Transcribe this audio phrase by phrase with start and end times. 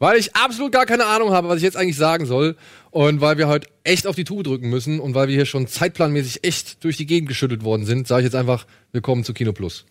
[0.00, 2.56] Weil ich absolut gar keine Ahnung habe, was ich jetzt eigentlich sagen soll.
[2.90, 5.66] Und weil wir heute echt auf die Tube drücken müssen und weil wir hier schon
[5.68, 9.52] zeitplanmäßig echt durch die Gegend geschüttelt worden sind, sage ich jetzt einfach, willkommen zu Kino
[9.52, 9.84] Plus.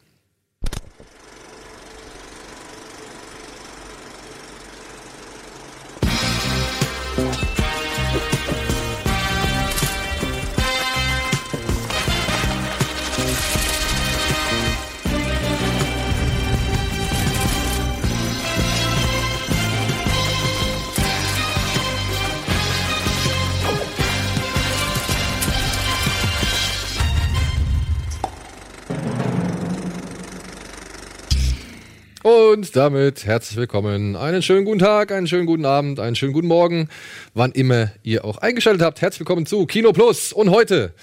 [32.69, 34.15] Und damit herzlich willkommen.
[34.15, 36.87] Einen schönen guten Tag, einen schönen guten Abend, einen schönen guten Morgen,
[37.33, 39.01] wann immer ihr auch eingeschaltet habt.
[39.01, 40.31] Herzlich willkommen zu Kino Plus.
[40.31, 40.93] Und heute,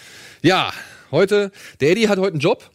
[0.42, 0.72] ja,
[1.10, 2.70] heute, der Eddie hat heute einen Job.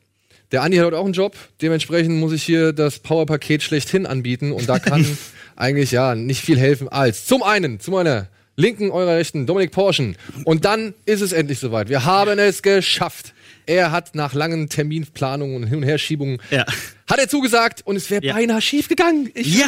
[0.51, 1.37] Der Andi hat heute auch einen Job.
[1.61, 4.51] Dementsprechend muss ich hier das Powerpaket schlechthin anbieten.
[4.51, 5.05] Und da kann
[5.55, 8.27] eigentlich ja nicht viel helfen als zum einen zu meiner
[8.57, 10.17] linken, eurer rechten, Dominik Porschen.
[10.43, 11.87] Und dann ist es endlich soweit.
[11.87, 13.33] Wir haben es geschafft.
[13.65, 16.65] Er hat nach langen Terminplanungen und Hin- und Herschiebungen Ja.
[17.09, 18.33] hat er zugesagt und es wäre Ja.
[18.33, 19.29] beinahe schief gegangen.
[19.33, 19.67] Ich, Ja.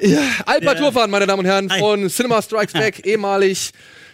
[0.00, 0.20] ja.
[0.46, 0.80] Altmar Ja.
[0.80, 1.78] Turfan, meine Damen und Herren, Hi.
[1.78, 3.70] von Cinema Strikes Back, ehemalig.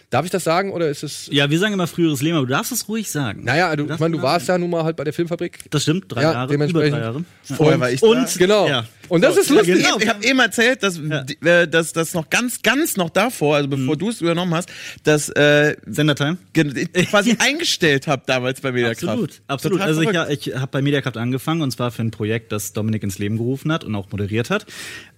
[0.09, 1.29] Darf ich das sagen oder ist es.
[1.33, 3.43] Ja, wir sagen immer früheres Leben, aber du darfst es ruhig sagen.
[3.43, 5.59] Naja, du, ich meine, du warst ja nun mal halt bei der Filmfabrik.
[5.71, 7.25] Das stimmt, drei Ja, Jahre, über drei Jahre.
[7.49, 7.57] Ja.
[7.57, 8.07] Vorher war ich da.
[8.07, 8.69] Und, Genau.
[8.69, 8.85] Ja.
[9.09, 9.75] Und das ist Ja, lustig.
[9.83, 9.99] genau.
[9.99, 13.97] Ich habe eben erzählt, dass, äh, dass das noch ganz, ganz noch davor, also bevor
[13.97, 14.69] du es übernommen hast,
[15.03, 16.39] dass äh, Sendertime?
[16.55, 19.03] ich quasi eingestellt habe damals bei Mediakraft.
[19.09, 19.79] Absolut, absolut.
[19.79, 20.47] Total also ich, verrückt.
[20.47, 23.39] ja, ich habe bei Mediakraft angefangen und zwar für ein Projekt, das Dominik ins Leben
[23.39, 24.67] gerufen hat und auch moderiert hat.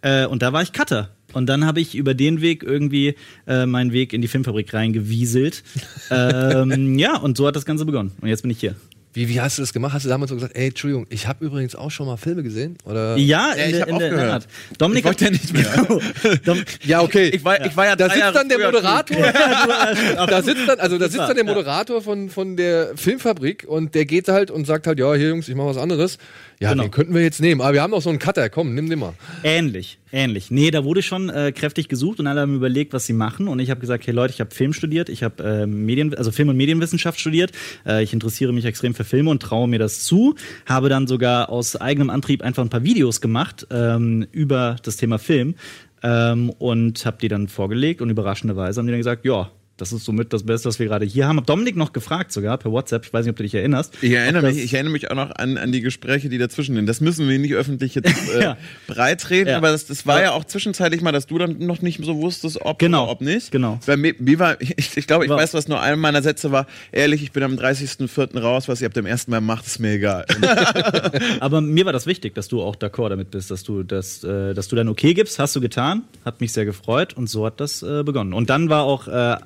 [0.01, 1.11] Äh, und da war ich Cutter.
[1.33, 3.15] Und dann habe ich über den Weg irgendwie
[3.47, 5.63] äh, meinen Weg in die Filmfabrik reingewieselt.
[6.11, 8.13] ähm, ja, und so hat das Ganze begonnen.
[8.21, 8.75] Und jetzt bin ich hier.
[9.19, 9.93] Wie, wie hast du das gemacht?
[9.95, 12.79] Hast du damals so gesagt, ey, Entschuldigung, ich habe übrigens auch schon mal Filme gesehen?
[12.85, 13.17] Oder?
[13.17, 14.33] Ja, Ja, in ich der, hab in der.
[14.33, 14.47] Art.
[14.79, 16.39] Dominik Ich wollte ja nicht mehr.
[16.45, 17.31] Dom Ja, okay.
[17.35, 19.17] Ich war, ich war ja da sitzt Jahre dann der Moderator.
[20.27, 21.53] da sitzt dann, also da sitzt dann der Ja.
[21.53, 25.49] Moderator von, von der Filmfabrik und der geht halt und sagt halt, ja, hier Jungs,
[25.49, 26.19] ich mach was anderes.
[26.61, 26.83] Ja, Genau.
[26.85, 27.61] den könnten wir jetzt nehmen.
[27.61, 29.15] Aber wir haben noch so einen Cutter, komm, nimm den mal.
[29.45, 30.51] Ähnlich, ähnlich.
[30.51, 33.47] Nee, da wurde schon äh, kräftig gesucht und alle haben überlegt, was sie machen.
[33.47, 36.33] Und ich habe gesagt, hey Leute, ich habe Film studiert, ich habe äh, Medien, also
[36.33, 37.53] Film und Medienwissenschaft studiert.
[37.87, 40.35] Äh, ich interessiere mich extrem für Filme und traue mir das zu.
[40.67, 45.19] Habe dann sogar aus eigenem Antrieb einfach ein paar Videos gemacht ähm, über das Thema
[45.19, 45.55] Film
[46.03, 49.51] ähm, und habe die dann vorgelegt und überraschenderweise haben die dann gesagt, ja.
[49.79, 51.37] Das ist somit das Beste, was wir gerade hier haben.
[51.39, 53.07] Hab Dominik noch gefragt sogar per WhatsApp.
[53.07, 53.95] Ich weiß nicht, ob du dich erinnerst.
[54.03, 56.87] Ich erinnere, mich, ich erinnere mich auch noch an, an die Gespräche, die dazwischen sind.
[56.87, 58.57] Das müssen wir nicht öffentlich jetzt äh, Ja.
[58.89, 59.57] breitreden, Ja.
[59.57, 60.25] aber das, das war Ja.
[60.25, 63.05] ja auch zwischenzeitlich mal, dass du dann noch nicht so wusstest, ob Genau.
[63.05, 63.51] oder ob nicht.
[63.53, 63.79] Genau.
[63.87, 66.51] Bei mir, mir war, ich, ich glaube, ich War- weiß, was nur einer meiner Sätze
[66.51, 66.67] war.
[66.93, 68.39] Ehrlich, ich bin am 30.04.
[68.41, 69.29] raus, was ihr ab dem 1.
[69.29, 70.27] Mai macht, ist mir egal.
[71.41, 74.55] Aber mir war das wichtig, dass du auch d'accord damit bist, dass du das, äh,
[74.55, 75.39] dass du dein Okay gibst.
[75.39, 78.33] Hast du getan, hat mich sehr gefreut und so hat das äh, begonnen.
[78.33, 79.37] Und dann war auch äh,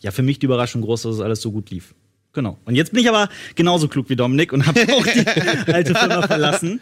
[0.00, 1.94] ja für mich die Überraschung groß, dass es alles so gut lief.
[2.32, 2.58] Genau.
[2.64, 5.26] Und jetzt bin ich aber genauso klug wie Dominik und habe auch die
[5.72, 6.80] alte Firma verlassen.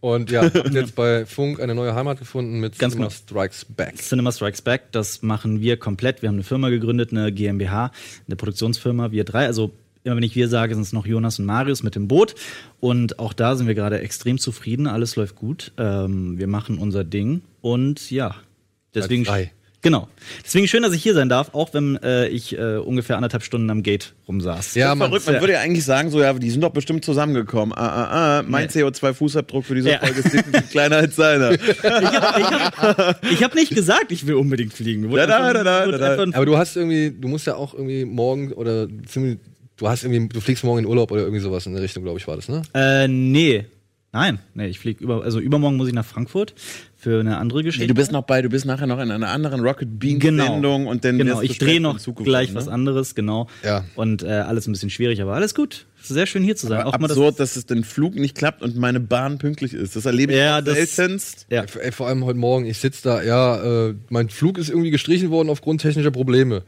[0.00, 3.18] Und ja, habt jetzt bei Funk eine neue Heimat gefunden mit Ganz Cinema genau.
[3.18, 3.96] Strikes Back.
[3.96, 6.22] Cinema Strikes Back, das machen wir komplett.
[6.22, 7.92] Wir haben eine Firma gegründet, eine GmbH,
[8.26, 9.46] eine Produktionsfirma, wir drei.
[9.46, 9.72] Also
[10.04, 12.34] immer wenn ich wir sage, sind es noch Jonas und Marius mit dem Boot.
[12.80, 14.86] Und auch da sind wir gerade extrem zufrieden.
[14.86, 15.72] Alles läuft gut.
[15.76, 17.42] Ähm, wir machen unser Ding.
[17.60, 18.36] Und ja,
[18.94, 19.24] deswegen.
[19.24, 19.52] frei.
[19.80, 20.08] Genau.
[20.44, 23.70] Deswegen schön, dass ich hier sein darf, auch wenn äh, ich äh, ungefähr anderthalb Stunden
[23.70, 24.74] am Gate rumsaß.
[24.74, 27.72] Ja, man, Verrückt, man würde ja eigentlich sagen, so, ja, die sind doch bestimmt zusammengekommen.
[27.78, 28.82] Ah, ah, ah, mein Nee.
[28.82, 29.98] CO2-Fußabdruck für diese Ja.
[30.00, 31.52] Folge ist definitiv kleiner als seiner.
[31.58, 35.10] Ich habe ich hab, ich hab nicht gesagt, ich will unbedingt fliegen.
[35.12, 39.38] Da, da, da, aber du hast irgendwie, du musst ja auch irgendwie morgen oder ziemlich,
[39.76, 42.18] du hast irgendwie, du fliegst morgen in Urlaub oder irgendwie sowas in der Richtung, glaube
[42.18, 42.62] ich, war das, ne?
[42.74, 43.66] Äh, nee.
[44.12, 46.54] Nein, nee, ich fliege über, also übermorgen muss ich nach Frankfurt
[47.00, 47.84] für eine andere Geschichte.
[47.84, 50.46] Nee, du bist noch bei, du bist nachher noch in einer anderen Rocket Bean Genau.
[50.54, 52.56] Sendung und dann Genau, ich drehe noch gleich ne?
[52.56, 53.46] was anderes, genau.
[53.64, 53.84] Ja.
[53.94, 55.86] Und äh, alles ein bisschen schwierig, aber alles gut.
[56.02, 56.80] Sehr schön hier zu sein.
[56.80, 59.74] Aber Auch mal das- absurd, dass es den Flug nicht klappt und meine Bahn pünktlich
[59.74, 59.94] ist.
[59.94, 61.46] Das erlebe ich Ja, seltenst.
[61.50, 61.64] Ja.
[61.80, 65.30] Ey, vor allem heute Morgen, ich sitze da, ja, äh, mein Flug ist irgendwie gestrichen
[65.30, 66.64] worden aufgrund technischer Probleme.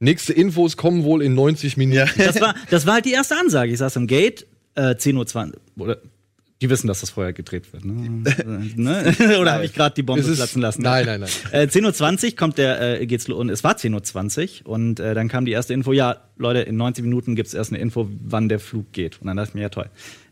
[0.00, 1.98] Nächste Infos kommen wohl in 90 Minuten.
[1.98, 2.06] Ja.
[2.26, 3.70] Das war, das war halt die erste Ansage.
[3.70, 5.84] Ich saß am Gate, äh, 10.20 Uhr.
[5.84, 5.98] Oder,
[6.60, 7.84] die wissen, dass das vorher gedreht wird.
[7.84, 8.22] Ne?
[8.76, 9.14] ne?
[9.40, 10.82] Oder habe ich gerade die Bombe ist- platzen lassen?
[10.82, 11.30] Nein, nein, nein.
[11.52, 15.14] Äh, 10.20 Uhr kommt der, äh, geht's lo- und es war 10.20 Uhr und äh,
[15.14, 18.48] dann kam die erste Info, ja, Leute, in 90 Minuten gibt's erst eine Info, wann
[18.48, 19.20] der Flug geht.
[19.20, 19.88] Und dann dachte ich mir, ja toll,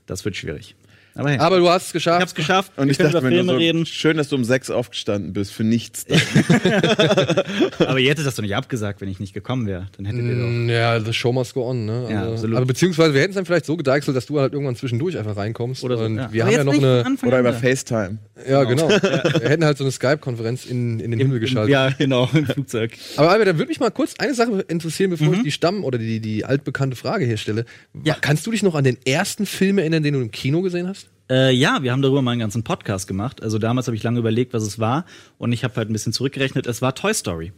[0.07, 0.75] das wird schwierig.
[1.19, 2.21] Aber hey, Aber du hast es ich geschafft.
[2.23, 2.73] hab's geschafft.
[2.77, 3.87] Und Wir ich dachte über mir nur Filme so, reden.
[3.87, 6.07] schön, dass du um sechs aufgestanden bist, für nichts.
[7.79, 9.87] Aber ihr hättet das doch nicht abgesagt, wenn ich nicht gekommen wäre.
[9.97, 10.47] Dann hättet ihr doch.
[10.49, 12.07] Mm, Ja, the show must go on, ne?
[12.11, 12.57] Ja, Also, absolut.
[12.57, 15.37] Aber beziehungsweise wir hätten es dann vielleicht so gedeichselt, dass du halt irgendwann zwischendurch einfach
[15.37, 15.83] reinkommst.
[15.85, 16.05] Oder so.
[16.05, 16.33] und ja.
[16.33, 17.05] wir Aber haben ja noch eine.
[17.05, 17.59] Anfang Oder über da.
[17.59, 18.19] FaceTime.
[18.49, 18.89] Ja, genau.
[18.89, 21.73] Wir hätten halt so eine Skype-Konferenz in, in den Himmel geschaltet.
[21.73, 22.93] Ja, genau, im Flugzeug.
[23.17, 25.99] Aber Albert, dann würde mich mal kurz eine Sache interessieren, bevor ich die Stamm- oder
[25.99, 27.65] die, die altbekannte Frage hier stelle.
[27.93, 28.03] Mhm.
[28.05, 28.17] Ja.
[28.21, 31.08] Kannst du dich noch an den ersten Film erinnern, den du im Kino gesehen hast?
[31.31, 33.43] Äh, ja, wir haben darüber mal einen ganzen Podcast gemacht.
[33.43, 35.05] Also damals habe ich lange überlegt, was es war.
[35.37, 36.67] Und ich habe halt ein bisschen zurückgerechnet.
[36.67, 37.53] Es war Toy Story.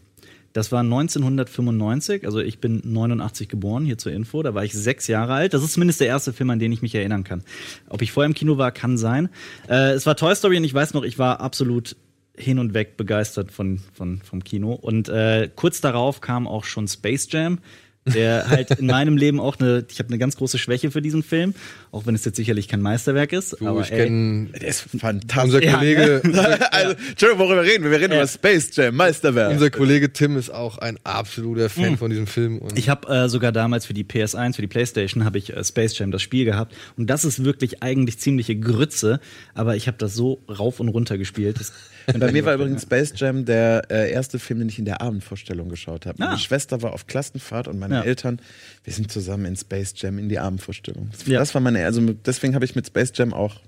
[0.53, 4.43] Das war 1995, also ich bin 89 geboren, hier zur Info.
[4.43, 5.55] Da war ich sechs Jahre alt.
[5.55, 7.45] Das ist zumindest der erste Film, an den ich mich erinnern kann.
[7.89, 9.29] Ob ich vorher im Kino war, kann sein.
[9.69, 11.95] Äh, es war Toy Story und ich weiß noch, ich war absolut
[12.37, 14.73] hin und weg begeistert von, von, vom Kino.
[14.73, 17.61] Und äh, kurz darauf kam auch schon Space Jam,
[18.07, 21.23] der halt in meinem Leben auch eine, ich habe eine ganz große Schwäche für diesen
[21.23, 21.55] Film,
[21.93, 23.57] auch wenn es jetzt sicherlich kein Meisterwerk ist.
[23.61, 25.43] Du, aber ich kenne Der ist fantastisch.
[25.45, 26.23] unser Ja, Kollege,
[26.71, 27.91] also, Entschuldigung, worüber reden wir?
[27.91, 28.19] Wir reden Ja.
[28.21, 29.53] über Space Jam, Meisterwerk.
[29.53, 32.59] unser Kollege Tim ist auch ein absoluter Fan von diesem Film.
[32.59, 35.65] Und Ich habe äh, sogar damals für die PS1, für die PlayStation, habe ich äh,
[35.65, 36.75] Space Jam das Spiel gehabt.
[36.97, 39.21] Und das ist wirklich eigentlich ziemliche Grütze,
[39.55, 41.59] aber ich habe das so rauf und runter gespielt.
[41.61, 41.73] Das
[42.19, 45.69] Bei mir war übrigens Space Jam der äh, erste Film, den ich in der Abendvorstellung
[45.69, 46.17] geschaut habe.
[46.19, 46.39] Meine Ah.
[46.39, 48.03] Schwester war auf Klassenfahrt und meine Ja.
[48.03, 48.41] Eltern,
[48.85, 51.11] wir sind zusammen in Space Jam in die Abendvorstellung.
[51.13, 51.39] Das, Ja.
[51.39, 53.61] das war meine, also deswegen habe ich mit Space Jam auch.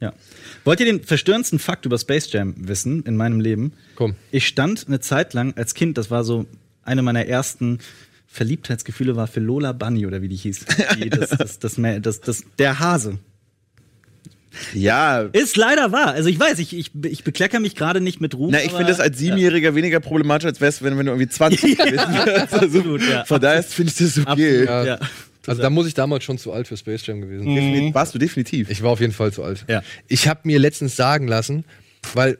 [0.00, 0.12] Ja.
[0.64, 3.72] Wollt ihr den verstörendsten Fakt über Space Jam wissen in meinem Leben?
[3.94, 4.16] Komm.
[4.30, 6.46] Ich stand eine Zeit lang als Kind, das war so
[6.82, 7.78] eine meiner ersten
[8.26, 10.64] Verliebtheitsgefühle war für Lola Bunny oder wie die hieß.
[10.98, 13.18] Die, das, das, das, das, das, das, der Hase.
[14.72, 15.20] Ja.
[15.32, 16.08] Ist leider wahr.
[16.08, 18.50] Also ich weiß, ich, ich, ich bekleckere mich gerade nicht mit Ruhm.
[18.50, 21.60] Na, ich finde das als Siebenjähriger weniger problematisch, als wärst, wenn, wenn du irgendwie 20
[21.78, 22.54] gewesen wärst.
[22.54, 23.24] Also, absolut, ja.
[23.24, 24.66] Von daher finde ich das okay.
[24.68, 24.98] Absolut, Ja.
[25.46, 27.46] Also da muss ich damals schon zu alt für Space Jam gewesen.
[27.46, 28.70] Defini- Warst du definitiv.
[28.70, 29.64] Ich war auf jeden Fall zu alt.
[29.68, 29.82] Ja.
[30.08, 31.64] Ich habe mir letztens sagen lassen,
[32.14, 32.38] weil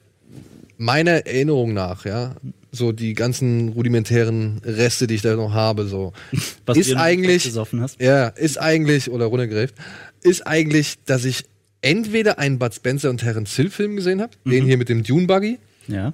[0.76, 2.34] meiner Erinnerung nach, ja,
[2.72, 6.12] so die ganzen rudimentären Reste, die ich da noch habe, so
[6.66, 8.00] Was ist eigentlich, gesoffen hast.
[8.00, 9.74] ja, ist eigentlich oder runtergreift,
[10.22, 11.44] ist eigentlich, dass ich
[11.82, 14.50] entweder einen Bud Spencer und Terence Hill Film gesehen habe, Mhm.
[14.50, 15.58] den hier mit dem Dune Buggy.
[15.86, 16.12] Ja.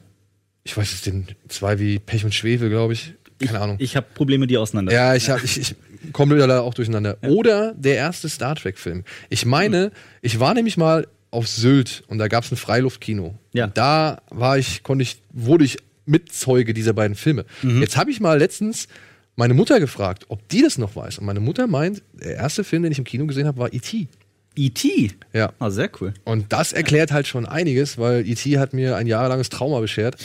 [0.65, 3.15] Ich weiß es den zwei wie Pech und Schwefel, glaube ich.
[3.39, 3.77] Keine Ahnung.
[3.81, 4.93] Ich habe Probleme, die auseinander.
[4.93, 5.75] Ja, ich, hab, ich, ich
[6.13, 7.19] komme da auch durcheinander.
[7.23, 9.05] Oder der erste Star Trek-Film.
[9.29, 9.93] Ich meine,
[10.23, 13.37] ich war nämlich mal auf Sylt und da gab es ein Freiluftkino.
[13.53, 13.65] Ja.
[13.65, 17.45] Und da war ich, konnte ich, wurde ich Mitzeuge dieser beiden Filme.
[17.63, 18.89] Jetzt habe ich mal letztens
[19.37, 21.19] meine Mutter gefragt, ob die das noch weiß.
[21.19, 24.09] Und meine Mutter meint, der erste Film, den ich im Kino gesehen habe, war E.T.
[24.57, 25.11] E.T.
[25.33, 25.53] Ja.
[25.59, 26.13] Ah, sehr cool.
[26.25, 28.59] Und das erklärt halt schon einiges, weil E.T.
[28.59, 30.17] hat mir ein jahrelanges Trauma beschert.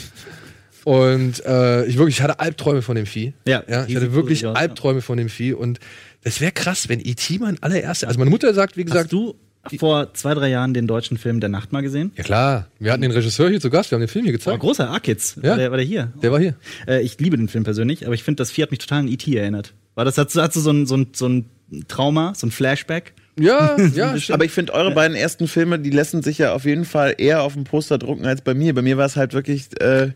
[0.85, 3.33] Und äh, ich wirklich, ich hatte Albträume von dem Vieh.
[3.47, 5.53] Ja, ja ich hatte wirklich Albträume von dem Vieh.
[5.53, 5.79] Und
[6.23, 7.39] das wäre krass, wenn E.T.
[7.39, 8.07] mein allererster.
[8.07, 9.11] Also meine Mutter sagt, wie Hast gesagt.
[9.11, 9.35] du
[9.79, 12.11] vor zwei, drei Jahren den deutschen Film Der Nacht mal gesehen?
[12.15, 14.37] Ja klar, wir hatten den Regisseur hier zu Gast, wir haben den Film hier Oh,
[14.37, 14.59] gezeigt.
[14.59, 15.37] großer A-Kids.
[15.41, 15.49] Ja.
[15.51, 16.13] War, der, war der hier?
[16.21, 16.53] Der war hier.
[16.87, 19.07] Äh, ich liebe den Film persönlich, aber ich finde, das Vieh hat mich total an
[19.07, 19.35] E.T.
[19.35, 19.73] erinnert.
[19.95, 21.45] War das, hast, du- hast du so ein, so, ein, so ein
[21.87, 23.13] Trauma, so ein Flashback?
[23.39, 24.35] Ja, ja, stimmt.
[24.35, 27.41] Aber ich finde, eure beiden ersten Filme, die lassen sich ja auf jeden Fall eher
[27.41, 28.75] auf dem Poster drucken als bei mir.
[28.75, 30.11] Bei mir war es halt wirklich, äh,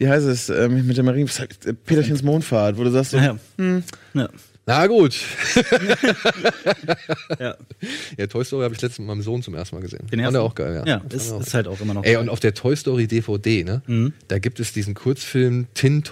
[0.00, 3.36] wie heißt es, ähm, mit der Marien, äh, Peterchens Mondfahrt, wo du sagst so, Ja.
[4.14, 4.28] Ja.
[4.66, 5.14] Na gut.
[7.38, 7.56] ja.
[8.16, 10.06] Ja, Toy Story habe ich letztens mit meinem Sohn zum ersten Mal gesehen.
[10.06, 10.86] Den Fand er auch geil, ja.
[10.86, 12.04] Ja, ist, auch ist halt auch immer noch.
[12.04, 12.22] Ey, geil.
[12.22, 13.82] und auf der Toy Story DVD, ne?
[13.86, 14.14] Mhm.
[14.28, 16.02] Da gibt es diesen Kurzfilm Tin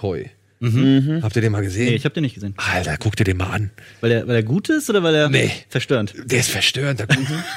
[0.60, 1.20] Toy.
[1.22, 1.86] Habt ihr den mal gesehen?
[1.86, 2.54] nee, ich habe den nicht gesehen.
[2.56, 3.70] Alter, guck dir den mal an.
[4.00, 5.50] Weil der, weil der gut ist oder weil er Nee.
[5.68, 6.14] verstörend?
[6.24, 7.00] Der ist verstörend.
[7.00, 7.06] Da,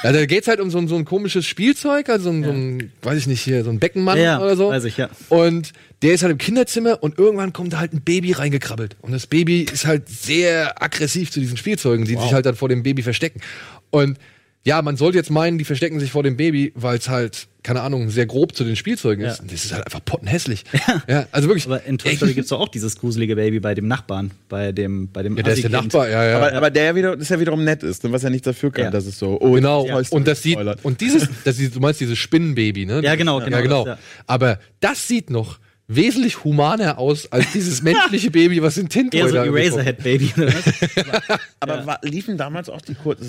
[0.04, 2.52] ja, da geht's halt um so ein, so ein komisches Spielzeug, also so ein, so
[2.52, 4.70] ein, weiß ich nicht, hier, so ein Beckenmann Ja, oder so.
[4.70, 5.10] weiß ich, ja.
[5.30, 5.72] Und
[6.04, 8.96] der ist halt im Kinderzimmer und irgendwann kommt da halt ein Baby reingekrabbelt.
[9.02, 12.70] Und das Baby ist halt sehr aggressiv zu diesen Spielzeugen, die sich halt dann vor
[12.70, 13.42] dem Baby verstecken.
[13.90, 14.18] Und
[14.64, 17.82] ja, man sollte jetzt meinen, die verstecken sich vor dem Baby, weil es halt, keine
[17.82, 19.38] Ahnung, sehr grob zu den Spielzeugen ist.
[19.38, 19.42] Ja.
[19.42, 20.64] Und das ist halt einfach pottenhässlich.
[21.08, 21.26] Ja.
[21.32, 21.66] also wirklich.
[21.66, 25.10] Aber in Toy Story gibt's doch auch dieses gruselige Baby bei dem Nachbarn, bei dem,
[25.12, 25.72] bei dem ja, der ist der.
[25.72, 26.38] Nachbar, ja, ja.
[26.38, 28.72] aber, aber der ja wieder, das ja wiederum nett ist, ne, was ja nicht dafür
[28.72, 28.92] kann, Ja.
[28.92, 32.18] dass es so, oh, Genau, und das sieht, und dieses, das sieht, du meinst dieses
[32.18, 33.02] Spinnenbaby, ne?
[33.04, 33.86] Ja, genau, genau Ja, genau.
[33.86, 34.04] das, ja.
[34.28, 35.60] Aber das sieht noch
[35.96, 40.04] wesentlich humaner aus als dieses menschliche Baby, was in Tintoy Eher so da irgendwie Eraserhead
[40.04, 40.34] Baby.
[40.38, 41.40] oder was?
[41.60, 43.22] Aber war, liefen damals auch die Kurz,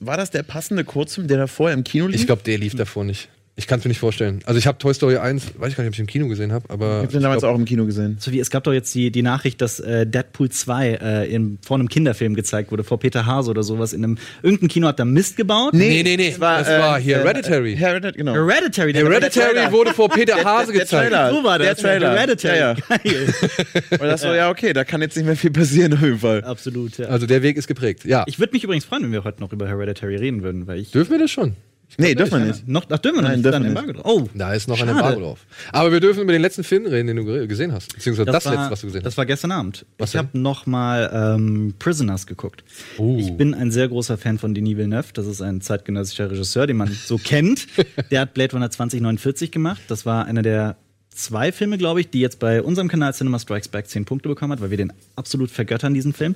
[0.00, 2.20] war das der passende Kurzfilm, der da vorher im Kino lief?
[2.20, 3.28] Ich glaube, der lief davor nicht.
[3.58, 4.40] Ich kann es mir nicht vorstellen.
[4.44, 6.52] Also ich habe Toy Story 1, weiß ich gar nicht, ob ich im Kino gesehen
[6.52, 8.18] habe, aber ich habe den damals glaub, auch im Kino gesehen.
[8.20, 11.58] so wie es gab doch jetzt die, die Nachricht, dass äh, Deadpool 2 äh, in,
[11.64, 13.94] vor einem Kinderfilm gezeigt wurde, vor Peter Hase oder sowas.
[13.94, 15.72] In einem irgendein Kino hat da Mist gebaut.
[15.72, 17.76] Nee, nee, nee, das war hier Hereditary.
[17.76, 18.34] Hereditary, genau.
[18.34, 21.10] Hereditary, der Hereditary wurde vor Peter Hase der gezeigt.
[21.10, 21.30] Trailer.
[21.30, 21.82] So war Der das.
[21.82, 22.10] Trailer.
[22.10, 22.58] Hereditary.
[22.58, 23.34] Ja, Geil.
[23.90, 26.44] Und das so, ja, okay, da kann jetzt nicht mehr viel passieren auf jeden Fall.
[26.44, 27.06] Absolut, ja.
[27.06, 28.04] Also der Weg ist geprägt.
[28.04, 28.24] Ja.
[28.26, 30.90] Ich würde mich übrigens freuen, wenn wir heute noch über Hereditary reden würden, weil ich.
[30.90, 31.56] Dürfen wir das schon?
[31.98, 32.68] Nee, dürfen wir nicht.
[32.68, 33.44] Noch, ach, dürfen wir Nein, nicht.
[33.46, 34.02] dürfen Dann wir drauf.
[34.04, 34.90] Oh, Da ist noch Schade.
[34.90, 35.46] ein Embargo drauf.
[35.72, 37.94] Aber wir dürfen über den letzten Film reden, den du ge- gesehen hast.
[37.94, 39.18] Beziehungsweise das, war, letzte, was du gesehen Das hast.
[39.18, 39.86] war gestern Abend.
[39.98, 42.64] Was ich habe noch mal ähm, Prisoners geguckt.
[42.98, 43.16] Oh.
[43.18, 45.06] Ich bin ein sehr großer Fan von Denis Villeneuve.
[45.14, 47.66] Das ist ein zeitgenössischer Regisseur, den man so kennt.
[48.10, 49.80] Der hat Blade Runner 2049 gemacht.
[49.88, 50.76] Das war einer der
[51.10, 54.52] zwei Filme, glaube ich, die jetzt bei unserem Kanal Cinema Strikes Back 10 Punkte bekommen
[54.52, 56.34] hat, weil wir den absolut vergöttern, diesen Film.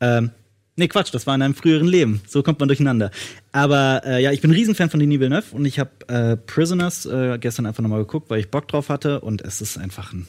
[0.00, 0.30] Ähm,
[0.78, 2.20] Nee, Quatsch, das war in einem früheren Leben.
[2.28, 3.10] So kommt man durcheinander.
[3.52, 7.04] Aber äh, ja, ich bin ein Riesenfan von Denis Villeneuve und ich habe äh, Prisoners
[7.04, 10.26] äh, gestern einfach nochmal geguckt, weil ich Bock drauf hatte und es ist einfach ein.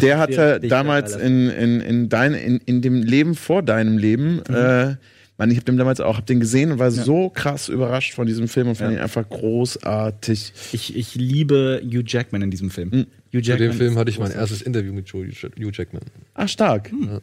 [0.00, 4.54] Der hatte damals in, in, in, dein, in, in dem Leben vor deinem Leben, Mhm.
[4.54, 4.96] äh,
[5.50, 8.48] ich habe den damals auch, hab den gesehen und war so krass überrascht von diesem
[8.48, 10.52] Film und fand ihn einfach großartig.
[10.72, 12.90] Ich, ich liebe Hugh Jackman in diesem Film.
[12.90, 14.40] Hugh Zu Jackman dem Film hatte ich mein großartig.
[14.52, 16.02] erstes Interview mit Joe Hugh Jackman.
[16.34, 16.90] Ach, stark.
[16.90, 17.08] Hm.
[17.08, 17.20] Ja,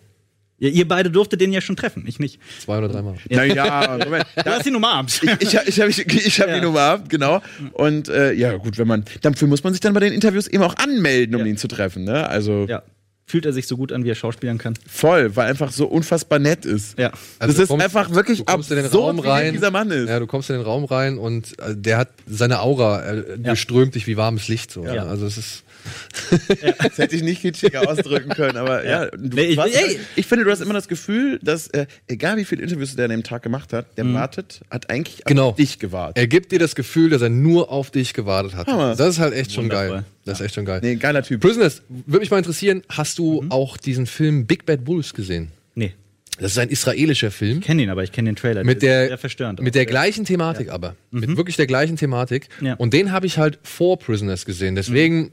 [0.59, 2.39] ihr beide durftet den ja schon treffen, ich nicht.
[2.63, 3.15] Zwei oder dreimal.
[3.29, 4.25] Naja, Moment.
[4.35, 5.19] Du hast ihn umarmt.
[5.39, 6.57] Ich, ich, ich habe ich, ich hab Ja.
[6.57, 7.41] ihn umarmt, genau.
[7.73, 10.63] Und äh, ja, gut, wenn man, dafür muss man sich dann bei den Interviews eben
[10.63, 11.47] auch anmelden, um Ja.
[11.47, 12.03] ihn zu treffen.
[12.05, 12.27] Ne?
[12.29, 12.83] Also ja.
[13.27, 14.75] Fühlt er sich so gut an, wie er schauspielern kann?
[14.87, 16.95] voll, weil er einfach so unfassbar nett ist.
[16.99, 17.11] Ja.
[17.39, 19.53] Also das ist kommst- einfach wirklich du kommst in den absurd, Raum wie rein.
[19.53, 20.07] dieser Mann ist.
[20.07, 23.95] Ja, du kommst in den Raum rein und äh, der hat seine Aura, äh, durchströmt
[23.95, 24.69] dich wie warmes Licht.
[24.71, 24.85] So.
[24.85, 25.05] Ja.
[25.07, 25.63] Also es ist
[26.83, 29.05] Das hätte ich nicht kitschiger ausdrücken können, aber ja.
[29.07, 29.99] du, Nee, ich- hast, ey.
[30.15, 33.11] ich finde, du hast immer das Gefühl, dass, äh, egal wie viele Interviews der an
[33.11, 35.49] dem Tag gemacht hat, der wartet, hat eigentlich Genau.
[35.49, 36.17] auf dich gewartet.
[36.17, 38.67] Er gibt dir das Gefühl, dass er nur auf dich gewartet hat.
[38.67, 38.95] Hammer.
[38.95, 39.89] Das ist halt echt schon Wundervoll.
[39.89, 40.05] geil.
[40.25, 40.79] Das ist echt schon geil.
[40.83, 41.41] Nee, geiler Typ.
[41.41, 45.49] Prisoners, würde mich mal interessieren, hast du auch diesen Film Big Bad Wolves gesehen?
[45.75, 45.93] Nee.
[46.39, 47.59] Das ist ein israelischer Film.
[47.59, 48.63] Ich kenne ihn, aber ich kenne den Trailer.
[48.65, 49.61] Mit Der ist der, sehr verstörend.
[49.61, 50.95] mit der gleichen Thematik aber.
[51.11, 52.49] Mit wirklich der gleichen Thematik.
[52.59, 52.73] Ja.
[52.73, 54.75] Und den habe ich halt vor Prisoners gesehen.
[54.75, 55.31] Deswegen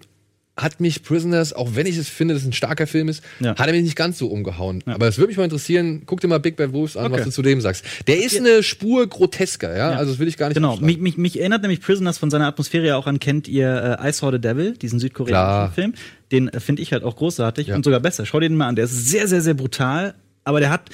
[0.54, 3.56] hat mich Prisoners, auch wenn ich es finde, dass es ein starker Film ist, Ja.
[3.56, 4.82] hat er mich nicht ganz so umgehauen.
[4.86, 7.24] Aber es würde mich mal interessieren, guck dir mal Big Bad Wolves an, was Okay.
[7.24, 7.84] du zu dem sagst.
[8.06, 9.92] Der ist eine Spur grotesker, ja?
[9.92, 12.46] Also das will ich gar nicht Genau, mich, mich, mich erinnert nämlich Prisoners von seiner
[12.46, 15.72] Atmosphäre ja auch an, kennt ihr äh, I Saw the Devil, diesen südkoreanischen Klar.
[15.72, 15.94] Film?
[16.32, 17.74] Den äh, finde ich halt auch großartig Ja.
[17.76, 18.26] und sogar besser.
[18.26, 18.76] Schau dir den mal an.
[18.76, 20.90] Der ist sehr, sehr, sehr brutal, aber der hat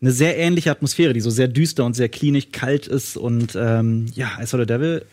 [0.00, 4.06] eine sehr ähnliche Atmosphäre, die so sehr düster und sehr klinisch kalt ist und ähm,
[4.14, 5.04] ja, I Saw the Devil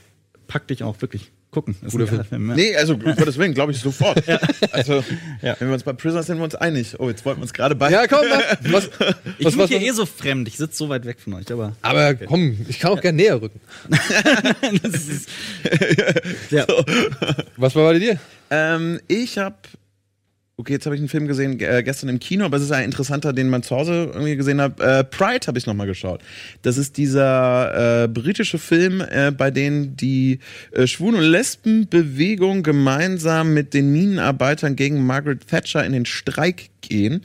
[0.48, 1.76] packt dich auch wirklich gucken.
[1.82, 2.50] Ist Guter geiler Film.
[2.50, 2.56] ja.
[2.56, 4.22] Nee, also um Gottes Willen, glaube ich sofort.
[4.72, 5.04] Also,
[5.42, 5.56] Ja.
[5.60, 7.00] wenn wir uns bei Prisoners sind wir uns einig.
[7.00, 7.90] Oh, jetzt wollten wir uns gerade bei.
[7.90, 8.90] Ja, komm, was, was,
[9.40, 11.52] Ich was, bin was, hier eh so fremd, ich sitze so weit weg von euch,
[11.52, 13.60] aber aber komm, ich kann auch gerne näher rücken.
[14.84, 15.30] ist,
[16.52, 16.66] ja.
[17.58, 18.20] Was war bei dir?
[18.52, 19.56] Ähm, ich habe
[20.58, 22.86] Okay, jetzt habe ich einen Film gesehen äh, gestern im Kino, aber es ist ein
[22.86, 24.80] interessanter, den man zu Hause irgendwie gesehen hat.
[24.80, 26.22] Äh, Pride habe ich nochmal geschaut.
[26.62, 30.40] Das ist dieser äh, britische Film, äh, bei dem die
[30.72, 37.22] äh, Schwulen- und Lesbenbewegung gemeinsam mit den Minenarbeitern gegen Margaret Thatcher in den Streik gehen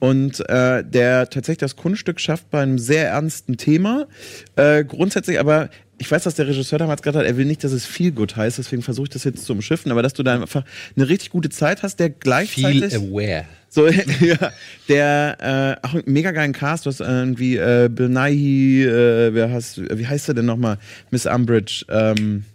[0.00, 4.08] und äh, der tatsächlich das Kunststück schafft bei einem sehr ernsten Thema.
[4.56, 5.70] Äh, grundsätzlich aber
[6.02, 8.34] ich weiß, dass der Regisseur damals gesagt hat, er will nicht, dass es viel gut
[8.34, 10.64] heißt, deswegen versuche ich das jetzt zu umschiffen, aber dass du da einfach
[10.96, 13.44] eine richtig gute Zeit hast, der gleichzeitig Feel aware.
[13.68, 13.86] so
[14.20, 14.50] ja,
[14.88, 19.96] der äh, auch einen mega geilen Cast, hast irgendwie äh, Bill Nighy, äh, wer heißt,
[19.96, 20.78] wie heißt er denn nochmal?
[21.12, 22.46] Miss Umbridge, ähm,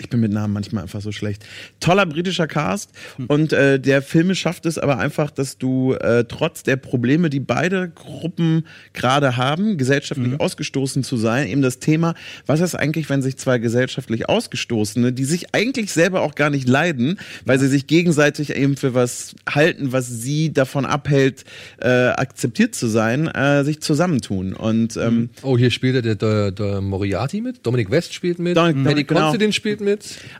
[0.00, 1.44] ich bin mit Namen manchmal einfach so schlecht.
[1.78, 2.90] Toller britischer Cast
[3.28, 7.40] und äh, der Film schafft es aber einfach, dass du äh, trotz der Probleme, die
[7.40, 12.14] beide Gruppen gerade haben, gesellschaftlich ausgestoßen zu sein, eben das Thema,
[12.46, 16.68] was ist eigentlich, wenn sich zwei gesellschaftlich Ausgestoßene, die sich eigentlich selber auch gar nicht
[16.68, 21.44] leiden, weil sie sich gegenseitig eben für was halten, was sie davon abhält,
[21.80, 24.54] äh, akzeptiert zu sein, äh, sich zusammentun.
[24.54, 28.84] Und ähm, Oh, hier spielt der, der, der Moriarty mit, Dominic West spielt mit, Dominic-
[28.84, 29.20] Paddy genau.
[29.22, 29.89] Considine spielt mit.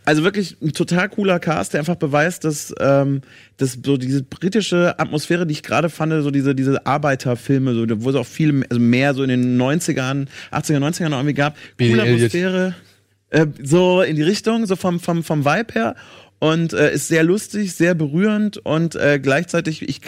[0.04, 3.22] Also wirklich ein total cooler Cast, der einfach beweist, dass, ähm,
[3.56, 8.10] dass so diese britische Atmosphäre, die ich gerade fand, so diese, diese Arbeiterfilme, so, wo
[8.10, 12.16] es auch viel also mehr so in den 90ern, 80er, 90ern irgendwie gab, coole Elliot.
[12.16, 12.74] Atmosphäre,
[13.30, 15.96] äh, so in die Richtung, so vom, vom, vom Vibe her.
[16.40, 20.00] Und äh, ist sehr lustig, sehr berührend und äh, gleichzeitig, ich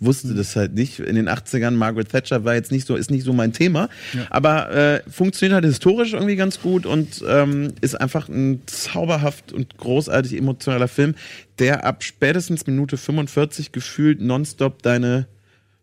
[0.00, 3.24] wusste das halt nicht, in den 80ern, Margaret Thatcher war jetzt nicht so, ist nicht
[3.24, 3.88] so mein Thema,
[4.28, 9.78] aber äh, funktioniert halt historisch irgendwie ganz gut und ähm, ist einfach ein zauberhaft und
[9.78, 11.14] großartig emotionaler Film,
[11.58, 15.26] der ab spätestens Minute 45 gefühlt nonstop deine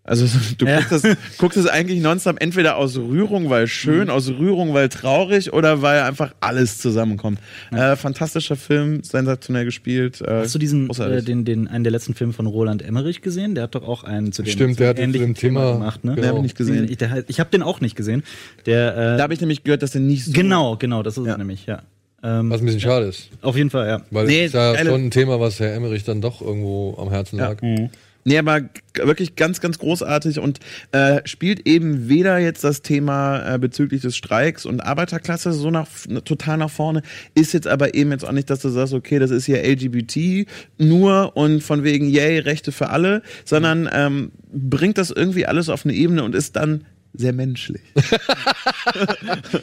[0.06, 0.26] also
[0.58, 0.78] du Ja.
[0.82, 5.52] guckst, das, guckst es eigentlich nonstop entweder aus Rührung, weil schön, aus Rührung, weil traurig
[5.52, 7.40] oder weil einfach alles zusammenkommt.
[7.72, 10.22] Äh, fantastischer Film, sensationell gespielt.
[10.22, 13.56] Äh, Hast du diesen, äh, den, den, einen der letzten Filme von Roland Emmerich gesehen?
[13.56, 16.04] Der hat doch auch einen zu dem Stimmt, der hat den zu dem Thema- gemacht,
[16.06, 16.16] ne?
[16.16, 16.28] genau.
[16.28, 16.88] hab ich nicht gesehen.
[16.90, 18.24] Ich, der, ich habe den auch nicht gesehen.
[18.66, 21.26] Der, äh, Da habe ich nämlich gehört, dass er nicht so genau, genau, das ist
[21.26, 21.32] Ja.
[21.34, 21.82] es nämlich, ja.
[22.24, 23.30] Ähm, Was ein bisschen schade ist.
[23.42, 24.02] auf jeden Fall, ja.
[24.10, 27.10] Weil Nee, das ist ja schon ein Thema, was Herr Emmerich dann doch irgendwo am
[27.12, 27.62] Herzen lag.
[27.62, 27.90] Mhm.
[28.28, 28.62] Nee, aber
[28.96, 30.60] wirklich ganz, ganz großartig und
[30.92, 35.88] äh, spielt eben weder jetzt das Thema äh, bezüglich des Streiks und Arbeiterklasse so nach,
[36.26, 37.04] total nach vorne,
[37.36, 40.48] ist jetzt aber eben jetzt auch nicht, dass du sagst, okay, das ist hier LGBT
[40.80, 45.86] nur und von wegen, yay, Rechte für alle, sondern ähm, bringt das irgendwie alles auf
[45.86, 47.82] eine Ebene und ist dann sehr menschlich.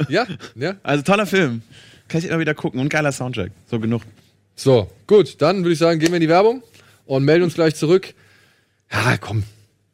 [0.08, 0.26] Ja,
[0.56, 0.74] ja.
[0.82, 1.62] Also toller Film.
[2.08, 3.52] Kann ich immer wieder gucken und geiler Soundtrack.
[3.70, 4.02] So genug.
[4.54, 6.62] So, gut, dann würde ich sagen, gehen wir in die Werbung
[7.06, 8.14] und melden uns gleich zurück.
[8.92, 9.44] Ja, komm,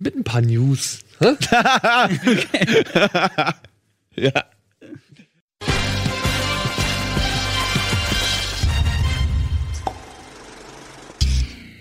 [0.01, 0.99] mit ein paar News.
[4.17, 4.33] Ja.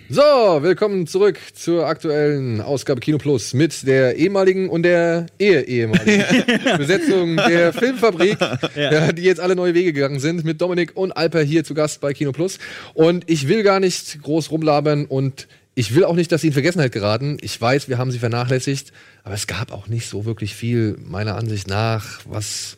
[0.10, 6.24] So, willkommen zurück zur aktuellen Ausgabe Kino Plus mit der ehemaligen und der ehe-ehemaligen
[6.78, 8.38] Besetzung der Filmfabrik,
[8.76, 12.00] ja, die jetzt alle neue Wege gegangen sind, mit Dominik und Alper hier zu Gast
[12.00, 12.60] bei Kino Plus.
[12.94, 16.54] Und ich will gar nicht groß rumlabern und ich will auch nicht, dass sie in
[16.54, 17.38] Vergessenheit geraten.
[17.40, 18.92] Ich weiß, wir haben sie vernachlässigt,
[19.24, 22.78] aber es gab auch nicht so wirklich viel, meiner Ansicht nach, was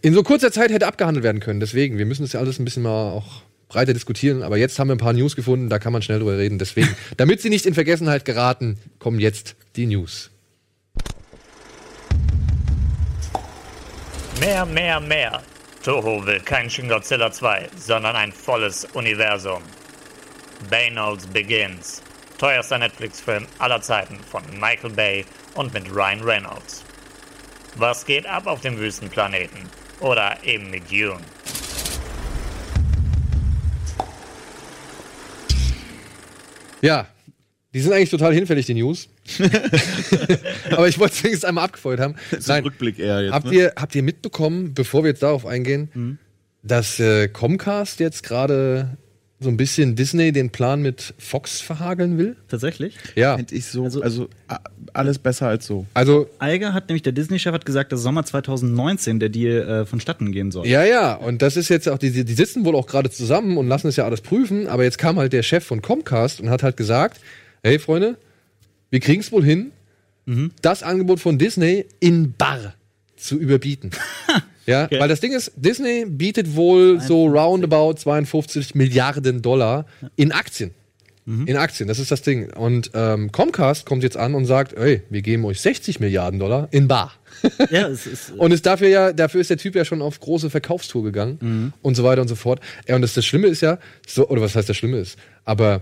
[0.00, 1.58] in so kurzer Zeit hätte abgehandelt werden können.
[1.58, 4.44] Deswegen, wir müssen das ja alles ein bisschen mal auch breiter diskutieren.
[4.44, 6.60] Aber jetzt haben wir ein paar News gefunden, da kann man schnell drüber reden.
[6.60, 10.30] Deswegen, damit sie nicht in Vergessenheit geraten, kommen jetzt die News.
[14.38, 15.42] Mehr, mehr, mehr.
[15.82, 19.62] Toho will kein Shin Godzilla 2, sondern ein volles Universum.
[20.70, 22.03] Reynolds Begins.
[22.44, 25.24] Teuerster Netflix-Film aller Zeiten von Michael Bay
[25.54, 26.84] und mit Ryan Reynolds.
[27.76, 29.60] Was geht ab auf dem Wüstenplaneten?
[30.00, 31.16] Oder eben mit Dune?
[36.82, 37.06] Ja,
[37.72, 39.08] die sind eigentlich total hinfällig, die News.
[40.70, 42.16] aber ich wollte es wenigstens einmal abgefeuert haben.
[42.46, 43.32] Nein, Rückblick eher jetzt.
[43.32, 43.54] habt, ne?
[43.54, 46.18] ihr, habt ihr mitbekommen, bevor wir jetzt darauf eingehen,
[46.62, 48.98] dass äh, Comcast jetzt gerade
[49.40, 52.36] so ein bisschen Disney den Plan mit Fox verhageln will?
[52.48, 52.96] Tatsächlich.
[53.14, 53.36] Ja.
[53.36, 54.28] Find ich so, Also- also,
[54.92, 55.86] alles besser als so.
[55.92, 60.30] Also Eiger hat nämlich, der Disney-Chef hat gesagt, dass Sommer 2019 der Deal äh, vonstatten
[60.32, 60.66] gehen soll.
[60.66, 63.66] Ja, ja, und das ist jetzt auch, die, die sitzen wohl auch gerade zusammen und
[63.66, 66.62] lassen es ja alles prüfen, aber jetzt kam halt der Chef von Comcast und hat
[66.62, 67.20] halt gesagt,
[67.64, 68.16] hey Freunde,
[68.90, 69.72] wir kriegen es wohl hin,
[70.62, 72.74] das Angebot von Disney in Bar
[73.16, 73.90] zu überbieten.
[74.66, 74.98] ja, Okay.
[75.00, 80.70] weil das Ding ist, Disney bietet wohl so roundabout 52 Milliarden Dollar in Aktien.
[81.26, 82.52] In Aktien, das ist das Ding.
[82.52, 86.68] Und ähm, Comcast kommt jetzt an und sagt, ey, wir geben euch 60 Milliarden Dollar
[86.70, 87.14] in Bar.
[87.70, 90.50] Ja, es ist, Und ist dafür ja, dafür ist der Typ ja schon auf große
[90.50, 92.60] Verkaufstour gegangen und so weiter und so fort.
[92.86, 95.80] Ja, und das, das Schlimme ist ja, so, oder was heißt das Schlimme ist, aber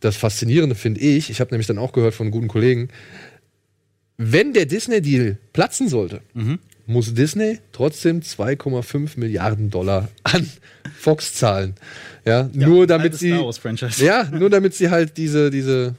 [0.00, 2.88] das Faszinierende finde ich, ich habe nämlich dann auch gehört von guten Kollegen,
[4.18, 6.20] wenn der Disney-Deal platzen sollte,
[6.86, 10.48] muss Disney trotzdem 2,5 Milliarden Dollar an
[10.98, 11.74] Fox zahlen.
[12.24, 14.04] Ja, nur damit sie, Star Wars Franchise.
[14.04, 15.94] ja, nur damit sie halt diese, diese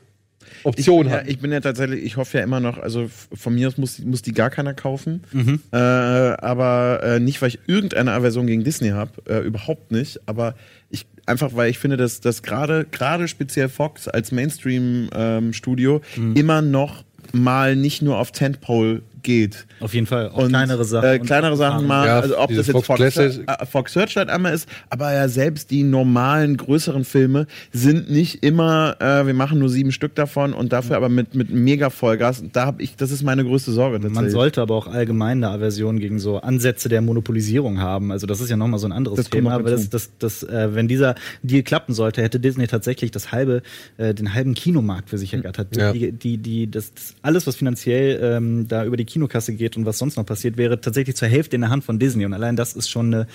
[0.64, 1.30] Option ja, haben.
[1.30, 4.22] ich bin ja tatsächlich, ich hoffe ja immer noch, also von mir aus muss, muss
[4.22, 5.24] die gar keiner kaufen.
[5.34, 5.60] Mhm.
[5.72, 10.22] Äh, aber äh, nicht, weil ich irgendeine Aversion gegen Disney habe, äh, überhaupt nicht.
[10.26, 10.56] Aber
[10.90, 16.36] ich einfach, weil ich finde, dass dass gerade gerade speziell Fox als Mainstream-Studio Mhm.
[16.36, 19.66] immer noch mal nicht nur auf Tentpole geht.
[19.80, 20.30] Auf jeden Fall.
[20.30, 21.10] Auch Und, kleinere Sachen.
[21.10, 24.54] Äh, kleinere Sachen mal, Ja, also ob das jetzt Fox Fox, äh, Fox Searchlight einmal
[24.54, 29.70] ist, aber ja selbst die normalen, größeren Filme sind nicht immer, äh, wir machen nur
[29.70, 32.44] sieben Stück davon und dafür aber mit, mit mega Vollgas.
[32.52, 34.00] Da habe ich, das ist meine größte Sorge.
[34.10, 38.12] Man sollte aber auch allgemein eine Aversion gegen so Ansätze der Monopolisierung haben.
[38.12, 39.54] Also das ist ja nochmal so ein anderes Das Thema.
[39.54, 43.62] Aber das, das, das, äh, wenn dieser Deal klappen sollte, hätte Disney tatsächlich das halbe,
[43.98, 45.76] äh, den halben Kinomarkt für sich ergattert.
[45.76, 45.92] Ja.
[45.94, 49.86] Die, die, die, das, das alles, was finanziell ähm, da über die Kinokasse geht und
[49.86, 52.26] was sonst noch passiert, wäre tatsächlich zur Hälfte in der Hand von Disney.
[52.26, 53.28] Und allein das ist schon eine,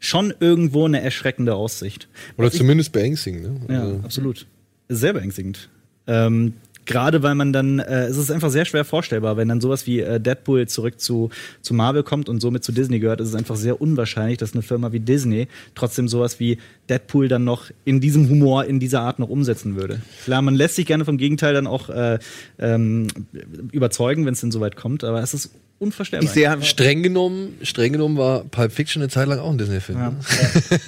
[0.00, 2.08] schon irgendwo eine erschreckende Aussicht.
[2.36, 3.42] Oder Was ich- zumindest beängstigend.
[3.68, 3.74] Ne?
[3.74, 4.46] ja, Also- absolut.
[4.88, 5.68] Sehr beängstigend.
[6.06, 6.54] Ähm,
[6.88, 10.00] Gerade weil man dann, äh, es ist einfach sehr schwer vorstellbar, wenn dann sowas wie
[10.00, 11.28] äh, Deadpool zurück zu,
[11.60, 14.62] zu Marvel kommt und somit zu Disney gehört, ist es einfach sehr unwahrscheinlich, dass eine
[14.62, 19.18] Firma wie Disney trotzdem sowas wie Deadpool dann noch in diesem Humor, in dieser Art
[19.18, 20.00] noch umsetzen würde.
[20.24, 22.18] Klar, man lässt sich gerne vom Gegenteil dann auch äh,
[22.58, 23.08] ähm,
[23.70, 26.24] überzeugen, wenn es denn soweit kommt, aber es ist unvorstellbar.
[26.24, 29.98] Ich sehe Streng genommen, streng genommen war Pulp Fiction eine Zeit lang auch ein Disney-Film.
[29.98, 30.18] ja, ne?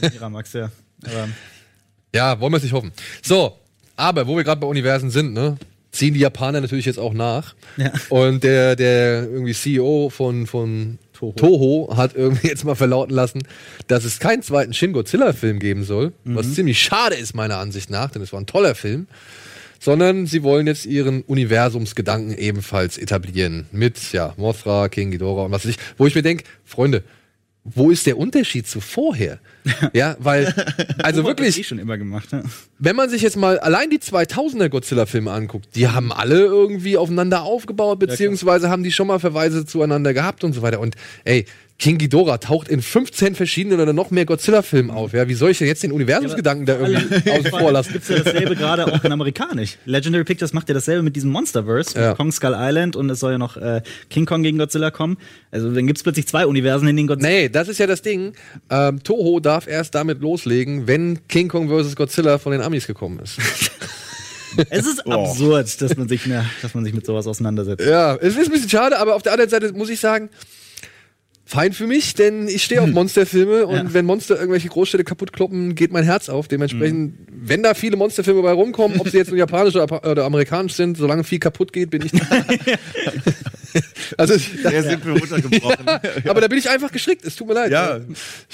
[0.02, 0.70] ja, Miramax, ja.
[1.04, 1.28] Aber,
[2.14, 2.90] Ja, wollen wir es nicht hoffen.
[3.22, 3.56] So,
[3.96, 5.56] aber wo wir gerade bei Universen sind, ne,
[5.92, 7.54] ziehen die Japaner natürlich jetzt auch nach.
[7.76, 7.92] Ja.
[8.08, 11.32] Und der, der irgendwie CEO von, von Toho.
[11.32, 11.96] Toho.
[11.96, 13.42] hat irgendwie jetzt mal verlauten lassen,
[13.88, 18.10] dass es keinen zweiten Shin Godzilla-Film geben soll, was ziemlich schade ist meiner Ansicht nach,
[18.10, 19.06] denn es war ein toller Film.
[19.82, 23.66] Sondern sie wollen jetzt ihren Universumsgedanken ebenfalls etablieren.
[23.72, 25.78] Mit, ja, Mothra, King Ghidorah und was weiß ich.
[25.96, 27.02] Wo ich mir denke, Freunde,
[27.64, 29.38] wo ist der Unterschied zu vorher?
[29.92, 32.32] Ja, weil, also hat das eh wirklich, schon immer gemacht.
[32.32, 32.42] Ne?
[32.78, 37.42] wenn man sich jetzt mal allein die 2000er Godzilla-Filme anguckt, die haben alle irgendwie aufeinander
[37.42, 40.80] aufgebaut, beziehungsweise haben die schon mal Verweise zueinander gehabt und so weiter.
[40.80, 41.44] Und ey,
[41.80, 45.14] King Ghidorah taucht in 15 verschiedenen oder noch mehr Godzilla-Filmen auf.
[45.14, 47.94] Ja, wie soll ich denn jetzt den Universumsgedanken da irgendwie außen vor lassen?
[47.94, 49.78] Gibt's ja dasselbe gerade auch in amerikanisch.
[49.86, 52.14] Legendary Pictures macht ja dasselbe mit diesem Monsterverse, mit Ja.
[52.14, 55.16] Kong Skull Island und es soll ja noch äh, King Kong gegen Godzilla kommen.
[55.50, 57.30] Also dann gibt's plötzlich zwei Universen, in denen Godzilla.
[57.30, 58.34] Nee, das ist ja das Ding.
[58.68, 61.96] Ähm, Toho darf erst damit loslegen, wenn King Kong vs.
[61.96, 63.38] Godzilla von den Amis gekommen ist.
[64.68, 67.86] Es ist absurd, dass man sich, ne, dass man sich mit sowas auseinandersetzt.
[67.86, 70.28] Ja, es ist ein bisschen schade, aber auf der anderen Seite muss ich sagen,
[71.50, 73.92] fein für mich, denn ich stehe auf Monsterfilme und Ja.
[73.94, 76.46] wenn Monster irgendwelche Großstädte kaputt kloppen, geht mein Herz auf.
[76.46, 80.74] Dementsprechend, wenn da viele Monsterfilme bei rumkommen, ob sie jetzt nur japanisch oder, oder amerikanisch
[80.74, 82.20] sind, solange viel kaputt geht, bin ich da.
[84.16, 84.34] also,
[84.70, 85.86] Der sind wir runtergebrochen.
[86.28, 87.24] aber da bin ich einfach geschickt.
[87.24, 87.72] Es tut mir leid.
[87.72, 87.98] Ja.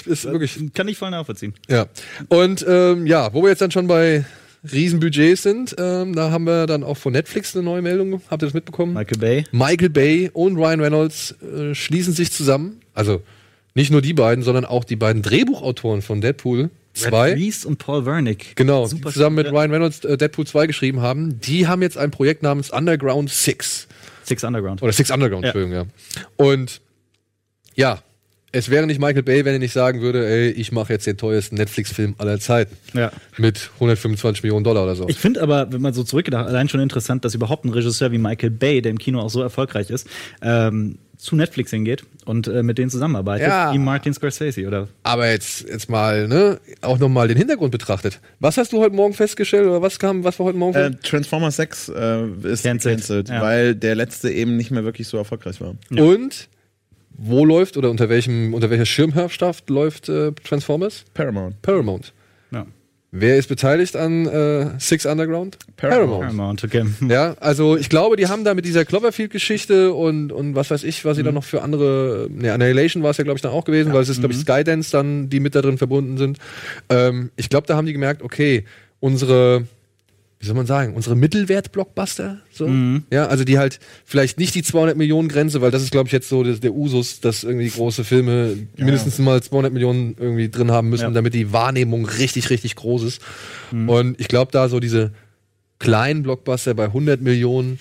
[0.05, 0.57] ist wirklich.
[0.73, 1.53] Kann ich voll nachvollziehen.
[1.69, 1.85] Ja.
[2.29, 4.25] Und ähm, ja, wo wir jetzt dann schon bei
[4.71, 8.21] Riesenbudgets sind, ähm, da haben wir dann auch von Netflix eine neue Meldung.
[8.29, 8.93] Habt ihr das mitbekommen?
[8.93, 9.45] Michael Bay.
[9.51, 12.79] Michael Bay und Ryan Reynolds äh, schließen sich zusammen.
[12.97, 13.21] Also
[13.75, 17.33] nicht nur die beiden, sondern auch die beiden Drehbuchautoren von Deadpool Red 2.
[17.33, 18.55] Reese und Paul Wernick.
[18.55, 19.51] Genau, Super die zusammen mit.
[19.51, 21.39] Ryan Reynolds äh, Deadpool 2 geschrieben haben.
[21.39, 23.87] Die haben jetzt ein Projekt namens Underground Six.
[24.23, 24.81] Six Underground.
[24.81, 25.51] Oder Six Underground, Ja.
[25.51, 26.23] Entschuldigung, ja.
[26.43, 26.81] Und
[27.75, 28.01] ja,
[28.51, 31.17] es wäre nicht Michael Bay, wenn er nicht sagen würde, ey, ich mache jetzt den
[31.17, 32.75] teuersten Netflix-Film aller Zeiten.
[32.93, 33.11] Ja.
[33.37, 35.07] Mit 125 Millionen Dollar oder so.
[35.07, 38.17] Ich finde aber, wenn man so zurückgedacht, allein schon interessant, dass überhaupt ein Regisseur wie
[38.17, 40.07] Michael Bay, der im Kino auch so erfolgreich ist,
[40.41, 43.73] ähm, zu Netflix hingeht und äh, mit denen zusammenarbeitet, Ja.
[43.73, 48.19] wie Martin Scorsese oder Aber jetzt, jetzt mal, ne, auch nochmal den Hintergrund betrachtet.
[48.39, 50.77] Was hast du heute Morgen festgestellt oder was kam, was war heute Morgen?
[50.77, 53.41] Äh, Transformers 6 äh, ist Cancelled, cancelled, ja.
[53.41, 55.75] weil der letzte eben nicht mehr wirklich so erfolgreich war.
[55.89, 56.49] Und
[57.17, 61.03] wo läuft oder unter welchem, unter welcher Schirmherrschaft läuft äh, Transformers?
[61.15, 61.59] Paramount.
[61.63, 62.13] Paramount.
[63.11, 63.19] Ja.
[63.19, 65.57] Wer ist beteiligt an äh, Six Underground?
[65.77, 66.21] Paramount.
[66.21, 66.83] Paramount, okay.
[67.07, 71.03] Ja, also ich glaube, die haben da mit dieser Cloverfield-Geschichte und, und was weiß ich,
[71.05, 71.27] was sie Mhm.
[71.27, 74.01] da noch für andere, ne, Annihilation war es ja, glaube ich, dann auch gewesen, weil
[74.01, 74.39] es ist, glaube Mhm.
[74.41, 76.37] ich, Skydance dann, die mit da drin verbunden sind.
[76.89, 78.65] Ähm, ich glaube, da haben die gemerkt, okay,
[78.99, 79.63] unsere,
[80.39, 83.03] wie soll man sagen, unsere Mittelwert-Blockbuster, so, Mhm.
[83.11, 86.13] ja, also die halt vielleicht nicht die 200 Millionen Grenze, weil das ist, glaube ich,
[86.13, 90.69] jetzt so der, der Usus, dass irgendwie große Filme mindestens mal 200 Millionen irgendwie drin
[90.71, 91.09] haben müssen, Ja.
[91.09, 93.21] damit die Wahrnehmung richtig, richtig groß ist.
[93.71, 95.11] Und ich glaube, da so diese
[95.79, 97.79] kleinen Blockbuster bei 100 Millionen,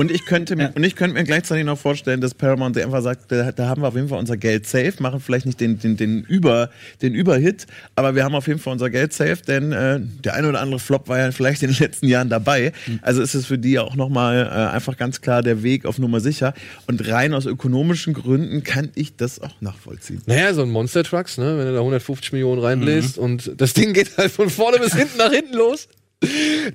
[0.00, 3.30] Und ich könnte mir, und ich könnte mir gleichzeitig noch vorstellen, dass Paramount einfach sagt,
[3.30, 5.98] da, da haben wir auf jeden Fall unser Geld safe, machen vielleicht nicht den, den,
[5.98, 6.70] den, Über,
[7.02, 10.48] den Überhit, aber wir haben auf jeden Fall unser Geld safe, denn äh, der eine
[10.48, 12.72] oder andere Flop war ja vielleicht in den letzten Jahren dabei.
[13.02, 16.20] Also ist es für die auch nochmal äh, einfach ganz klar der Weg auf Nummer
[16.20, 16.54] sicher.
[16.86, 20.22] Und rein aus ökonomischen Gründen kann ich das auch nachvollziehen.
[20.24, 23.92] Naja, so ein Monster Trucks, ne, wenn du da 150 Millionen reinbläst und das Ding
[23.92, 25.88] geht halt von vorne bis hinten nach hinten los,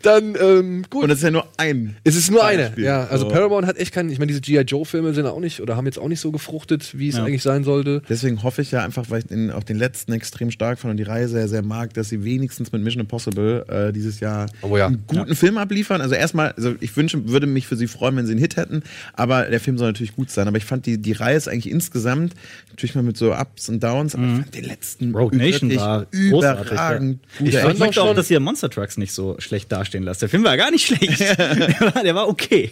[0.01, 1.03] dann ähm, gut.
[1.03, 1.95] Und das ist ja nur ein.
[2.03, 2.63] es ist nur eine.
[2.63, 2.83] Beispiel.
[2.85, 3.31] Ja, also So.
[3.31, 4.61] Paramount hat echt keinen, ich meine, diese G.I.
[4.61, 7.23] Joe-Filme sind auch nicht oder haben jetzt auch nicht so gefruchtet, wie es Ja.
[7.25, 8.01] eigentlich sein sollte.
[8.09, 10.97] Deswegen hoffe ich ja einfach, weil ich den, auch den letzten extrem stark fand und
[10.97, 14.75] die Reihe sehr, sehr mag, dass sie wenigstens mit Mission Impossible äh, dieses Jahr Oh
[14.77, 14.87] ja.
[14.87, 16.01] einen guten Film abliefern.
[16.01, 18.81] Also erstmal, also ich wünsche, würde mich für sie freuen, wenn sie einen Hit hätten,
[19.13, 20.47] aber der Film soll natürlich gut sein.
[20.47, 22.33] Aber ich fand die, die Reihe ist eigentlich insgesamt,
[22.69, 26.05] natürlich mal mit so Ups und Downs, aber ich fand den letzten Rogue Nation war
[26.05, 27.53] großartig, überragend Ich gut.
[27.53, 30.21] fand Ich auch möchte auch, schon- dass ihr Monster Trucks nicht so schlecht dastehen lasst.
[30.21, 31.19] Der Film war gar nicht schlecht.
[31.37, 31.37] der,
[31.79, 32.71] war, der war okay.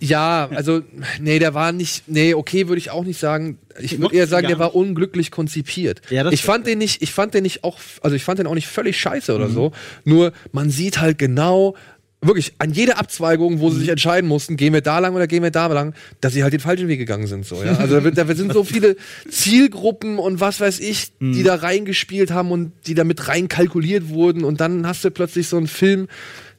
[0.00, 0.82] Ja, also,
[1.20, 3.58] nee, der war nicht, nee, okay, würde ich auch nicht sagen.
[3.78, 6.00] Ich würde eher sagen, der war unglücklich konzipiert.
[6.10, 8.54] Ja, ich fand den nicht, ich fand den nicht auch, also ich fand den auch
[8.54, 9.72] nicht völlig scheiße oder so.
[10.04, 11.74] Nur, man sieht halt genau,
[12.22, 15.42] wirklich, an jeder Abzweigung, wo sie sich entscheiden mussten, gehen wir da lang oder gehen
[15.42, 17.76] wir da lang, dass sie halt den falschen Weg gegangen sind, so, ja.
[17.76, 18.96] Also, da, sind so viele
[19.30, 24.08] Zielgruppen und was weiß ich, die da reingespielt haben und die da mit rein kalkuliert
[24.08, 26.08] wurden und dann hast du plötzlich so einen Film,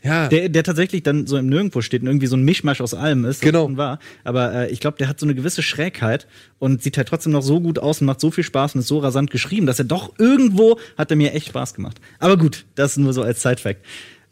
[0.03, 0.27] ja.
[0.27, 3.25] Der, der tatsächlich dann so im Nirgendwo steht und irgendwie so ein Mischmasch aus allem
[3.25, 3.41] ist.
[3.41, 3.75] Genau.
[3.77, 3.99] War.
[4.23, 6.27] Aber äh, ich glaube, der hat so eine gewisse Schrägheit
[6.59, 8.87] und sieht halt trotzdem noch so gut aus und macht so viel Spaß und ist
[8.87, 11.99] so rasant geschrieben, dass er doch irgendwo hat er mir echt Spaß gemacht.
[12.19, 13.83] Aber gut, das nur so als Side-Fact.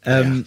[0.04, 0.46] Ähm,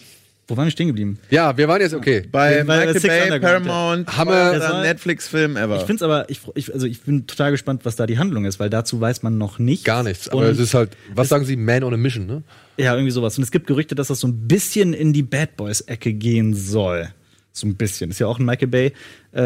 [0.49, 1.19] Wo waren wir stehen geblieben?
[1.29, 2.23] ja, wir waren jetzt okay.
[2.31, 4.81] Bei Bei Michael Six Bay, Paramount, Hammer.
[4.81, 5.75] Netflix-Film ever.
[5.77, 8.45] Ich finde es aber, ich, ich, also ich bin total gespannt, was da die Handlung
[8.45, 9.85] ist, weil dazu weiß man noch nicht.
[9.85, 10.27] Gar nichts.
[10.27, 12.43] Aber Und- es ist halt, was sagen Sie, Man on a Mission, ne?
[12.77, 13.37] Ja, irgendwie sowas.
[13.37, 17.09] Und es gibt Gerüchte, dass das so ein bisschen in die Bad Boys-Ecke gehen soll.
[17.51, 18.09] So ein bisschen.
[18.09, 18.93] Ist ja auch ein Michael Bay
[19.35, 19.41] äh,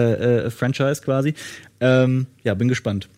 [0.46, 1.34] äh, Franchise quasi.
[1.80, 3.10] Ähm, ja, bin gespannt.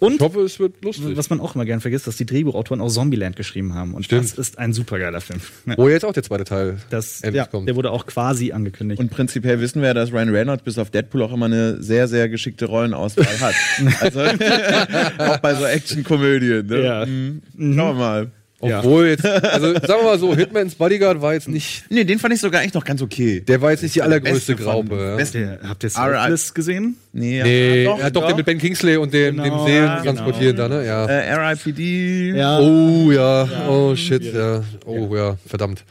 [0.00, 1.16] Und Ich hoffe, es wird lustig.
[1.16, 3.94] was man auch immer gern vergisst, dass die Drehbuchautoren auch Zombieland geschrieben haben.
[3.94, 4.24] Und Stimmt.
[4.24, 5.40] das ist ein supergeiler Film.
[5.66, 7.68] Ja, Wo jetzt auch der zweite Teil das, endlich ja, kommt.
[7.68, 9.00] der wurde auch quasi angekündigt.
[9.00, 12.08] Und prinzipiell wissen wir ja, dass Ryan Reynolds bis auf Deadpool auch immer eine sehr,
[12.08, 13.54] sehr geschickte Rollenauswahl hat.
[14.00, 14.20] Also
[15.18, 16.66] auch bei so Actionkomödien.
[16.66, 16.82] Ne?
[16.84, 17.06] Ja.
[17.06, 17.42] Mhm.
[17.56, 18.30] Schauen wir mal.
[18.78, 22.34] Obwohl jetzt, also sagen wir mal so, Hitman's Bodyguard war jetzt nicht, Nee, den fand
[22.34, 23.40] ich sogar echt noch ganz okay.
[23.40, 24.94] der war jetzt nicht die allergrößte Graupe.
[24.96, 25.16] Ja.
[25.16, 25.90] Beste- habt ihr.
[25.90, 26.96] Selfless gesehen?
[27.12, 30.02] Nee, Nee, ja, ja, doch, den mit Ben Kingsley und dem, Genau, dem Seelen ja,
[30.02, 30.84] transportieren da, ne?
[30.86, 31.06] Ja.
[31.06, 32.32] Äh, RIPD.
[32.36, 32.58] Ja.
[32.58, 34.62] Oh ja, oh shit, ja.
[34.86, 35.84] Oh ja, verdammt.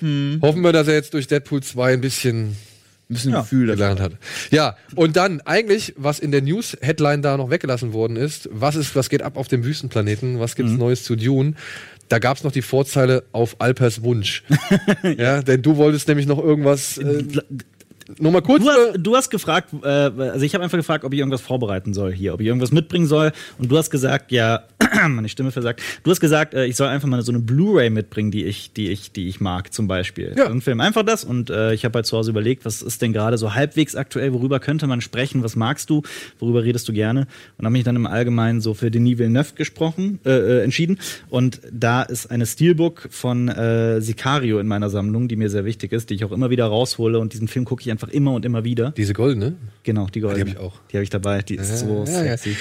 [0.00, 2.56] Hoffen wir, dass er jetzt durch Deadpool 2 ein bisschen
[3.10, 3.40] Ein bisschen Ja.
[3.40, 4.12] Gefühl gelernt hat.
[4.50, 8.94] Ja, und dann eigentlich, was in der News-Headline da noch weggelassen worden ist, was ist,
[8.94, 11.54] was geht ab auf dem Wüstenplaneten, was gibt's Neues zu Dune?
[12.10, 14.42] Da gab's noch die Vorzeile auf Alpers Wunsch.
[15.16, 15.42] ja.
[15.42, 16.98] denn du wolltest nämlich noch irgendwas.
[16.98, 17.22] Äh,
[18.18, 18.64] nur mal kurz.
[18.64, 21.40] Du äh, hast, du hast gefragt, äh, also ich habe einfach gefragt, ob ich irgendwas
[21.40, 23.32] vorbereiten soll hier, ob ich irgendwas mitbringen soll.
[23.58, 24.64] Und du hast gesagt, ja,
[25.08, 25.82] meine Stimme versagt.
[26.02, 28.88] Du hast gesagt, äh, ich soll einfach mal so eine Blu-ray mitbringen, die ich, die
[28.88, 30.34] ich, die ich mag, zum Beispiel.
[30.36, 30.46] Ja.
[30.46, 31.24] So ein Film, einfach das.
[31.24, 34.32] Und äh, ich habe halt zu Hause überlegt, was ist denn gerade so halbwegs aktuell,
[34.32, 36.02] worüber könnte man sprechen, was magst du,
[36.38, 37.26] worüber redest du gerne?
[37.58, 40.98] Und habe mich dann im Allgemeinen so für Denis Villeneuve gesprochen, äh, äh, entschieden.
[41.28, 45.92] Und da ist eine Steelbook von äh, Sicario in meiner Sammlung, die mir sehr wichtig
[45.92, 47.18] ist, die ich auch immer wieder raushole.
[47.18, 48.92] Und diesen Film gucke ich einfach immer und immer wieder.
[48.92, 49.54] diese goldene.
[49.82, 50.44] Genau, die goldene.
[50.44, 50.80] die hab ich auch.
[50.90, 52.36] Die habe ich dabei, die ist Ja, so ja, ja.
[52.36, 52.56] sexy.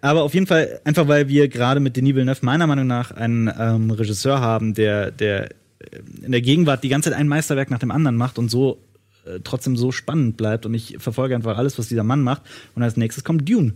[0.00, 3.48] Aber auf jeden Fall, einfach weil wir gerade mit Denis Villeneuve meiner Meinung nach einen
[3.56, 5.54] ähm, Regisseur haben, der, der äh,
[6.22, 8.78] in der Gegenwart die ganze Zeit ein Meisterwerk nach dem anderen macht und so
[9.24, 10.66] äh, trotzdem so spannend bleibt.
[10.66, 12.42] Und ich verfolge einfach alles, was dieser Mann macht.
[12.74, 13.74] Und als nächstes kommt Dune.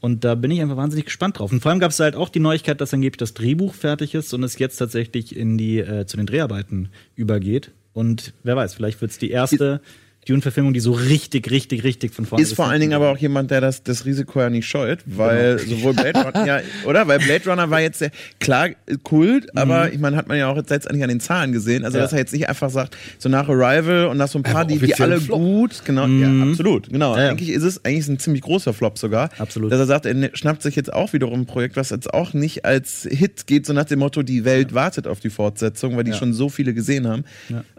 [0.00, 1.50] Und da bin ich einfach wahnsinnig gespannt drauf.
[1.50, 4.32] Und vor allem gab es halt auch die Neuigkeit, dass angeblich das Drehbuch fertig ist
[4.34, 7.72] und es jetzt tatsächlich in die, äh, zu den Dreharbeiten übergeht.
[7.92, 9.80] Und wer weiß, vielleicht wird es die erste
[10.26, 13.16] Dune-Verfilmung, die so richtig, richtig, richtig von vorne Ist bis vor allen Dingen aber auch
[13.16, 17.08] jemand, der das, das Risiko ja nicht scheut, weil sowohl Blade Runner, ja, oder?
[17.08, 18.10] Weil Blade Runner war jetzt sehr,
[18.40, 18.68] klar
[19.02, 21.96] Kult, aber ich meine, hat man ja auch jetzt letztendlich an den Zahlen gesehen, also
[21.98, 22.02] Ja.
[22.04, 24.78] dass er jetzt nicht einfach sagt, so nach Arrival und nach so ein paar, die,
[24.78, 25.38] die alle Flop.
[25.38, 27.16] gut, genau, ja, absolut, genau.
[27.16, 27.30] Ja.
[27.30, 29.30] Eigentlich ist es, eigentlich ist ein ziemlich großer Flop sogar.
[29.38, 29.70] Absolut.
[29.72, 32.32] Dass er sagt, er ne- schnappt sich jetzt auch wiederum ein Projekt, was jetzt auch
[32.34, 36.04] nicht als Hit geht, so nach dem Motto, die Welt wartet auf die Fortsetzung, weil
[36.04, 37.24] die schon so viele gesehen haben.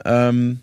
[0.06, 0.60] Ähm,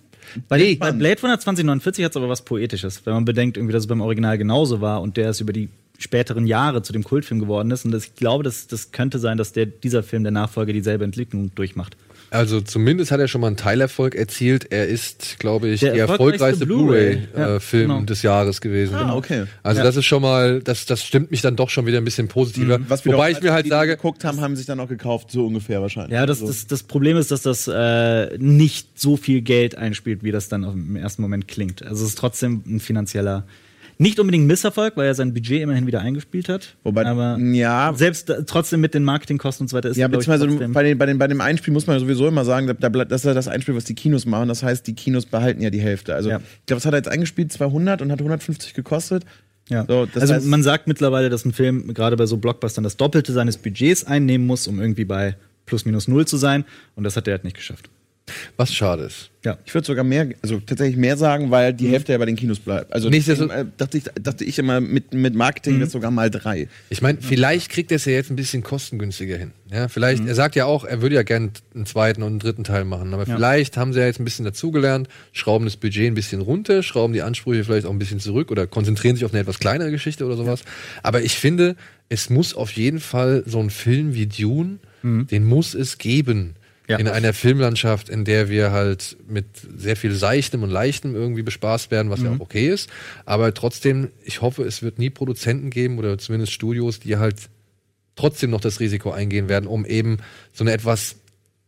[0.48, 0.98] Bei, Nee, bei spannend.
[1.00, 4.00] Blade Runner 2049 hat es aber was Poetisches, wenn man bedenkt, irgendwie, dass es beim
[4.00, 7.84] Original genauso war und der ist über die späteren Jahre zu dem Kultfilm geworden ist.
[7.84, 11.04] Und das, ich glaube, das, das könnte sein, dass der, dieser Film, der Nachfolger, dieselbe
[11.04, 11.96] Entwicklung durchmacht.
[12.34, 14.72] Also zumindest hat er schon mal einen Teilerfolg erzielt.
[14.72, 17.16] Er ist, glaube ich, Der der erfolgreichste erfolgreichste Blu-ray.
[17.32, 18.06] Blu-ray-Film Ja, genau.
[18.06, 18.94] des Jahres gewesen.
[18.96, 19.44] Ah, okay.
[19.62, 19.84] Also Ja.
[19.84, 22.78] das ist schon mal, das, das stimmt mich dann doch schon wieder ein bisschen positiver.
[22.88, 24.80] was wir Wobei doch- ich mir halt die, die sage, geguckt haben, haben sich dann
[24.80, 26.12] auch gekauft, so ungefähr wahrscheinlich.
[26.12, 30.24] Ja, das, Also- das, das Problem ist, dass das äh, nicht so viel Geld einspielt,
[30.24, 31.82] wie das dann auf- im ersten Moment klingt.
[31.84, 33.44] Also es ist trotzdem ein finanzieller,
[33.98, 36.76] nicht unbedingt ein Misserfolg, weil er sein Budget immerhin wieder eingespielt hat.
[36.84, 37.92] Wobei- aber ja.
[37.94, 40.82] selbst äh, trotzdem mit den Marketingkosten und so weiter ist Ja, ich, beziehungsweise trotzdem- bei,
[40.82, 43.22] den, bei, den, bei dem Einspiel muss man ja sowieso immer sagen, da bleibt- das
[43.22, 44.48] ist ja das Einspiel, was die Kinos machen.
[44.48, 46.14] Das heißt, die Kinos behalten ja die Hälfte.
[46.14, 46.38] Also, Ja.
[46.38, 47.52] ich glaube, was hat er jetzt eingespielt?
[47.52, 49.24] 200 und hat 150 gekostet.
[49.68, 49.84] Ja.
[49.88, 52.96] So, das also heißt- man sagt mittlerweile, dass ein Film gerade bei so Blockbustern das
[52.96, 56.64] Doppelte seines Budgets einnehmen muss, um irgendwie bei plus minus null zu sein.
[56.96, 57.88] Und das hat er halt nicht geschafft.
[58.56, 59.30] Was schade ist.
[59.44, 59.58] Ja.
[59.66, 62.58] Ich würde sogar mehr, also tatsächlich mehr sagen, weil die Hälfte ja bei den Kinos
[62.58, 62.90] bleibt.
[62.94, 66.30] Also Nichtsdestotrotz- deswegen, äh, dachte, ich, dachte ich immer, mit, mit Marketing wird sogar mal
[66.30, 66.68] drei.
[66.88, 69.50] Ich meine, vielleicht kriegt er es ja jetzt ein bisschen kostengünstiger hin.
[69.70, 72.64] Ja, vielleicht, er sagt ja auch, er würde ja gern einen zweiten und einen dritten
[72.64, 76.14] Teil machen, aber vielleicht haben sie ja jetzt ein bisschen dazugelernt, schrauben das Budget ein
[76.14, 79.40] bisschen runter, schrauben die Ansprüche vielleicht auch ein bisschen zurück oder konzentrieren sich auf eine
[79.40, 80.62] etwas kleinere Geschichte oder sowas.
[81.02, 81.76] Aber ich finde,
[82.08, 86.54] es muss auf jeden Fall so ein Film wie Dune, den muss es geben.
[86.86, 86.98] Ja.
[86.98, 91.90] in einer Filmlandschaft, in der wir halt mit sehr viel Seichtem und Leichtem irgendwie bespaßt
[91.90, 92.90] werden, was ja auch okay ist.
[93.24, 97.48] Aber trotzdem, ich hoffe, es wird nie Produzenten geben oder zumindest Studios, die halt
[98.16, 100.18] trotzdem noch das Risiko eingehen werden, um eben
[100.52, 101.16] so eine etwas,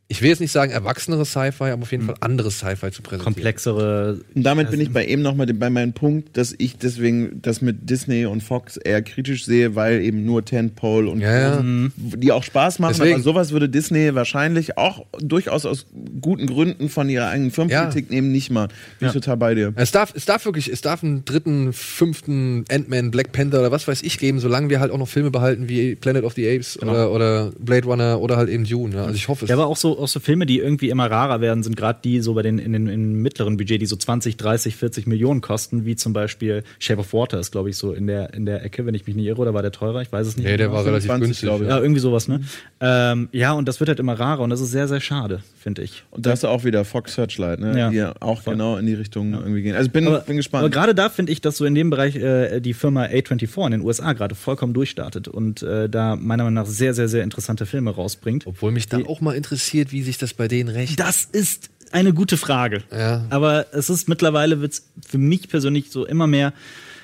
[0.09, 3.25] ich will jetzt nicht sagen erwachsenere Sci-Fi, aber auf jeden Fall anderes Sci-Fi zu präsentieren.
[3.25, 4.21] Komplexere.
[4.35, 7.91] Und damit bin ich bei eben nochmal bei meinem Punkt, dass ich deswegen das mit
[7.91, 11.65] Disney und Fox eher kritisch sehe, weil eben nur Tentpole und Ja, ja.
[11.97, 13.15] die auch Spaß machen, Deswegen.
[13.15, 15.87] aber sowas würde Disney wahrscheinlich auch durchaus aus
[16.21, 18.69] guten Gründen von ihrer eigenen Firmenpolitik nehmen, nicht mal.
[19.01, 19.73] Bin ich total bei dir.
[19.75, 23.89] Es darf, es darf wirklich, es darf einen dritten, fünften Ant-Man, Black Panther oder was
[23.89, 26.81] weiß ich geben, solange wir halt auch noch Filme behalten wie Planet of the Apes
[26.81, 28.95] oder, oder Blade Runner oder halt eben Dune.
[28.95, 29.03] Ja.
[29.03, 29.49] Also ich hoffe es.
[29.49, 31.99] Ja, aber auch so, auch, auch so Filme, die irgendwie immer rarer werden, sind gerade
[32.03, 35.41] die so bei den in den in mittleren Budget, die so 20, 30, 40 Millionen
[35.41, 38.65] kosten, wie zum Beispiel Shape of Water ist, glaube ich, so in der, in der
[38.65, 40.03] Ecke, wenn ich mich nicht irre, oder war der teurer?
[40.03, 40.47] Ich weiß es nicht.
[40.47, 40.79] Nee, der genau.
[40.79, 41.49] war relativ 25, günstig.
[41.49, 41.71] glaube ich.
[41.71, 42.41] Ja, irgendwie sowas, ne?
[42.81, 45.83] Ähm, ja, und das wird halt immer rarer und das ist sehr, sehr schade, finde
[45.83, 46.05] ich.
[46.11, 47.79] Und da hast du auch wieder Fox Searchlight, ne?
[47.79, 47.91] Ja.
[47.91, 49.75] die ja auch genau in die Richtung irgendwie gehen.
[49.75, 50.73] Also bin, Aber, bin aber gespannt.
[50.73, 53.81] gerade da finde ich, dass so in dem Bereich äh, die Firma A24 in den
[53.83, 57.91] USA gerade vollkommen durchstartet und äh, da meiner Meinung nach sehr, sehr, sehr interessante Filme
[57.91, 58.47] rausbringt.
[58.47, 61.01] Obwohl mich da auch mal interessiert, wie sich das bei denen rechnet.
[61.01, 62.83] Das ist eine gute Frage.
[62.91, 63.25] Ja.
[63.31, 66.53] Aber es ist mittlerweile wird's für mich persönlich so immer mehr.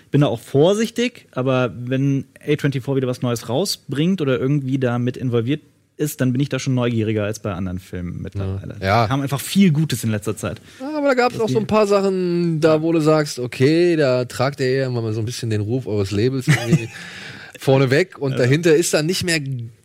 [0.07, 4.99] Ich bin da auch vorsichtig, aber wenn A24 wieder was Neues rausbringt oder irgendwie da
[4.99, 5.62] mit involviert
[5.97, 8.77] ist, dann bin ich da schon neugieriger als bei anderen Filmen mittlerweile.
[8.81, 9.03] Ja.
[9.03, 10.61] Da kam einfach viel Gutes in letzter Zeit.
[10.81, 13.97] Ja, aber da gab es auch so ein paar Sachen, da wo du sagst, okay,
[13.97, 16.88] da tragt er eher mal so ein bisschen den Ruf eures Labels irgendwie
[17.59, 19.41] vorne weg und dahinter ist dann nicht mehr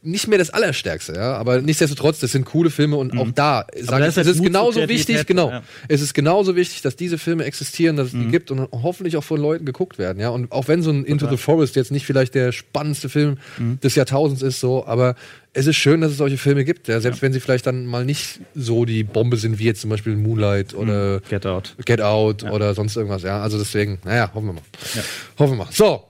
[0.08, 1.36] nicht mehr das Allerstärkste, ja.
[1.36, 4.38] Aber nichtsdestotrotz, das sind coole Filme und auch da sage ich, ist halt es ist
[4.38, 5.50] Mut zur genauso wichtig, genau.
[5.50, 5.64] ja.
[5.90, 9.24] Es ist genauso wichtig, dass diese Filme existieren, dass es die gibt und hoffentlich auch
[9.24, 10.30] von Leuten geguckt werden, ja.
[10.30, 13.38] Und auch wenn so ein Into the Forest jetzt nicht vielleicht der spannendste Film
[13.84, 15.16] des Jahrtausends ist, so, aber
[15.54, 18.06] es ist schön, dass es solche Filme gibt, ja, selbst wenn sie vielleicht dann mal
[18.06, 21.76] nicht so die Bombe sind wie jetzt zum Beispiel Moonlight oder Get Out.
[21.84, 23.24] Get Out oder sonst irgendwas.
[23.24, 24.62] Ja, also deswegen, naja, hoffen wir mal.
[25.38, 25.72] Hoffen wir mal.
[25.72, 26.04] So,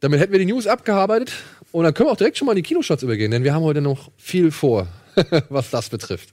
[0.00, 1.32] damit hätten wir die News abgearbeitet
[1.72, 3.62] und dann können wir auch direkt schon mal in die Kinostarts übergehen, denn wir haben
[3.62, 4.88] heute noch viel vor,
[5.48, 6.30] was das betrifft.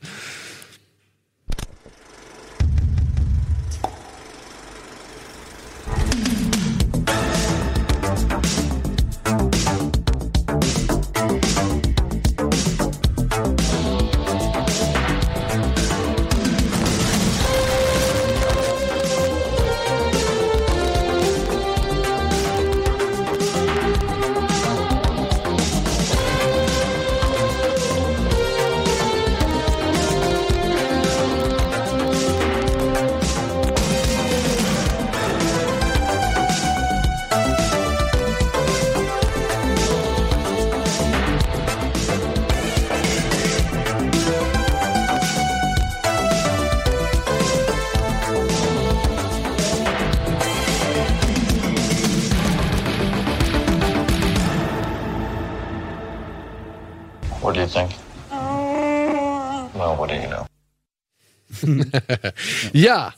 [62.73, 63.13] Ja,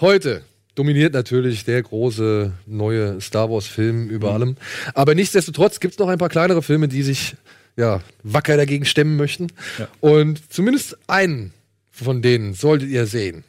[0.00, 0.42] heute
[0.74, 4.56] dominiert natürlich der große neue Star Wars-Film über allem.
[4.94, 7.36] Aber nichtsdestotrotz gibt es noch ein paar kleinere Filme, die sich
[7.76, 9.48] ja, wacker dagegen stemmen möchten.
[10.00, 11.52] Und zumindest einen
[11.90, 13.44] von denen solltet ihr sehen.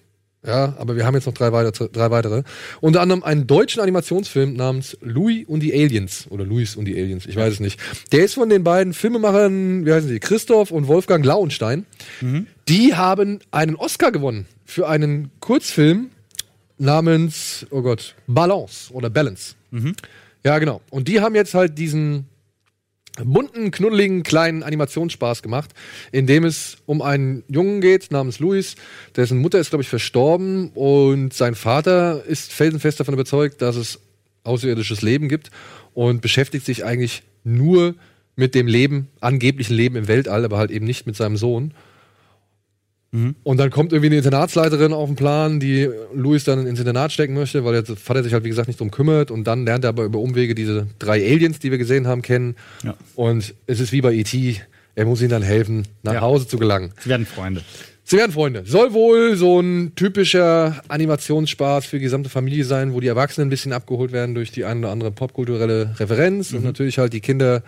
[0.45, 2.43] Ja, aber wir haben jetzt noch drei weitere, drei weitere.
[2.81, 6.27] Unter anderem einen deutschen Animationsfilm namens Louis und die Aliens.
[6.29, 7.79] Oder Louis und die Aliens, ich weiß es nicht.
[8.12, 11.86] Der ist von den beiden Filmemachern, wie heißen sie, Christoph und Wolfgang Lauenstein.
[12.67, 16.12] Die haben einen Oscar gewonnen für einen Kurzfilm
[16.77, 19.55] namens, oh Gott, Balance oder Balance.
[20.43, 20.81] Ja, genau.
[20.91, 22.27] Und die haben jetzt halt diesen
[23.23, 25.71] bunten, knuddeligen, kleinen Animationsspaß gemacht,
[26.12, 28.75] in dem es um einen Jungen geht namens Louis,
[29.15, 33.99] dessen Mutter ist, glaube ich, verstorben und sein Vater ist felsenfest davon überzeugt, dass es
[34.43, 35.51] außerirdisches Leben gibt
[35.93, 37.95] und beschäftigt sich eigentlich nur
[38.36, 41.73] mit dem Leben, angeblichen Leben im Weltall, aber halt eben nicht mit seinem Sohn.
[43.43, 47.34] Und dann kommt irgendwie eine Internatsleiterin auf den Plan, die Louis dann ins Internat stecken
[47.34, 49.32] möchte, weil der Vater sich halt, wie gesagt, nicht drum kümmert.
[49.32, 52.56] Und dann lernt er aber über Umwege diese drei Aliens, die wir gesehen haben, kennen.
[52.84, 52.95] Ja.
[53.15, 54.62] Und es ist wie bei E.T.,
[54.95, 56.21] er muss ihnen dann helfen, nach Ja.
[56.21, 56.93] Hause zu gelangen.
[57.01, 57.63] Sie werden Freunde.
[58.06, 58.63] Sie werden Freunde.
[58.65, 63.49] Soll wohl so ein typischer Animationsspaß für die gesamte Familie sein, wo die Erwachsenen ein
[63.49, 67.63] bisschen abgeholt werden durch die ein oder andere popkulturelle Referenz und natürlich halt die Kinder,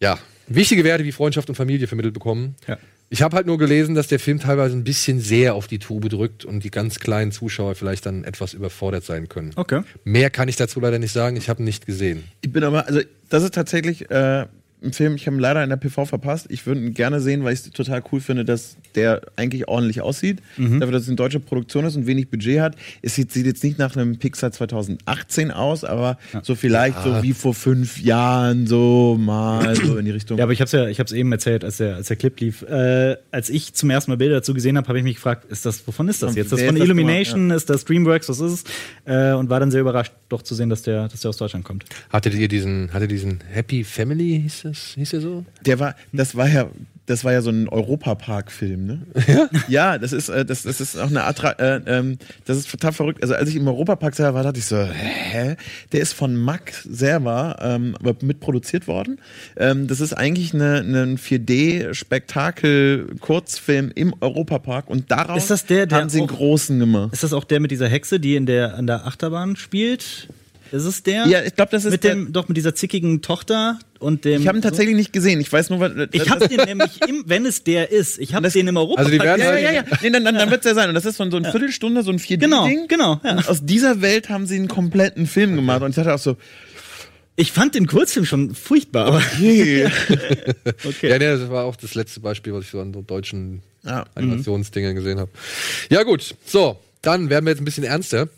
[0.00, 2.56] ja, wichtige Werte wie Freundschaft und Familie vermittelt bekommen.
[2.66, 2.78] Ja.
[3.10, 6.10] Ich habe halt nur gelesen, dass der Film teilweise ein bisschen sehr auf die Tube
[6.10, 9.52] drückt und die ganz kleinen Zuschauer vielleicht dann etwas überfordert sein können.
[9.56, 9.82] Okay.
[10.04, 12.24] Mehr kann ich dazu leider nicht sagen, ich habe ihn nicht gesehen.
[12.42, 14.46] Ich bin aber, also das ist tatsächlich äh,
[14.82, 16.46] ein Film, ich habe ihn leider in der PV verpasst.
[16.50, 20.00] Ich würde ihn gerne sehen, weil ich es total cool finde, dass der eigentlich ordentlich
[20.00, 20.40] aussieht.
[20.56, 22.76] Dafür, dass es eine deutsche Produktion ist und wenig Budget hat.
[23.02, 27.32] Es sieht, sieht jetzt nicht nach einem Pixar 2018 aus, aber so vielleicht so wie
[27.32, 30.38] vor fünf Jahren so mal so in die Richtung.
[30.38, 32.62] Ja, aber ich hab's ja, ich hab's eben erzählt, als der, als der Clip lief.
[32.62, 35.66] Äh, als ich zum ersten Mal Bilder dazu gesehen habe, habe ich mich gefragt, ist
[35.66, 36.52] das, wovon ist das jetzt?
[36.52, 38.64] Das von ist das Illumination, ist das Dreamworks, was ist es?
[39.04, 41.64] Äh, und war dann sehr überrascht, doch zu sehen, dass der, dass der aus Deutschland
[41.64, 41.84] kommt.
[42.10, 45.44] Hattet ihr diesen, hattet ihr diesen Happy Family, hieß das, hieß der so?
[45.66, 46.68] Der war, das war ja
[47.08, 49.00] das war ja so ein Europapark-Film, ne?
[49.26, 49.48] Ja?
[49.68, 52.92] Ja, das ist, äh, das, das ist auch eine Attra äh, ähm, das ist total
[52.92, 53.22] verrückt.
[53.22, 55.56] Also als ich im Europapark selber war, dachte ich so, hä?
[55.92, 59.18] Der ist von Mack selber ähm, mitproduziert worden.
[59.56, 65.98] Ähm, das ist eigentlich eine, eine 4D-Spektakel-Kurzfilm im Europapark und daraus Ist das der, der
[65.98, 67.14] haben sie einen großen gemacht.
[67.14, 70.28] Ist das auch der mit dieser Hexe, die in der, an der Achterbahn spielt?
[70.72, 71.26] Ist es der?
[71.26, 74.40] Ja, ich glaube, das ist mit der- dem, doch mit dieser zickigen Tochter und dem.
[74.40, 75.40] Ich habe ihn tatsächlich nicht gesehen.
[75.40, 75.92] Ich weiß nur, was.
[76.12, 79.00] Ich habe den nämlich, im, wenn es der ist, ich habe Das- den im Europa.
[79.00, 79.98] Also die werden Ja, halt- ja, ja, ja.
[80.02, 80.88] Nee, dann, dann, dann wird es ja sein.
[80.88, 82.38] Und das ist von so eine Viertelstunde, so ein 4D-Ding.
[82.40, 83.32] Genau, genau, ja.
[83.32, 85.82] Und aus dieser Welt haben sie einen kompletten Film gemacht.
[85.82, 86.36] Und ich dachte auch so,
[87.36, 89.86] Ich fand den Kurzfilm schon furchtbar, aber hey.
[90.84, 91.08] okay.
[91.08, 94.04] Ja, nee, das war auch das letzte Beispiel, was ich so an so deutschen Ja.
[94.16, 95.30] Animationsdingern gesehen habe.
[95.88, 96.34] Ja, gut.
[96.44, 98.28] So, dann werden wir jetzt ein bisschen ernster.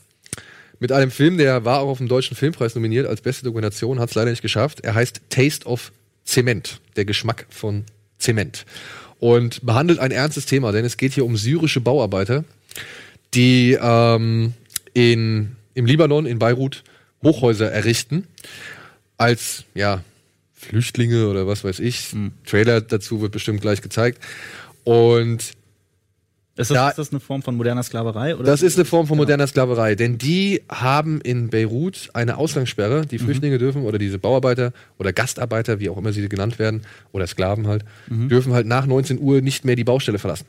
[0.81, 4.09] Mit einem Film, der war auch auf dem Deutschen Filmpreis nominiert als beste Dokumentation, hat
[4.09, 4.81] es leider nicht geschafft.
[4.81, 5.93] Er heißt Taste of
[6.25, 7.85] Zement, der Geschmack von
[8.19, 8.65] Zement.
[9.19, 12.45] Und behandelt ein ernstes Thema, denn es geht hier um syrische Bauarbeiter,
[13.35, 14.55] die ähm,
[14.95, 16.83] in, im Libanon, in Beirut,
[17.23, 18.27] Hochhäuser errichten.
[19.19, 20.03] Als, ja,
[20.55, 22.09] Flüchtlinge oder was weiß ich.
[22.47, 24.23] Trailer dazu wird bestimmt gleich gezeigt.
[24.85, 25.53] Und
[26.61, 28.35] Ist das, Da- ist das eine Form von moderner Sklaverei?
[28.37, 28.45] Oder?
[28.45, 33.03] das ist eine Form von moderner Sklaverei, denn die haben in Beirut eine Ausgangssperre.
[33.03, 33.09] Mhm.
[33.09, 36.83] Die Flüchtlinge dürfen oder diese Bauarbeiter oder Gastarbeiter, wie auch immer sie genannt werden,
[37.13, 38.29] oder Sklaven halt, Mhm.
[38.29, 40.45] dürfen halt nach 19 Uhr nicht mehr die Baustelle verlassen.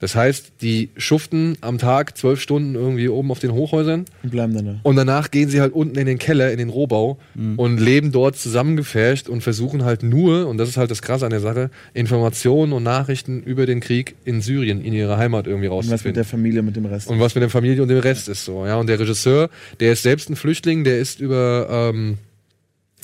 [0.00, 4.54] Das heißt, die schuften am Tag zwölf Stunden irgendwie oben auf den Hochhäusern Und bleiben
[4.54, 4.80] dann da.
[4.84, 7.18] und danach gehen sie halt unten in den Keller, in den Rohbau
[7.56, 11.30] und leben dort zusammengefärcht und versuchen halt nur, und das ist halt das Krasse an
[11.30, 15.78] der Sache, Informationen und Nachrichten über den Krieg in Syrien, in ihrer Heimat irgendwie Und
[15.78, 16.14] was mit rauszufinden.
[16.14, 17.08] der Familie, mit dem Rest.
[17.08, 18.76] Und was mit der Familie und dem Rest ist so, ja.
[18.76, 22.18] Und der Regisseur, der ist selbst ein Flüchtling, der ist über, ähm,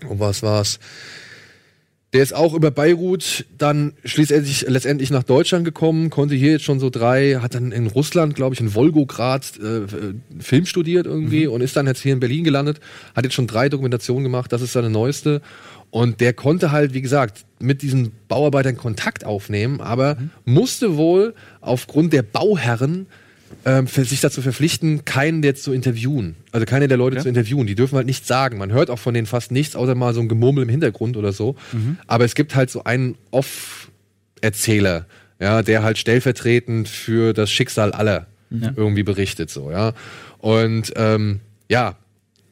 [0.09, 0.78] oh, was war's?
[2.15, 3.45] Der ist auch über Beirut.
[3.59, 7.89] Dann schließlich letztendlich nach Deutschland gekommen, konnte hier jetzt schon so drei, hat dann in
[7.89, 12.12] Russland, glaube ich, in Volgograd äh, äh, Film studiert irgendwie und ist dann jetzt hier
[12.12, 12.79] in Berlin gelandet,
[13.17, 15.43] hat jetzt schon drei Dokumentationen gemacht, das ist seine neueste.
[15.91, 22.12] Und der konnte halt, wie gesagt, mit diesen Bauarbeitern Kontakt aufnehmen, aber musste wohl aufgrund
[22.12, 23.07] der Bauherren
[23.65, 26.37] ähm, für sich dazu verpflichten, keinen der zu interviewen.
[26.53, 27.67] Also keine der Leute zu interviewen.
[27.67, 28.59] Die dürfen halt nichts sagen.
[28.59, 31.33] Man hört auch von denen fast nichts, außer mal so ein Gemurmel im Hintergrund oder
[31.33, 31.57] so.
[32.07, 35.07] Aber es gibt halt so einen Off-Erzähler,
[35.41, 38.27] ja, der halt stellvertretend für das Schicksal aller
[38.77, 39.95] irgendwie berichtet, so, ja.
[40.39, 41.97] Und ähm, ja,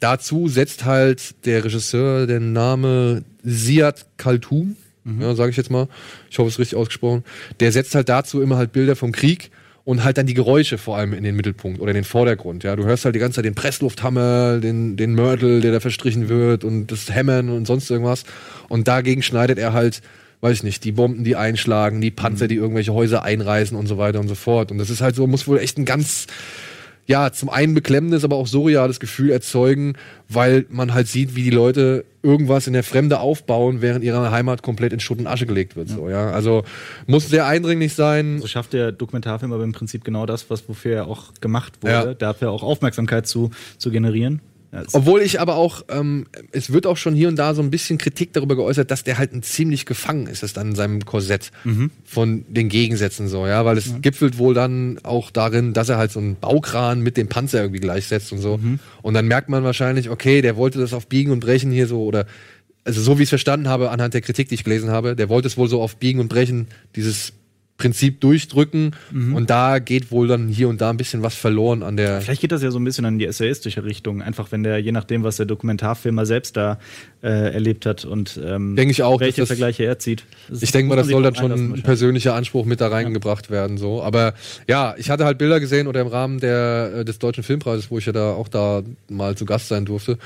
[0.00, 4.76] dazu setzt halt der Regisseur den Name Siad Khaltoum,
[5.20, 5.88] ja, sage ich jetzt mal.
[6.30, 7.22] Ich hoffe, es ist richtig ausgesprochen.
[7.60, 9.50] Der setzt halt dazu immer halt Bilder vom Krieg
[9.84, 12.62] und halt dann die Geräusche vor allem in den Mittelpunkt oder in den Vordergrund.
[12.62, 16.28] Ja, du hörst halt die ganze Zeit den Presslufthammer, den, den Mörtel, der da verstrichen
[16.28, 18.24] wird und das Hämmern und sonst irgendwas.
[18.68, 20.00] Und dagegen schneidet er halt,
[20.40, 23.98] weiß ich nicht, die Bomben, die einschlagen, die Panzer, die irgendwelche Häuser einreißen und so
[23.98, 24.70] weiter und so fort.
[24.70, 26.26] Und das ist halt so, muss wohl echt ein ganz,
[27.12, 29.94] ja, zum einen beklemmendes, aber auch surreales Gefühl erzeugen,
[30.28, 34.62] weil man halt sieht, wie die Leute irgendwas in der Fremde aufbauen, während ihre Heimat
[34.62, 35.88] komplett in Schutt und Asche gelegt wird.
[35.90, 36.30] So, ja.
[36.30, 36.62] Also
[37.06, 38.38] muss sehr eindringlich sein.
[38.40, 41.92] So schafft der Dokumentarfilm aber im Prinzip genau das, was wofür er auch gemacht wurde,
[41.92, 42.14] Ja.
[42.14, 44.40] dafür auch Aufmerksamkeit zu, zu generieren.
[44.72, 47.70] Ja, Obwohl ich aber auch, ähm, es wird auch schon hier und da so ein
[47.70, 51.04] bisschen Kritik darüber geäußert, dass der halt ein ziemlich gefangen ist, es dann in seinem
[51.04, 51.50] Korsett
[52.04, 56.10] von den Gegensätzen so, ja, weil es gipfelt wohl dann auch darin, dass er halt
[56.10, 58.58] so einen Baukran mit dem Panzer irgendwie gleichsetzt und so.
[59.02, 62.02] Und dann merkt man wahrscheinlich, okay, der wollte das auf Biegen und Brechen hier so
[62.02, 62.24] oder
[62.84, 65.28] also so wie ich es verstanden habe anhand der Kritik, die ich gelesen habe, der
[65.28, 66.66] wollte es wohl so auf Biegen und Brechen
[66.96, 67.32] dieses
[67.82, 71.96] Prinzip durchdrücken und da geht wohl dann hier und da ein bisschen was verloren an
[71.96, 74.78] der Vielleicht geht das ja so ein bisschen in die essayistische Richtung, einfach wenn der,
[74.78, 76.78] je nachdem, was der Dokumentarfilmer selbst da
[77.22, 80.24] äh, erlebt hat und ähm, Denke ich auch, dass welche das- Vergleiche er zieht.
[80.48, 83.78] Das Ich denke mal, das soll dann schon ein persönlicher Anspruch mit da reingebracht werden,
[83.78, 84.02] so.
[84.02, 84.34] Aber
[84.68, 87.98] ja, ich hatte halt Bilder gesehen oder im Rahmen der, äh, des Deutschen Filmpreises, wo
[87.98, 90.18] ich ja da auch da mal zu Gast sein durfte,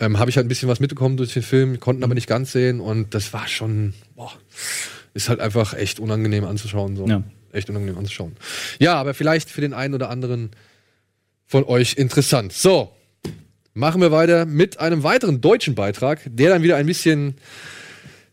[0.00, 2.52] ähm, habe ich halt ein bisschen was mitbekommen durch den Film, konnten aber nicht ganz
[2.52, 4.32] sehen und das war schon, boah,
[5.14, 7.06] ist halt einfach echt unangenehm anzuschauen, so.
[7.06, 7.22] Ja.
[7.52, 8.36] Echt unangenehm anzuschauen.
[8.78, 10.50] Ja, aber vielleicht für den einen oder anderen
[11.46, 12.52] von euch interessant.
[12.52, 12.92] So.
[13.72, 17.36] Machen wir weiter mit einem weiteren deutschen Beitrag, der dann wieder ein bisschen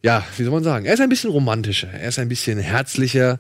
[0.04, 0.86] ja, wie soll man sagen?
[0.86, 3.38] Er ist ein bisschen romantischer, er ist ein bisschen herzlicher,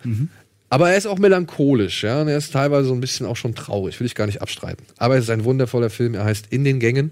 [0.72, 3.56] aber er ist auch melancholisch, ja, und er ist teilweise so ein bisschen auch schon
[3.56, 4.86] traurig, will ich gar nicht abstreiten.
[4.96, 7.12] Aber es ist ein wundervoller Film, er heißt In den Gängen,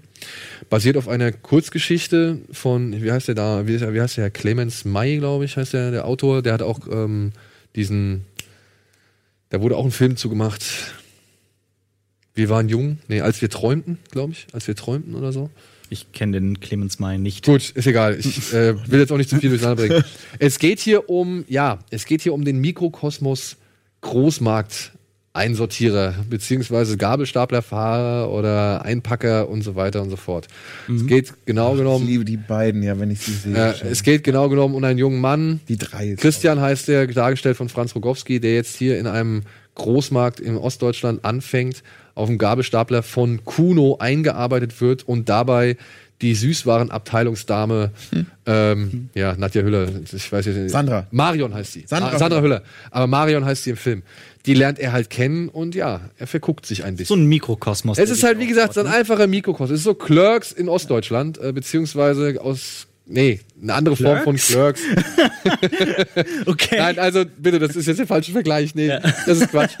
[0.70, 5.18] basiert auf einer Kurzgeschichte von, wie heißt der da, wie, wie heißt der, Clemens May,
[5.18, 7.32] glaube ich, heißt der, der Autor, der hat auch ähm,
[7.76, 8.24] diesen,
[9.50, 10.64] da wurde auch ein Film zugemacht.
[12.32, 15.50] Wir waren jung, nee, als wir träumten, glaube ich, als wir träumten oder so.
[15.90, 17.44] Ich kenne den Clemens May nicht.
[17.44, 18.16] Gut, ist egal.
[18.18, 20.04] Ich äh, will jetzt auch nicht zu viel durcheinander bringen.
[20.38, 23.56] Es geht hier um, ja, es geht hier um den Mikrokosmos
[24.00, 24.92] Großmarkt
[25.32, 30.48] Einsortierer, beziehungsweise Gabelstaplerfahrer oder Einpacker und so weiter und so fort.
[30.92, 33.54] Es geht genau Ich genommen, liebe die beiden, ja, wenn ich sie sehe.
[33.54, 36.16] äh, es geht genau genommen um einen jungen Mann, die drei.
[36.16, 39.42] Christian heißt der, dargestellt von Franz Rogowski, der jetzt hier in einem
[39.76, 41.84] Großmarkt in Ostdeutschland anfängt,
[42.14, 45.76] auf dem Gabelstapler von Kuno eingearbeitet wird und dabei
[46.22, 47.92] die Süßwarenabteilungsdame,
[48.46, 50.70] ähm, ja, Nadja Hüller, ich weiß jetzt nicht.
[50.70, 51.06] Sandra.
[51.10, 51.84] Marion heißt sie.
[51.86, 52.62] Sandra Ah, Sandra Hüller.
[52.90, 54.02] Aber Marion heißt sie im Film.
[54.46, 57.22] Die lernt er halt kennen und ja, er verguckt sich ein So bisschen.
[57.22, 57.98] ein Mikrokosmos.
[57.98, 59.70] Es ist halt, wie gesagt, so ein aufbaut, einfacher Mikrokosmos.
[59.70, 64.80] Es ist so Clerks in Ostdeutschland, äh, beziehungsweise aus, nee, eine andere Form von Clerks.
[66.46, 66.76] Okay.
[66.78, 68.74] Nein, also bitte, das ist jetzt der falsche Vergleich.
[68.74, 68.88] Nee,
[69.26, 69.74] das ist Quatsch.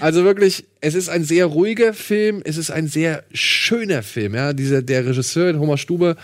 [0.00, 4.34] Also wirklich, es ist ein sehr ruhiger Film, es ist ein sehr schöner Film.
[4.34, 6.16] Ja, dieser, der Regisseur, Homer Stube,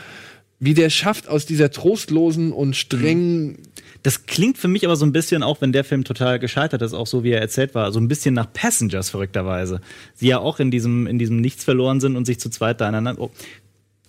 [0.61, 3.59] wie der schafft, aus dieser trostlosen und strengen.
[4.03, 6.95] Das klingt für mich aber so ein bisschen, auch wenn der Film total gescheitert ist,
[6.95, 9.81] auch so wie er erzählt war, so ein bisschen nach Passengers verrückterweise.
[10.15, 12.89] Sie ja auch in diesem, in diesem Nichts verloren sind und sich zu zweit da
[12.89, 13.21] aneinander.
[13.21, 13.31] Oh.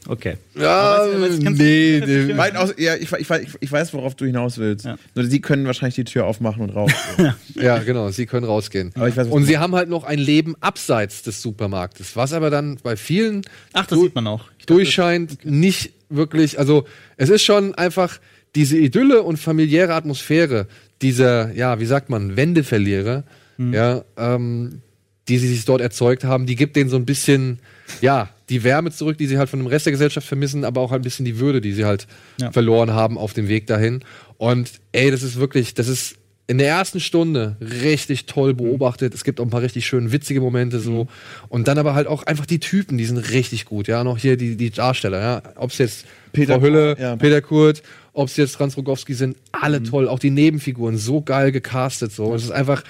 [0.10, 0.38] Okay.
[0.60, 1.06] Ja,
[1.40, 2.36] nee, nee.
[2.36, 4.86] Weit aus, ja, ich, ich, ich, ich weiß, worauf du hinaus willst.
[4.86, 4.98] Ja.
[5.14, 6.92] Nur sie können wahrscheinlich die Tür aufmachen und raus.
[7.56, 8.92] Ja, genau, sie können rausgehen.
[8.96, 12.50] Aber ich weiß, und sie haben halt noch ein Leben abseits des Supermarktes, was aber
[12.50, 13.42] dann bei vielen
[13.74, 14.46] Ach, das du- sieht man auch.
[14.66, 16.86] Durchscheint nicht wirklich, also
[17.18, 18.20] es ist schon einfach
[18.56, 20.68] diese Idylle und familiäre Atmosphäre
[21.04, 23.24] dieser, ja, wie sagt man, Wendeverlierer,
[23.58, 24.82] ja, ähm,
[25.28, 27.60] die sie sich dort erzeugt haben, die gibt denen so ein bisschen,
[28.02, 30.92] ja, die Wärme zurück, die sie halt von dem Rest der Gesellschaft vermissen, aber auch
[30.92, 32.08] halt ein bisschen die Würde, die sie halt
[32.40, 32.52] Ja.
[32.52, 34.04] verloren haben auf dem Weg dahin.
[34.38, 36.16] Und ey, das ist wirklich, das ist
[36.48, 39.14] in der ersten Stunde richtig toll beobachtet.
[39.14, 41.08] Es gibt auch ein paar richtig schön witzige Momente so.
[41.48, 43.88] Und dann aber halt auch einfach die Typen, die sind richtig gut.
[43.88, 45.44] Ja, noch hier die, die Darsteller, ja.
[45.58, 47.16] Ob es jetzt Peter Frau Hülle, ja.
[47.18, 47.84] Peter Kurt,
[48.14, 50.08] ob es jetzt Franz Rogowski sind, alle toll.
[50.08, 52.34] Auch die Nebenfiguren, so geil gecastet so.
[52.34, 52.84] Es ist einfach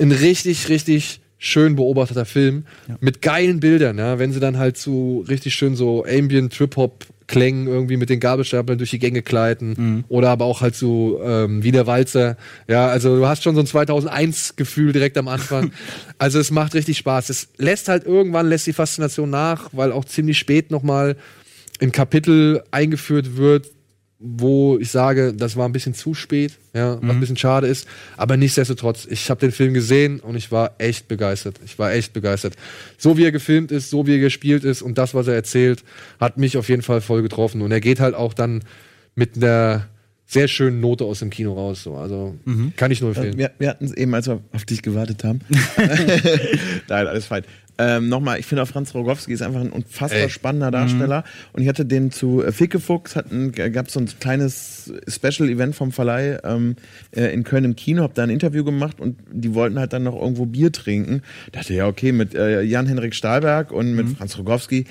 [0.00, 2.64] ein richtig, richtig schön beobachteter Film
[3.00, 7.06] mit geilen Bildern, ja, wenn sie dann halt zu richtig schön so Ambient Trip Hop
[7.26, 11.62] Klängen irgendwie mit den Gabelstaplern durch die Gänge gleiten oder aber auch halt so ähm,
[11.62, 12.36] wie der Walzer.
[12.68, 15.72] Ja, also du hast schon so ein 2001 Gefühl direkt am Anfang.
[16.18, 17.30] also es macht richtig Spaß.
[17.30, 21.16] Es lässt halt irgendwann lässt die Faszination nach, weil auch ziemlich spät noch mal
[21.80, 23.70] ein Kapitel eingeführt wird,
[24.18, 27.86] wo ich sage, das war ein bisschen zu spät, ja, was ein bisschen schade ist.
[28.16, 31.60] Aber nichtsdestotrotz, ich habe den Film gesehen und ich war echt begeistert.
[31.66, 32.54] Ich war echt begeistert.
[32.96, 35.84] So wie er gefilmt ist, so wie er gespielt ist und das, was er erzählt,
[36.18, 37.60] hat mich auf jeden Fall voll getroffen.
[37.60, 38.62] Und er geht halt auch dann
[39.14, 39.86] mit einer
[40.26, 41.82] sehr schönen Note aus dem Kino raus.
[41.82, 41.96] So.
[41.96, 42.36] Also
[42.76, 43.36] kann ich nur empfehlen.
[43.36, 45.40] Wir, wir hatten es eben, als wir auf dich gewartet haben.
[46.88, 47.44] Nein, alles fein.
[47.78, 50.30] Ähm, Nochmal, ich finde auch Franz Rogowski ist einfach ein unfassbar Ey.
[50.30, 51.24] spannender Darsteller.
[51.52, 53.14] Und ich hatte den zu äh, Fickefuchs,
[53.72, 56.76] gab so ein kleines Special-Event vom Verleih ähm,
[57.14, 60.04] äh, in Köln im Kino, hab da ein Interview gemacht und die wollten halt dann
[60.04, 61.22] noch irgendwo Bier trinken.
[61.52, 64.86] Dachte, ja, okay, mit äh, Jan-Henrik Stahlberg und mit Franz Rogowski,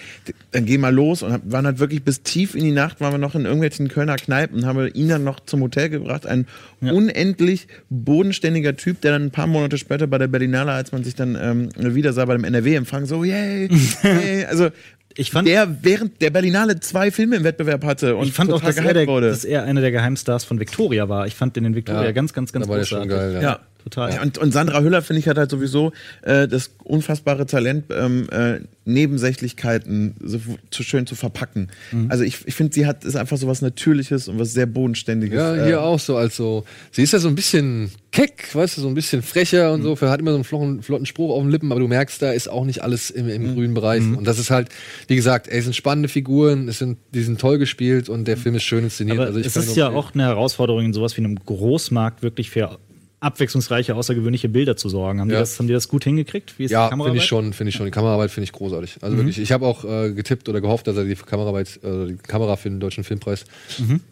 [0.52, 3.14] dann geh mal los und hab, waren halt wirklich bis tief in die Nacht, waren
[3.14, 6.26] wir noch in irgendwelchen Kölner Kneipen und haben ihn dann noch zum Hotel gebracht.
[6.26, 6.46] Ein
[6.82, 11.16] unendlich bodenständiger Typ, der dann ein paar Monate später bei der Berlinale, als man sich
[11.16, 12.44] dann ähm, wieder sah bei dem
[12.76, 13.70] NRW-Empfang, so, yay,
[14.04, 14.46] yay.
[14.46, 14.70] Also,
[15.18, 18.62] Ich fand- der während der Berlinale zwei Filme im Wettbewerb hatte und Ich fand auch,
[18.62, 19.30] dass er, der, wurde.
[19.30, 21.26] dass er einer der Geheimstars von Victoria war.
[21.28, 23.34] Ich fand den in Victoria Ja, ganz, ganz, ganz da war der schon großartig.
[23.36, 24.12] geil, Ja, Total.
[24.12, 28.28] Ja, und, und Sandra Hüller, finde ich, hat halt sowieso äh, das unfassbare Talent, ähm,
[28.32, 30.40] äh, Nebensächlichkeiten so
[30.72, 31.68] zu schön zu verpacken.
[31.92, 32.10] Mhm.
[32.10, 35.38] Also ich, ich finde, sie hat ist einfach so was Natürliches und was sehr Bodenständiges.
[35.38, 38.82] Ja, äh, hier auch so, also sie ist ja so ein bisschen keck, weißt du,
[38.82, 41.52] so ein bisschen frecher und so, hat immer so einen flotten, flotten Spruch auf den
[41.52, 44.02] Lippen, aber du merkst, da ist auch nicht alles im, im grünen Bereich.
[44.02, 44.70] Und das ist halt,
[45.08, 48.38] wie gesagt, ey, es sind spannende Figuren, es sind, die sind toll gespielt und der
[48.38, 49.18] Film ist schön inszeniert.
[49.18, 52.50] Aber also ich es ist ja auch eine Herausforderung, in sowas wie einem Großmarkt wirklich
[52.50, 52.80] für
[53.26, 55.20] abwechslungsreiche, außergewöhnliche Bilder zu sorgen.
[55.20, 55.38] Haben, Ja.
[55.38, 56.58] die, das, haben die das gut hingekriegt?
[56.58, 57.86] Wie ist Ja, finde ich schon, finde ich schon.
[57.86, 58.98] Die Kameraarbeit finde ich großartig.
[59.02, 62.18] Also wirklich, ich habe auch äh, getippt oder gehofft, dass er die Kameraarbeit, äh, die
[62.18, 63.46] Kamera für den Deutschen Filmpreis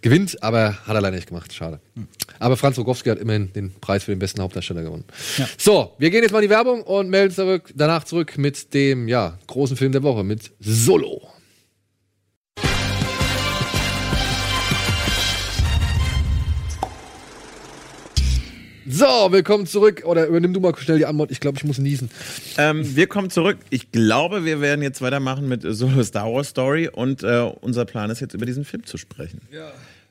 [0.01, 1.53] gewinnt, aber hat er leider nicht gemacht.
[1.53, 1.80] Schade.
[2.39, 5.05] Aber Franz Rogowski hat immerhin den Preis für den besten Hauptdarsteller gewonnen.
[5.38, 5.47] Ja.
[5.57, 8.74] So, wir gehen jetzt mal in die Werbung und melden uns zurück, danach zurück mit
[8.74, 11.22] dem ja, großen Film der Woche, mit Solo.
[18.96, 20.04] So, willkommen zurück.
[20.06, 21.32] Oder übernimm du mal schnell die Antwort.
[21.32, 22.12] Ich glaube, ich muss niesen.
[22.60, 23.58] Ähm, wir kommen zurück.
[23.72, 28.12] Ich glaube, wir werden jetzt weitermachen mit Solo Star Wars Story und äh, unser Plan
[28.12, 29.41] ist jetzt über diesen Film zu sprechen.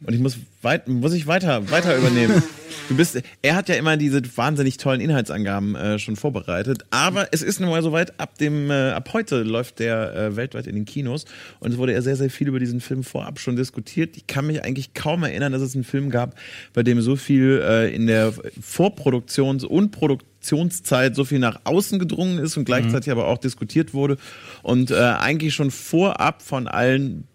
[0.05, 2.43] Und ich muss, weit, muss ich weiter, weiter übernehmen.
[2.89, 6.85] Du bist, er hat ja immer diese wahnsinnig tollen Inhaltsangaben äh, schon vorbereitet.
[6.91, 10.67] Aber es ist nun mal soweit, ab dem, äh, ab heute läuft der äh, weltweit
[10.67, 11.25] in den Kinos.
[11.61, 14.17] Und es wurde ja sehr, sehr viel über diesen Film vorab schon diskutiert.
[14.17, 16.35] Ich kann mich eigentlich kaum erinnern, dass es einen Film gab,
[16.73, 22.39] bei dem so viel äh, in der Vorproduktions- und Produktionszeit so viel nach außen gedrungen
[22.39, 24.17] ist und gleichzeitig aber auch diskutiert wurde
[24.63, 27.29] und äh, eigentlich schon vorab von allen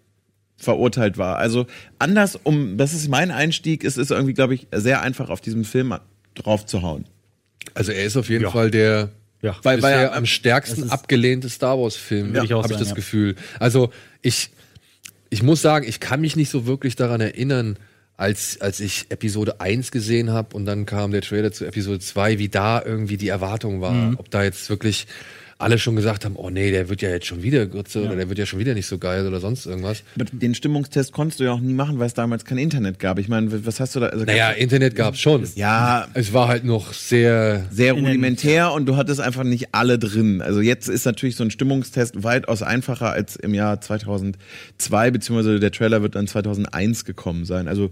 [0.58, 1.36] verurteilt war.
[1.38, 1.66] Also
[1.98, 5.64] anders, um, das ist mein Einstieg, es ist irgendwie, glaube ich, sehr einfach auf diesem
[5.64, 5.94] Film
[6.34, 7.04] draufzuhauen.
[7.74, 9.56] Also er ist auf jeden Fall der Ja.
[9.62, 12.94] weil, weil er am stärksten abgelehnte Star Wars Film, auch habe ich das ja.
[12.94, 13.36] Gefühl.
[13.60, 13.90] Also
[14.20, 14.50] ich
[15.30, 17.76] ich muss sagen, ich kann mich nicht so wirklich daran erinnern,
[18.16, 22.38] als als ich Episode 1 gesehen habe und dann kam der Trailer zu Episode 2,
[22.40, 24.16] wie da irgendwie die Erwartung war, Mhm.
[24.18, 25.06] ob da jetzt wirklich
[25.60, 28.28] alle schon gesagt haben, oh nee, der wird ja jetzt schon wieder Grütze oder der
[28.28, 30.04] wird ja schon wieder nicht so geil oder sonst irgendwas.
[30.14, 33.18] Aber den Stimmungstest konntest du ja auch nie machen, weil es damals kein Internet gab.
[33.18, 34.06] Ich meine, was hast du da?
[34.06, 35.44] Also Naja, Internet gab's schon.
[35.56, 40.42] ja, Es war halt noch sehr sehr rudimentär und du hattest einfach nicht alle drin.
[40.42, 45.72] Also jetzt ist natürlich so ein Stimmungstest weitaus einfacher als im Jahr 2002, beziehungsweise der
[45.72, 47.68] Trailer wird dann 2001 gekommen sein.
[47.68, 47.90] Also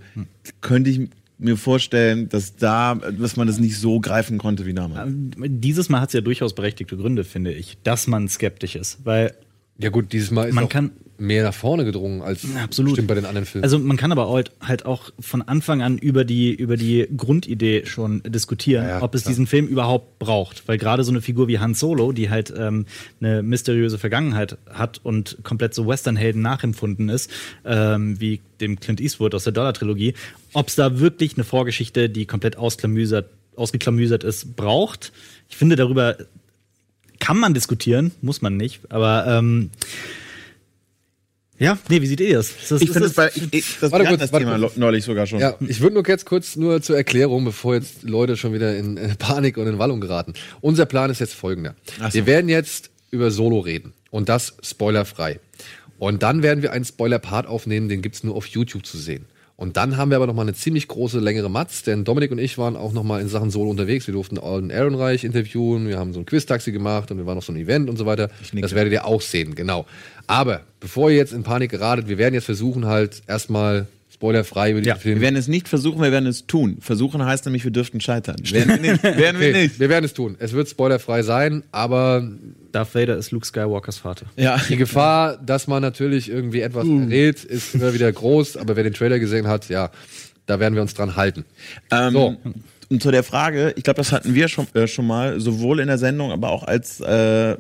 [0.61, 1.01] könnte ich
[1.39, 5.13] mir vorstellen, dass da, dass man das nicht so greifen konnte wie damals.
[5.37, 8.99] Dieses Mal hat es ja durchaus berechtigte Gründe, finde ich, dass man skeptisch ist.
[9.05, 9.35] Weil
[9.79, 12.93] Ja gut, dieses Mal ist Man auch kann- mehr nach vorne gedrungen als Absolut.
[12.93, 13.65] stimmt bei den anderen Filmen.
[13.65, 17.87] Also man kann aber halt, halt auch von Anfang an über die, über die Grundidee
[17.87, 19.31] schon diskutieren, Ja, ja, ob es klar.
[19.31, 20.67] diesen Film überhaupt braucht.
[20.69, 22.87] Weil gerade so eine Figur wie Han Solo, die halt ähm,
[23.21, 27.31] eine mysteriöse Vergangenheit hat und komplett so Westernhelden nachempfunden ist,
[27.65, 30.15] ähm, wie dem Clint Eastwood aus der Dollar-Trilogie,
[30.53, 35.13] ob es da wirklich eine Vorgeschichte, die komplett ausklamüsert, ausgeklamüsert ist, braucht.
[35.49, 36.17] Ich finde, darüber
[37.19, 39.71] kann man diskutieren, muss man nicht, aber ähm,
[41.59, 42.51] ja, nee, wie seht ihr das?
[42.51, 44.59] Ist das Ich ist finde das- bei, ich, ich, das, Warte kurz, das warte Thema
[44.59, 44.77] kurz.
[44.77, 45.41] neulich sogar schon.
[45.41, 48.99] Ja, ich würde nur jetzt kurz nur zur Erklärung, bevor jetzt Leute schon wieder in
[49.19, 50.35] Panik und in Wallung geraten.
[50.61, 51.75] Unser Plan ist jetzt folgender.
[51.99, 52.15] So.
[52.15, 55.41] Wir werden jetzt über Solo reden und das spoilerfrei.
[55.99, 59.25] Und dann werden wir einen Spoiler-Part aufnehmen, den gibt's nur auf YouTube zu sehen.
[59.57, 62.39] Und dann haben wir aber noch mal eine ziemlich große, längere Matz, denn Dominik und
[62.39, 64.07] ich waren auch noch mal in Sachen Solo unterwegs.
[64.07, 67.45] Wir durften Alden Ehrenreich interviewen, wir haben so ein Quiz-Taxi gemacht und wir waren auf
[67.47, 68.29] so ein Event und so weiter.
[68.53, 69.87] Das werdet ihr auch sehen, genau.
[70.27, 73.87] Aber bevor ihr jetzt in Panik geratet, wir werden jetzt versuchen halt erstmal
[74.17, 76.79] spoilerfrei über diesen Ja, Film Wir werden es nicht versuchen, wir werden es tun.
[76.81, 78.37] Versuchen heißt nämlich, wir dürften scheitern.
[78.51, 79.03] Werden wir nicht.
[79.19, 79.79] Werden wir Okay, nicht.
[79.81, 80.37] wir werden es tun.
[80.39, 82.27] Es wird spoilerfrei sein, aber
[82.73, 84.27] Darth Vader ist Luke Skywalkers Vater.
[84.37, 84.59] Ja.
[84.69, 88.57] die Gefahr, dass man natürlich irgendwie etwas errät, ist immer wieder groß.
[88.57, 89.91] Aber wer den Trailer gesehen hat, ja,
[90.47, 91.45] da werden wir uns dran halten.
[91.91, 92.37] Ähm, So.
[92.89, 95.89] Und zu der Frage, ich glaube, das hatten wir schon, äh, schon mal, sowohl in
[95.89, 97.57] der Sendung, aber auch als äh,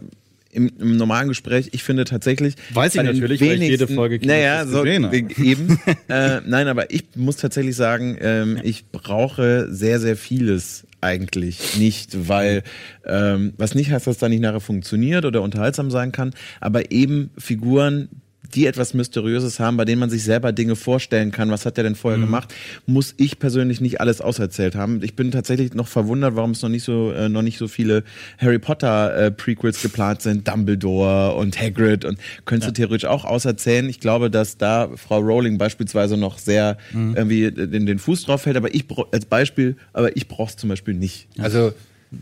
[0.56, 1.68] im, im normalen Gespräch.
[1.72, 2.54] Ich finde tatsächlich.
[2.72, 5.78] Weiß ich natürlich, weil ich jede Folge Naja, so, eben.
[6.08, 12.28] äh, nein, aber ich muss tatsächlich sagen, ähm, ich brauche sehr, sehr vieles eigentlich nicht,
[12.28, 12.62] weil
[13.04, 17.30] ähm, was nicht heißt, dass da nicht nachher funktioniert oder unterhaltsam sein kann, aber eben
[17.38, 18.08] Figuren,
[18.54, 21.84] die etwas Mysteriöses haben, bei denen man sich selber Dinge vorstellen kann, was hat der
[21.84, 22.54] denn vorher gemacht,
[22.86, 25.02] muss ich persönlich nicht alles auserzählt haben.
[25.02, 28.04] Ich bin tatsächlich noch verwundert, warum es noch nicht so äh, noch nicht so viele
[28.38, 33.88] Harry Potter äh, Prequels geplant sind, Dumbledore und Hagrid und könntest du theoretisch auch auserzählen.
[33.88, 38.56] Ich glaube, dass da Frau Rowling beispielsweise noch sehr irgendwie den, den Fuß drauf hält,
[38.56, 41.28] aber ich als Beispiel, aber ich brauch's zum Beispiel nicht.
[41.38, 41.72] Also,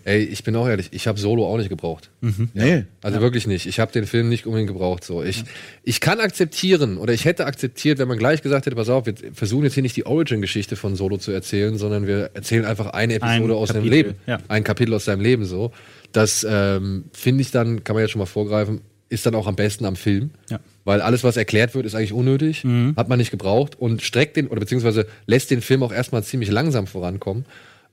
[0.04, 2.10] ey, ich bin auch ehrlich, ich habe Solo auch nicht gebraucht.
[2.54, 2.84] Nee.
[3.02, 3.66] Also wirklich nicht.
[3.66, 5.04] Ich habe den Film nicht unbedingt gebraucht.
[5.04, 5.44] So, ich,
[5.82, 9.14] ich kann akzeptieren oder ich hätte akzeptiert, wenn man gleich gesagt hätte, pass auf, wir
[9.32, 13.14] versuchen jetzt hier nicht die Origin-Geschichte von Solo zu erzählen, sondern wir erzählen einfach eine
[13.14, 14.38] Episode Ein aus seinem Kapitel, Leben, ja.
[14.48, 15.44] ein Kapitel aus seinem Leben.
[15.44, 15.72] So,
[16.12, 19.56] das ähm, finde ich dann, kann man jetzt schon mal vorgreifen, ist dann auch am
[19.56, 20.30] besten am Film.
[20.50, 20.60] Ja.
[20.84, 22.64] Weil alles, was erklärt wird, ist eigentlich unnötig,
[22.96, 26.50] hat man nicht gebraucht und streckt den oder beziehungsweise lässt den Film auch erstmal ziemlich
[26.50, 27.46] langsam vorankommen,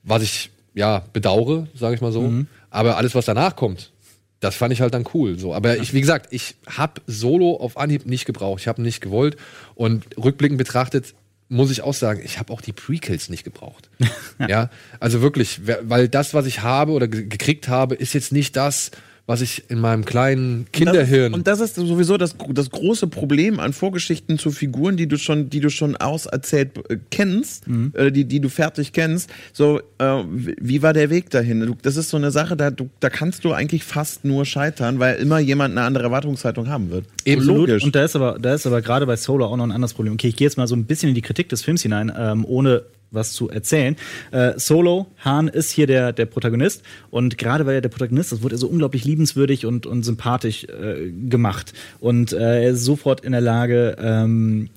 [0.03, 2.31] was ich ja bedaure, sage ich mal so.
[2.69, 3.91] Aber alles, was danach kommt,
[4.39, 5.37] das fand ich halt dann cool.
[5.37, 8.61] So, aber ich, wie gesagt, ich habe Solo auf Anhieb nicht gebraucht.
[8.61, 9.37] Ich habe nicht gewollt
[9.75, 11.13] und rückblickend betrachtet
[11.53, 13.89] muss ich auch sagen, ich habe auch die Prequels nicht gebraucht.
[14.47, 14.69] ja,
[15.01, 18.91] also wirklich, weil das, was ich habe oder ge- gekriegt habe, ist jetzt nicht das,
[19.31, 21.33] was ich in meinem kleinen Kinderhirn.
[21.33, 25.49] Und das ist sowieso das, das große Problem an Vorgeschichten zu Figuren, die du schon,
[25.49, 27.63] die du schon auserzählt äh, kennst,
[27.93, 29.29] äh, die, die du fertig kennst.
[29.53, 31.61] So, äh, wie war der Weg dahin?
[31.61, 34.99] Du, das ist so eine Sache, da, du, da kannst du eigentlich fast nur scheitern,
[34.99, 37.05] weil immer jemand eine andere Erwartungshaltung haben wird.
[37.23, 37.85] Eben So logisch.
[37.85, 40.13] Und da ist aber, da ist aber gerade bei Solo auch noch ein anderes Problem.
[40.15, 42.43] Okay, ich gehe jetzt mal so ein bisschen in die Kritik des Films hinein, ähm,
[42.45, 43.95] ohne was zu erzählen.
[44.31, 48.43] Äh, Solo, Hahn ist hier der, der Protagonist und gerade weil er der Protagonist ist,
[48.43, 51.73] wurde er so unglaublich liebenswürdig und, und sympathisch äh, gemacht.
[51.99, 54.69] Und äh, er ist sofort in der Lage, ähm,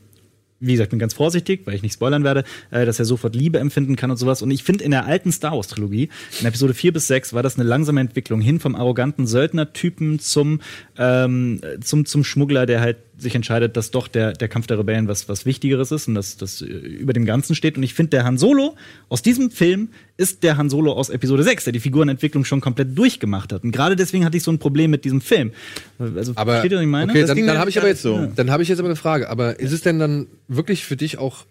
[0.61, 3.59] wie gesagt, bin ganz vorsichtig, weil ich nicht spoilern werde, äh, dass er sofort Liebe
[3.59, 4.43] empfinden kann und sowas.
[4.43, 6.09] Und ich finde, in der alten Star Wars-Trilogie,
[6.41, 10.61] in Episode 4 bis 6, war das eine langsame Entwicklung hin vom arroganten Söldnertypen zum,
[10.97, 15.07] ähm, zum, zum Schmuggler, der halt sich entscheidet, dass doch der, der Kampf der Rebellen
[15.09, 17.77] was, was Wichtigeres ist und dass das äh, über dem Ganzen steht.
[17.77, 18.75] Und ich finde, der Han Solo
[19.09, 22.97] aus diesem Film ist der Han Solo aus Episode 6, der die Figurenentwicklung schon komplett
[22.99, 23.63] durchgemacht hat.
[23.65, 25.53] Und gerade deswegen hatte ich so ein Problem mit diesem Film.
[25.99, 27.13] Also, Aber versteht ihr, was ich meine?
[27.13, 28.27] okay, Das dann, dann habe ich aber jetzt so.
[28.35, 29.29] dann habe ich jetzt aber eine Frage.
[29.31, 31.45] Aber ist es denn dann wirklich für dich auch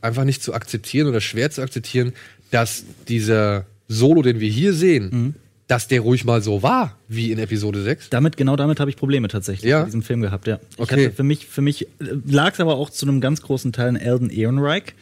[0.00, 2.12] einfach nicht zu akzeptieren oder schwer zu akzeptieren,
[2.50, 5.34] dass dieser Solo, den wir hier sehen, Mhm.
[5.70, 8.10] Dass der ruhig mal so war wie in Episode 6?
[8.10, 9.80] Damit, genau damit habe ich Probleme tatsächlich Ja?
[9.80, 10.58] bei diesem Film gehabt, ja.
[10.72, 11.06] Ich Okay.
[11.06, 11.86] hatte für mich, für mich
[12.26, 14.94] lag es aber auch zu einem ganz großen Teil an Elden Ehrenreich,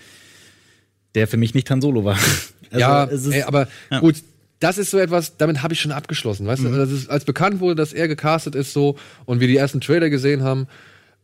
[1.15, 2.19] der für mich nicht Han Solo war.
[2.71, 4.01] Also, ja, ist- ey, aber ja.
[4.01, 4.17] gut,
[4.61, 6.73] das ist so etwas, damit habe ich schon abgeschlossen, weißt Mhm.
[6.75, 6.83] du?
[6.83, 10.43] Ist, als bekannt wurde, dass er gecastet ist so und wir die ersten Trailer gesehen
[10.43, 10.67] haben,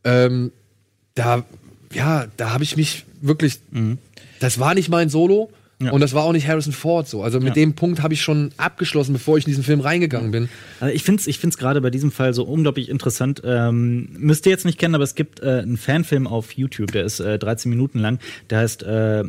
[0.04, 0.52] ähm,
[1.14, 1.44] da,
[1.92, 3.58] ja, da habe ich mich wirklich,
[4.40, 5.50] das war nicht mein Solo.
[5.80, 5.90] Ja.
[5.92, 7.22] Und das war auch nicht Harrison Ford so.
[7.22, 7.54] Also mit Ja.
[7.54, 10.48] dem Punkt habe ich schon abgeschlossen, bevor ich in diesen Film reingegangen bin.
[10.80, 13.42] Also ich finde es ich find's gerade bei diesem Fall so unglaublich interessant.
[13.44, 17.04] Ähm, müsst ihr jetzt nicht kennen, aber es gibt äh, einen Fanfilm auf YouTube, der
[17.04, 18.18] ist äh, 13 Minuten lang.
[18.50, 19.24] Der heißt äh,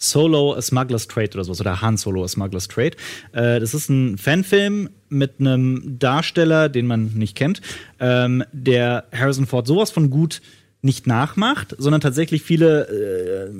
[0.00, 1.60] Solo A Smuggler's Trade oder sowas.
[1.60, 2.92] Oder Han Solo A Smuggler's Trade.
[3.32, 7.60] Äh, das ist ein Fanfilm mit einem Darsteller, den man nicht kennt,
[7.98, 10.40] ähm, der Harrison Ford sowas von gut
[10.80, 13.52] nicht nachmacht, sondern tatsächlich viele, äh,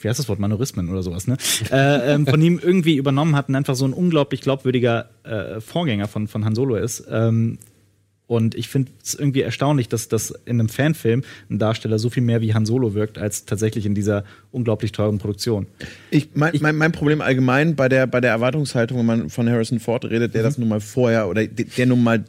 [0.00, 1.36] wie heißt das Wort, Manorismen oder sowas, ne?
[1.70, 6.08] äh, ähm, von ihm irgendwie übernommen hat und einfach so ein unglaublich glaubwürdiger äh, Vorgänger
[6.08, 7.04] von, von Han Solo ist.
[7.10, 7.58] Ähm,
[8.26, 12.22] und ich finde es irgendwie erstaunlich, dass das in einem Fanfilm ein Darsteller so viel
[12.22, 15.66] mehr wie Han Solo wirkt, als tatsächlich in dieser unglaublich teuren Produktion.
[16.10, 19.80] Ich, mein, mein, mein Problem allgemein bei der, bei der Erwartungshaltung, wenn man von Harrison
[19.80, 22.24] Ford redet, der das nun mal vorher oder der, der nun mal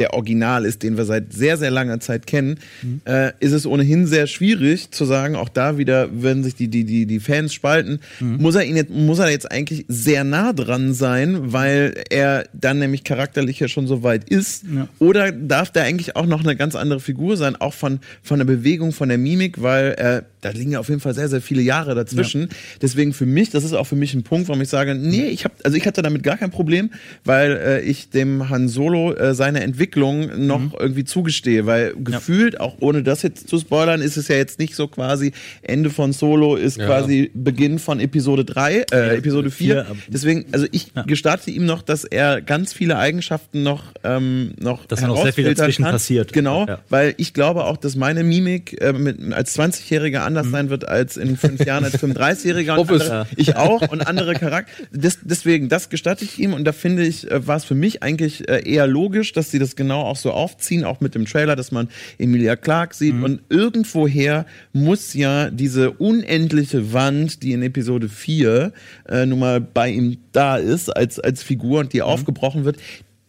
[0.00, 2.58] der Original ist, den wir seit sehr, sehr langer Zeit kennen,
[3.04, 6.84] äh, ist es ohnehin sehr schwierig zu sagen, auch da wieder, wenn sich die, die,
[6.84, 10.94] die, die Fans spalten, muss er ihn jetzt, muss er jetzt eigentlich sehr nah dran
[10.94, 14.64] sein, weil er dann nämlich charakterlich ja schon so weit ist.
[14.74, 14.88] Ja.
[14.98, 18.46] Oder darf der eigentlich auch noch eine ganz andere Figur sein, auch von, von der
[18.46, 21.62] Bewegung, von der Mimik, weil äh, da liegen ja auf jeden Fall sehr, sehr viele
[21.62, 22.48] Jahre dazwischen.
[22.80, 25.44] Deswegen für mich, das ist auch für mich ein Punkt, warum ich sage, nee, ich
[25.44, 26.90] habe, also ich hatte damit gar kein Problem,
[27.24, 32.76] weil äh, ich dem Han Solo äh, seine Entwicklung noch irgendwie zugestehe, weil gefühlt, auch
[32.80, 35.32] ohne das jetzt zu spoilern, ist es ja jetzt nicht so quasi
[35.62, 36.86] Ende von Solo ist Ja.
[36.86, 39.66] quasi Beginn von Episode 3, äh, Episode 4.
[39.74, 41.02] vier, aber- Deswegen, also ich Ja.
[41.02, 45.32] gestatte ihm noch, dass er ganz viele Eigenschaften noch, ähm, noch Dass da noch sehr
[45.32, 45.92] viel dazwischen kann.
[45.92, 46.32] passiert.
[46.32, 46.78] Genau, Ja.
[46.88, 50.50] weil ich glaube auch, dass meine Mimik äh, mit, als 20-Jähriger anders Mhm.
[50.52, 52.72] sein wird als in fünf Jahren als 35-Jähriger.
[52.78, 53.02] und Hoffe es.
[53.10, 54.72] andere- Ich auch und andere Charakter.
[54.92, 58.02] Des, deswegen, das gestatte ich ihm und da finde ich, äh, war es für mich
[58.02, 61.56] eigentlich äh, eher logisch, dass sie das genau auch so aufziehen, auch mit dem Trailer,
[61.56, 63.24] dass man Emilia Clarke sieht Mhm.
[63.24, 68.72] und irgendwoher muss ja diese unendliche Wand, die in Episode 4
[69.08, 71.90] äh, nun mal bei ihm da ist, als, als Figur und Mhm.
[71.90, 72.76] die aufgebrochen wird,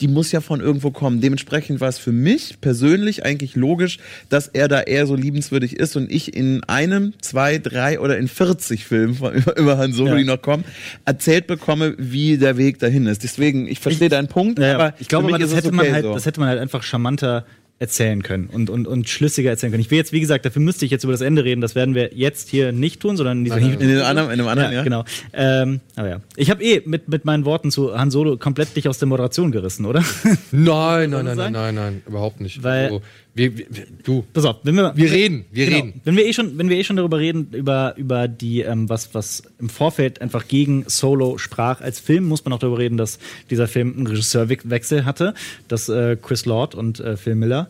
[0.01, 1.21] die muss ja von irgendwo kommen.
[1.21, 3.99] Dementsprechend war es für mich persönlich eigentlich logisch,
[4.29, 8.27] dass er da eher so liebenswürdig ist und ich in einem, zwei, drei oder in
[8.27, 10.15] 40 Filmen von, über, Han Solo, Ja.
[10.17, 10.63] die noch kommen,
[11.05, 13.23] erzählt bekomme, wie der Weg dahin ist.
[13.23, 16.13] Deswegen, ich verstehe deinen Punkt, Ja, aber ich glaube, aber das man okay halt, so.
[16.13, 17.45] das hätte man halt einfach charmanter
[17.81, 19.81] erzählen können und, und, und schlüssiger erzählen können.
[19.81, 21.61] Ich will jetzt, wie gesagt, dafür müsste ich jetzt über das Ende reden.
[21.61, 24.37] Das werden wir jetzt hier nicht tun, sondern in dieser Nein, in dem anderen, in
[24.37, 24.83] dem anderen, ja.
[24.83, 25.03] Genau.
[25.33, 26.21] Ähm, aber ja.
[26.35, 29.51] Ich habe eh mit, mit meinen Worten zu Han Solo komplett dich aus der Moderation
[29.51, 30.03] gerissen, oder?
[30.51, 32.61] Nein, nein, nein, nein, nein, nein, überhaupt nicht.
[32.61, 33.01] Weil- also,
[33.33, 33.65] wir, wir,
[34.03, 35.77] du, Pass auf, wenn wir wir reden, wir Genau.
[35.77, 36.01] reden.
[36.03, 39.13] Wenn wir eh schon, wenn wir eh schon darüber reden, über, über die, ähm, was,
[39.15, 43.19] was im Vorfeld einfach gegen Solo sprach als Film, muss man auch darüber reden, dass
[43.49, 45.33] dieser Film einen Regisseurwechsel hatte,
[45.67, 47.69] dass äh, Chris Lord und äh, Phil Miller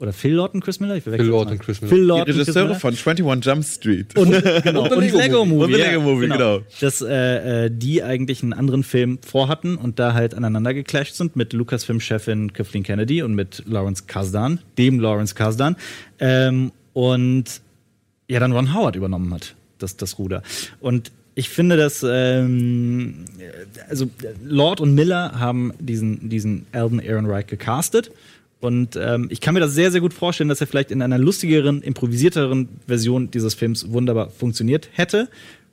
[0.00, 0.96] oder Phil Lord und Chris Miller?
[0.96, 1.90] Ich Phil Lord und Chris Miller.
[1.90, 4.16] Phil Die Lord und Chris Regisseure von 21 Jump Street.
[4.16, 4.30] und,
[4.64, 5.64] genau, Und und, Lego Lego Movie.
[5.64, 6.60] Und Lego Movie, genau.
[6.80, 11.36] Dass äh, äh, die eigentlich einen anderen Film vorhatten und da halt aneinander geclasht sind
[11.36, 15.76] mit Lucasfilm-Chefin Kathleen Kennedy und mit Lawrence Kasdan, dem Lawrence Kasdan.
[16.18, 17.60] Ähm, und
[18.26, 20.42] ja, dann Ron Howard übernommen hat, das, das Ruder.
[20.80, 23.26] Und ich finde, dass ähm,
[23.88, 24.08] also
[24.44, 28.10] Lord und Miller haben diesen, diesen Alden Ehrenreich gecastet.
[28.60, 31.18] Und ähm, ich kann mir das sehr, sehr gut vorstellen, dass er vielleicht in einer
[31.18, 35.28] lustigeren, improvisierteren Version dieses Films wunderbar funktioniert hätte.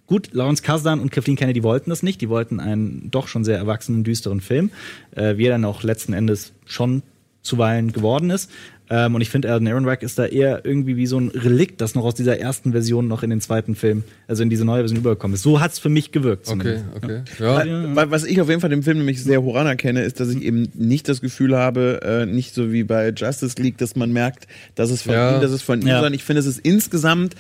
[0.06, 2.22] Gut, Lawrence Kasdan und Kathleen Kennedy wollten das nicht.
[2.22, 4.72] Die wollten einen doch schon sehr erwachsenen, düsteren Film,
[5.12, 7.04] äh, wie er dann auch letzten Endes schon
[7.42, 8.50] zuweilen geworden ist.
[8.90, 11.94] Ähm, und ich finde, Alden Ehrenreich ist da eher irgendwie wie so ein Relikt, das
[11.94, 15.00] noch aus dieser ersten Version noch in den zweiten Film, also in diese neue Version
[15.00, 15.44] übergekommen ist.
[15.44, 16.48] So hat's für mich gewirkt.
[16.48, 16.86] Okay, zumindest.
[16.96, 17.22] okay.
[17.40, 17.96] Ja.
[17.96, 20.42] Weil- Was ich auf jeden Fall dem Film nämlich sehr hoch anerkenne, ist, dass ich
[20.42, 24.48] eben nicht das Gefühl habe, äh, nicht so wie bei Justice League, dass man merkt,
[24.76, 25.36] dass es von Ja.
[25.36, 25.96] ihm, dass es von ihm, Ja.
[25.96, 27.36] sondern ich finde, es ist insgesamt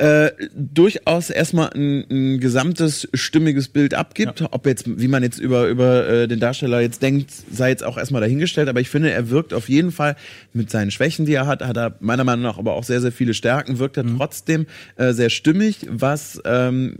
[0.00, 4.42] äh, durchaus erstmal ein, ein gesamtes stimmiges Bild abgibt.
[4.50, 7.98] Ob jetzt, wie man jetzt über, über äh, den Darsteller jetzt denkt, sei jetzt auch
[7.98, 8.70] erstmal dahingestellt.
[8.70, 10.16] Aber ich finde, er wirkt auf jeden Fall
[10.54, 13.12] mit seinen Schwächen, die er hat, hat er meiner Meinung nach aber auch sehr, sehr
[13.12, 16.96] viele Stärken, wirkt er trotzdem äh, sehr stimmig, was ähm,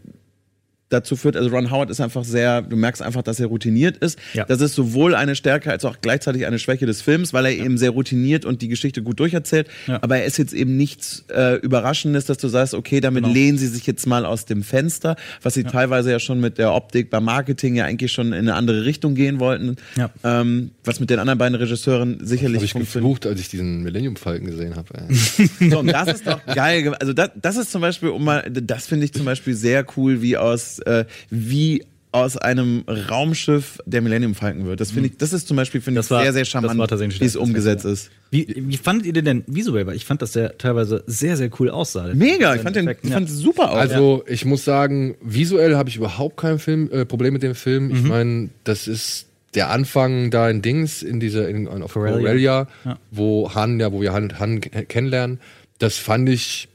[0.91, 4.19] dazu führt, also Ron Howard ist einfach sehr, du merkst einfach, dass er routiniert ist.
[4.35, 4.45] Ja.
[4.45, 7.79] Das ist sowohl eine Stärke als auch gleichzeitig eine Schwäche des Films, weil er eben
[7.79, 9.69] sehr routiniert und die Geschichte gut durcherzählt.
[9.87, 9.99] Ja.
[10.03, 13.35] Aber er ist jetzt eben nichts äh, Überraschendes, dass du sagst, okay, damit Genau.
[13.35, 16.73] lehnen sie sich jetzt mal aus dem Fenster, was sie teilweise ja schon mit der
[16.73, 19.77] Optik beim Marketing ja eigentlich schon in eine andere Richtung gehen wollten.
[19.97, 20.11] Ja.
[20.25, 24.17] Ähm, was mit den anderen beiden Regisseuren sicherlich Habe ich geflucht, als ich diesen Millennium
[24.17, 24.89] Falken gesehen habe.
[25.71, 26.83] So, und das ist doch geil.
[26.83, 29.85] ge- Also das, das ist zum Beispiel, um mal, das finde ich zum Beispiel sehr
[29.97, 34.81] cool, wie aus, äh, wie aus einem Raumschiff der Millennium Falcon wird.
[34.81, 36.77] Das finde ich, das ist zum Beispiel finde ich Das war- sehr, sehr charmant,
[37.21, 38.11] wie es umgesetzt ist.
[38.33, 39.87] Wie, wie fandet ihr den denn visuell?
[39.87, 42.09] Weil ich fand, dass der teilweise sehr, sehr cool aussah.
[42.15, 43.15] Mega, ich fand den, ich Ja.
[43.15, 43.77] fand es super aus.
[43.79, 47.89] Also ich muss sagen, visuell habe ich überhaupt kein Film, äh, Problem mit dem Film.
[47.91, 47.95] Mhm.
[47.95, 52.19] Ich meine, das ist der Anfang da in Dings, in dieser, in, auf Corellia.
[52.19, 52.99] Corellia, Ja.
[53.13, 55.39] wo Han, ja, wo wir Han, Han ke- kennenlernen.
[55.79, 56.67] Das fand ich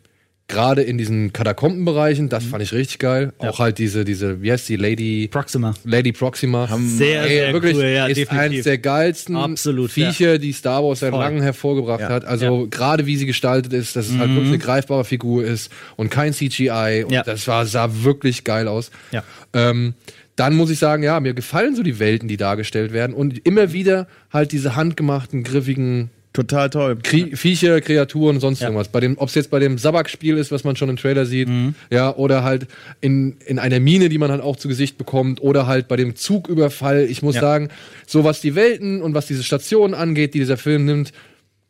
[0.48, 2.30] gerade in diesen Katakombenbereichen, Mhm.
[2.30, 3.34] das fand ich richtig geil.
[3.40, 5.74] Auch halt diese, diese, wie heißt die, Lady, Proxima.
[5.84, 6.68] Lady Proxima.
[6.86, 8.40] Sehr, Ey, sehr wirklich, cool, ja, ist definitiv.
[8.52, 12.10] eines der geilsten Absolut, Viecher, die Star Wars seit langem hervorgebracht Ja.
[12.10, 12.26] hat.
[12.26, 16.12] Also gerade wie sie gestaltet ist, dass es halt wirklich eine greifbare Figur ist und
[16.12, 17.02] kein CGI.
[17.04, 17.14] Und Mhm.
[17.16, 17.24] Ja.
[17.24, 18.92] das war, sah wirklich geil aus.
[19.12, 19.24] Ja.
[19.54, 19.96] Ähm,
[20.36, 23.72] dann muss ich sagen, ja, mir gefallen so die Welten, die dargestellt werden und immer
[23.72, 26.98] wieder halt diese handgemachten, griffigen Total toll.
[27.02, 28.68] Krie Viecher, Kreaturen und sonst Ja.
[28.68, 28.90] irgendwas.
[28.90, 31.48] Bei dem, ob es jetzt bei dem Sabak-Spiel ist, was man schon im Trailer sieht,
[31.48, 31.76] Mhm.
[31.90, 32.68] ja, oder halt
[33.02, 36.16] in, in einer Mine, die man halt auch zu Gesicht bekommt, oder halt bei dem
[36.16, 37.06] Zugüberfall.
[37.10, 37.42] Ich muss Ja.
[37.42, 37.70] sagen,
[38.06, 41.14] so was die Welten und was diese Stationen angeht, die dieser Film nimmt,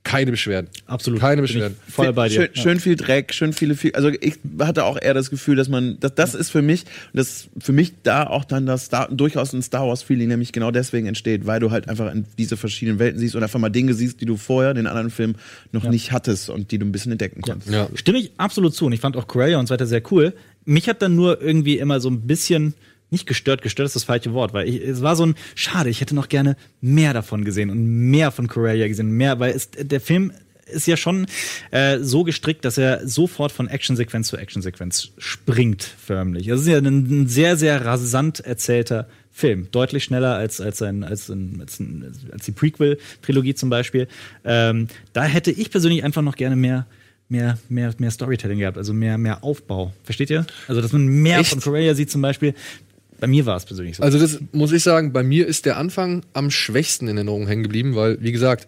[0.06, 0.70] keine Beschwerden.
[0.86, 1.20] Absolut.
[1.20, 1.76] Keine Beschwerden.
[1.89, 2.36] Voll bei dir.
[2.36, 5.68] Schön, schön viel Dreck, schön viele, viel, also ich hatte auch eher das Gefühl, dass
[5.68, 9.51] man, das, das ist für mich, das für mich da auch dann das Star, durchaus
[9.51, 12.99] ein Star Wars Feeling, nämlich genau deswegen entsteht, weil du halt einfach in diese verschiedenen
[12.99, 15.36] Welten siehst und einfach mal Dinge siehst, die du vorher in den anderen Filmen
[15.72, 17.74] noch nicht hattest und die du ein bisschen entdecken konntest.
[17.74, 17.89] Ja.
[17.95, 18.86] Stimme ich absolut zu.
[18.86, 20.34] Und ich fand auch Corellia und so weiter sehr cool.
[20.66, 22.76] Mich hat dann nur irgendwie immer so ein bisschen
[23.16, 26.01] nicht gestört, gestört ist das falsche Wort, weil ich, es war so ein, schade, ich
[26.01, 30.01] hätte noch gerne mehr davon gesehen und mehr von Corellia gesehen, mehr, weil es, der
[30.01, 30.34] Film
[30.66, 31.28] ist ja schon
[31.72, 36.47] äh, so gestrickt, dass er sofort von Actionsequenz zu Actionsequenz springt, förmlich.
[36.47, 39.70] Das ist ja ein, ein sehr, sehr rasant erzählter Film.
[39.72, 44.07] Deutlich schneller als, als, ein, als, ein, als, ein, als die Prequel-Trilogie zum Beispiel.
[44.43, 46.86] Ähm, da hätte ich persönlich einfach noch gerne mehr
[47.28, 49.93] mehr, mehr, mehr Storytelling gehabt, also mehr, mehr Aufbau.
[50.03, 50.45] Versteht ihr?
[50.68, 51.51] Also, dass man mehr Echt?
[51.51, 52.53] von Corellia sieht zum Beispiel.
[53.20, 54.03] Bei mir war es persönlich so.
[54.03, 57.63] Also das muss ich sagen, bei mir ist der Anfang am schwächsten in Erinnerung hängen
[57.63, 58.68] geblieben, weil, wie gesagt,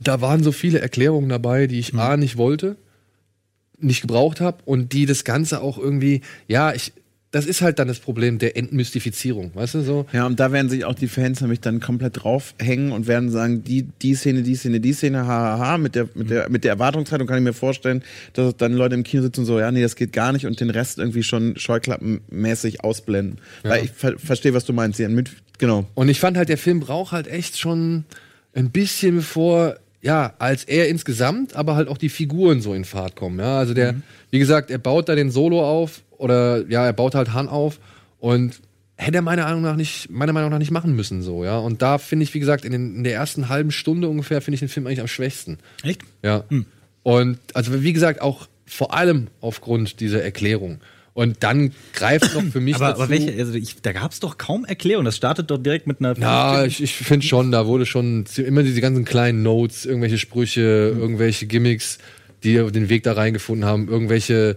[0.00, 2.76] da waren so viele Erklärungen dabei, die ich A nicht wollte,
[3.78, 6.92] nicht gebraucht habe und die das Ganze auch irgendwie, ja, ich,
[7.32, 10.06] das ist halt dann das Problem der Entmystifizierung, weißt du so?
[10.12, 13.62] Ja, und da werden sich auch die Fans nämlich dann komplett draufhängen und werden sagen,
[13.62, 15.78] die, die Szene, die Szene, die Szene, hahaha, ha, ha.
[15.78, 18.02] mit der, mit der, mit der Erwartungshaltung kann ich mir vorstellen,
[18.32, 20.58] dass dann Leute im Kino sitzen und so, ja, nee, das geht gar nicht und
[20.58, 23.38] den Rest irgendwie schon scheuklappenmäßig ausblenden.
[23.62, 25.86] Weil ich ver verstehe, was du meinst, Jan, mit, genau.
[25.94, 28.04] Und ich fand halt, der Film braucht halt echt schon
[28.54, 33.14] ein bisschen bevor, ja, als er insgesamt, aber halt auch die Figuren so in Fahrt
[33.14, 33.38] kommen.
[33.38, 33.94] Ja, also der,
[34.32, 37.80] wie gesagt, er baut da den Solo auf oder ja, er baut halt Han auf
[38.18, 38.60] und
[38.96, 41.58] hätte er meiner Meinung nach nicht, meiner Meinung nach nicht machen müssen, so, ja.
[41.58, 44.56] Und da finde ich, wie gesagt, in, den, in der ersten halben Stunde ungefähr finde
[44.56, 45.58] ich den Film eigentlich am schwächsten.
[45.82, 46.02] Echt?
[46.22, 46.44] Ja.
[47.02, 50.80] Und also wie gesagt, auch vor allem aufgrund dieser Erklärung.
[51.12, 54.20] Und dann greift noch für mich Aber, dazu, aber welche, also ich, da gab es
[54.20, 55.04] doch kaum Erklärung.
[55.04, 56.16] Das startet doch direkt mit einer.
[56.18, 60.60] Ja, ich, ich finde schon, da wurde schon immer diese ganzen kleinen Notes, irgendwelche Sprüche,
[60.60, 61.98] irgendwelche Gimmicks,
[62.44, 64.56] die den Weg da reingefunden haben, irgendwelche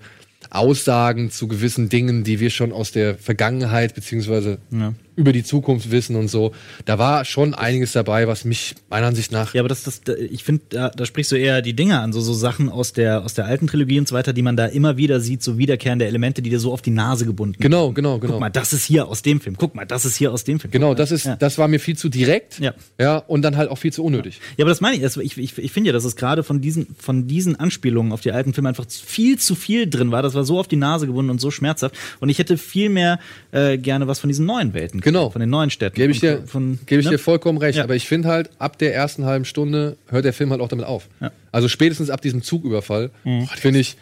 [0.53, 4.93] Aussagen zu gewissen Dingen, die wir schon aus der Vergangenheit beziehungsweise Ja.
[5.15, 6.51] Über die Zukunft wissen und so.
[6.85, 10.13] Da war schon einiges dabei, was mich meiner Ansicht nach Ja, aber das, das, da-
[10.15, 13.23] ich finde, da, da sprichst du eher die Dinge an, so, so Sachen aus der,
[13.23, 16.05] aus der alten Trilogie und so weiter, die man da immer wieder sieht, so wiederkehrende
[16.05, 18.33] Elemente, die dir so auf die Nase gebunden genau, genau, genau.
[18.33, 19.55] Guck mal, das ist hier aus dem Film.
[19.57, 20.71] Guck mal, das ist hier aus dem Film.
[20.71, 21.35] Genau, das ist, Ja.
[21.35, 22.59] das war mir viel zu direkt.
[22.59, 22.73] Ja.
[22.99, 24.39] Ja, und dann halt auch viel zu unnötig.
[24.57, 25.01] Ja, aber das meine ich.
[25.03, 28.21] Das, ich ich, ich finde ja, dass es gerade von diesen, von diesen Anspielungen auf
[28.21, 30.21] die alten Filme einfach viel zu viel drin war.
[30.21, 31.95] Das war so auf die Nase gebunden und so schmerzhaft.
[32.19, 33.19] Und ich hätte viel mehr
[33.51, 35.01] äh, gerne was von diesen neuen Welten.
[35.03, 35.29] Genau.
[35.29, 35.95] Von den neuen Städten.
[35.95, 37.11] Gebe ich dir, von, gebe ich ne?
[37.11, 37.77] dir vollkommen recht.
[37.77, 37.83] Ja.
[37.83, 40.85] Aber ich finde halt, ab der ersten halben Stunde hört der Film halt auch damit
[40.85, 41.07] auf.
[41.21, 41.31] Ja.
[41.51, 43.11] Also spätestens ab diesem Zugüberfall
[43.57, 43.95] finde ich.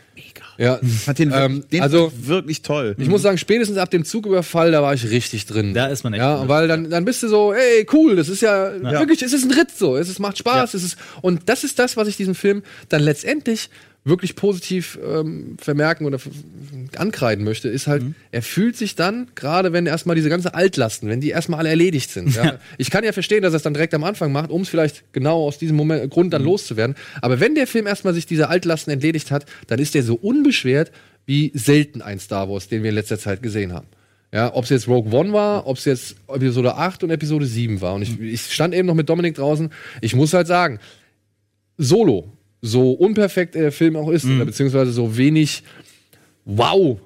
[0.57, 2.95] Ja, Fand den, ähm, den also wirklich toll.
[2.99, 5.73] ich muss sagen, spätestens ab dem Zugüberfall, da war ich richtig drin.
[5.73, 6.49] Da ist man echt Ja, drin.
[6.49, 9.51] weil dann, dann bist du so, ey, cool, das ist ja, wirklich, es ist ein
[9.51, 10.77] Ritt so, es ist, macht Spaß, Ja.
[10.77, 13.69] es ist, und das ist das, was ich diesem Film dann letztendlich
[14.03, 16.17] wirklich positiv ähm, vermerken oder
[16.95, 21.21] ankreiden möchte, ist halt, er fühlt sich dann, gerade wenn erstmal diese ganze Altlasten, wenn
[21.21, 22.35] die erstmal alle erledigt sind.
[22.35, 22.59] Ja.
[22.77, 25.13] Ich kann ja verstehen, dass er es dann direkt am Anfang macht, um es vielleicht
[25.13, 26.95] genau aus diesem Moment, Grund dann loszuwerden.
[27.21, 30.91] Aber wenn der Film erstmal sich diese Altlasten entledigt hat, dann ist der so unbeschwert
[31.25, 33.87] wie selten ein Star Wars, den wir in letzter Zeit gesehen haben.
[34.33, 37.81] Ja, ob es jetzt Rogue One war, ob es jetzt Episode 8 und Episode 7
[37.81, 37.93] war.
[37.93, 39.69] Und ich, ich stand eben noch mit Dominik draußen.
[39.99, 40.79] Ich muss halt sagen,
[41.77, 42.31] Solo,
[42.61, 45.63] so unperfekt der Film auch ist, oder beziehungsweise so wenig
[46.45, 46.99] Wow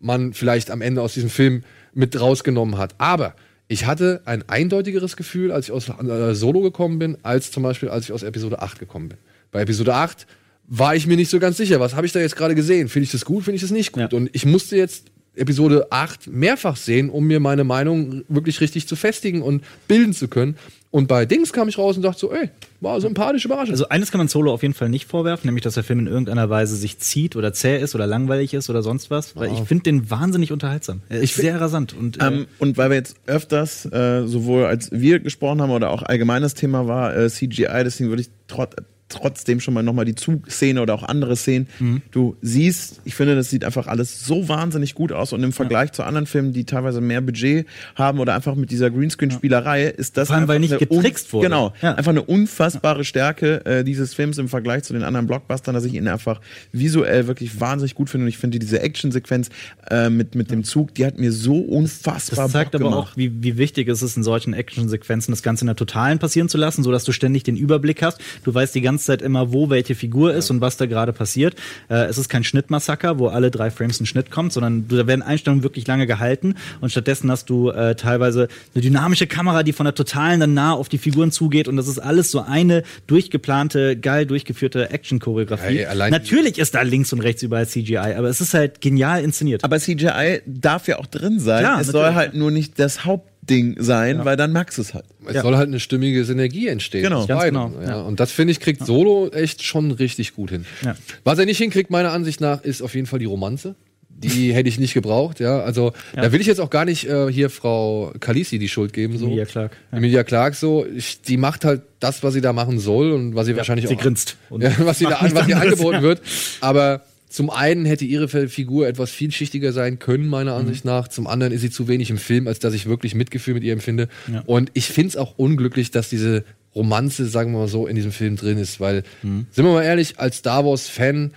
[0.00, 1.62] man vielleicht am Ende aus diesem Film
[1.94, 2.94] mit rausgenommen hat.
[2.98, 3.34] Aber
[3.68, 7.88] ich hatte ein eindeutigeres Gefühl, als ich aus äh, Solo gekommen bin, als zum Beispiel,
[7.88, 9.18] als ich aus Episode 8 gekommen bin.
[9.50, 10.26] Bei Episode 8
[10.66, 12.88] war ich mir nicht so ganz sicher, was habe ich da jetzt gerade gesehen?
[12.88, 14.12] Finde ich das gut, finde ich das nicht gut?
[14.12, 14.18] Ja.
[14.18, 18.96] Und ich musste jetzt Episode 8 mehrfach sehen, um mir meine Meinung wirklich richtig zu
[18.96, 20.56] festigen und bilden zu können.
[20.90, 23.72] Und bei Dings kam ich raus und dachte so, ey, war sympathisch überraschend.
[23.72, 26.06] Also eines kann man Solo auf jeden Fall nicht vorwerfen, nämlich dass der Film in
[26.06, 29.34] irgendeiner Weise sich zieht oder zäh ist oder langweilig ist oder sonst was.
[29.34, 31.00] Weil ich finde den wahnsinnig unterhaltsam.
[31.08, 34.92] Er ist sehr rasant und äh, Ähm, und weil wir jetzt öfters, äh, sowohl als
[34.92, 38.76] wir gesprochen haben oder auch allgemeines Thema war, äh, CGI, deswegen würde ich trot
[39.12, 41.68] trotzdem schon mal nochmal die Zugszene oder auch andere Szenen.
[41.78, 42.02] Mhm.
[42.10, 45.92] Du siehst, ich finde, das sieht einfach alles so wahnsinnig gut aus und im Vergleich
[45.92, 50.28] zu anderen Filmen, die teilweise mehr Budget haben oder einfach mit dieser Greenscreen-Spielerei, ist das
[50.28, 51.48] Vor allem, weil einfach nicht getrickst wurde.
[51.48, 51.94] Genau, Ja.
[51.94, 55.94] einfach eine unfassbare Stärke äh, dieses Films im Vergleich zu den anderen Blockbustern, dass ich
[55.94, 56.40] ihn einfach
[56.72, 59.50] visuell wirklich wahnsinnig gut finde und ich finde diese Action-Sequenz
[59.90, 63.08] äh, mit, mit dem Zug, die hat mir so unfassbar Das zeigt Bock aber gemacht.
[63.12, 66.48] auch, wie, wie wichtig es ist, in solchen Actionsequenzen das Ganze in der Totalen passieren
[66.48, 68.20] zu lassen, sodass du ständig den Überblick hast.
[68.44, 71.54] Du weißt die ganze Zeit immer, wo welche Figur ist und was da gerade passiert.
[71.88, 75.22] Äh, es ist kein Schnittmassaker, wo alle drei Frames ein Schnitt kommt, sondern da werden
[75.22, 79.84] Einstellungen wirklich lange gehalten und stattdessen hast du äh, teilweise eine dynamische Kamera, die von
[79.84, 83.96] der Totalen dann nah auf die Figuren zugeht und das ist alles so eine durchgeplante,
[83.96, 85.80] geil durchgeführte Action-Choreografie.
[85.80, 89.22] Ja, ey, Natürlich ist da links und rechts überall CGI, aber es ist halt genial
[89.22, 89.64] inszeniert.
[89.64, 91.60] Aber CGI darf ja auch drin sein.
[91.60, 93.04] Klar, es soll halt nur nicht das
[93.42, 95.04] Hauptding sein, weil dann merkst du es halt.
[95.26, 95.42] Es Ja.
[95.42, 97.02] soll halt eine stimmige Synergie entstehen.
[97.02, 97.26] Genau.
[97.26, 97.88] genau, Ja.
[97.88, 98.00] ja.
[98.02, 100.64] Und das finde ich, kriegt Solo echt schon richtig gut hin.
[100.84, 100.94] Ja.
[101.24, 103.74] Was er nicht hinkriegt, meiner Ansicht nach, ist auf jeden Fall die Romanze.
[104.10, 105.60] Die hätte ich nicht gebraucht, ja.
[105.60, 109.18] Also, da will ich jetzt auch gar nicht äh, hier Frau Kalisi die Schuld geben,
[109.18, 109.26] so.
[109.26, 109.98] Emilia Clarke, ja.
[109.98, 110.86] Emilia Clarke, so.
[110.86, 113.96] Ich, die macht halt das, was sie da machen soll und was sie wahrscheinlich sie
[113.96, 114.00] auch.
[114.00, 116.02] grinst und ja, was sie da an, was ihr angeboten ja.
[116.02, 116.20] wird.
[116.60, 117.02] Aber
[117.32, 120.60] zum einen hätte ihre Figur etwas vielschichtiger sein können, meiner Mhm.
[120.66, 121.08] Ansicht nach.
[121.08, 123.72] Zum anderen ist sie zu wenig im Film, als dass ich wirklich Mitgefühl mit ihr
[123.72, 124.08] empfinde.
[124.32, 124.42] Ja.
[124.46, 128.12] Und ich finde es auch unglücklich, dass diese Romanze, sagen wir mal so, in diesem
[128.12, 128.80] Film drin ist.
[128.80, 129.46] Weil, Mhm.
[129.50, 131.32] sind wir mal ehrlich, als Star Wars-Fan,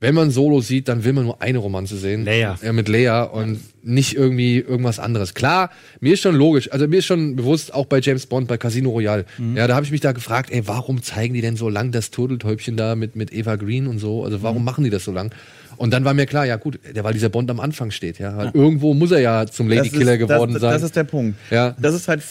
[0.00, 2.24] wenn man Solo sieht, dann will man nur eine Romanze sehen.
[2.24, 2.56] Leia.
[2.62, 5.34] Ja, mit Leia und nicht irgendwie irgendwas anderes.
[5.34, 5.70] Klar,
[6.00, 8.90] mir ist schon logisch, also mir ist schon bewusst, auch bei James Bond, bei Casino
[8.90, 9.56] Royale, Mhm.
[9.56, 12.10] ja, da habe ich mich da gefragt, ey, warum zeigen die denn so lang das
[12.12, 14.24] Turteltäubchen da mit, mit Eva Green und so?
[14.24, 14.42] Also Mhm.
[14.42, 15.32] warum machen die das so lang?
[15.78, 18.36] Und dann war mir klar, ja gut, der, weil dieser Bond am Anfang steht, ja.
[18.36, 20.72] Weil Irgendwo muss er ja zum Ladykiller geworden das, sein.
[20.72, 21.38] Das ist der Punkt.
[21.50, 21.76] Ja.
[21.80, 22.22] Das ist halt.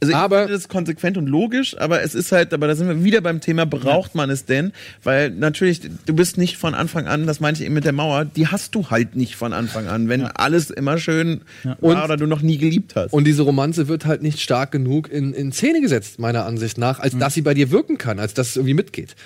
[0.00, 2.86] Also ich Aber- finde das konsequent und logisch, aber es ist halt, aber da sind
[2.88, 4.72] wir wieder beim Thema, braucht man es denn?
[5.02, 8.26] Weil natürlich, du bist nicht von Anfang an, das meinte ich eben mit der Mauer,
[8.26, 12.16] die hast du halt nicht von Anfang an, wenn alles immer schön war Und- oder
[12.18, 13.12] du noch nie geliebt hast.
[13.14, 16.98] Und diese Romanze wird halt nicht stark genug in, in Szene gesetzt, meiner Ansicht nach,
[16.98, 17.04] Mhm.
[17.04, 19.16] als dass sie bei dir wirken kann, als dass es irgendwie mitgeht.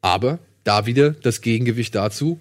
[0.00, 2.38] Aber da wieder das Gegengewicht dazu,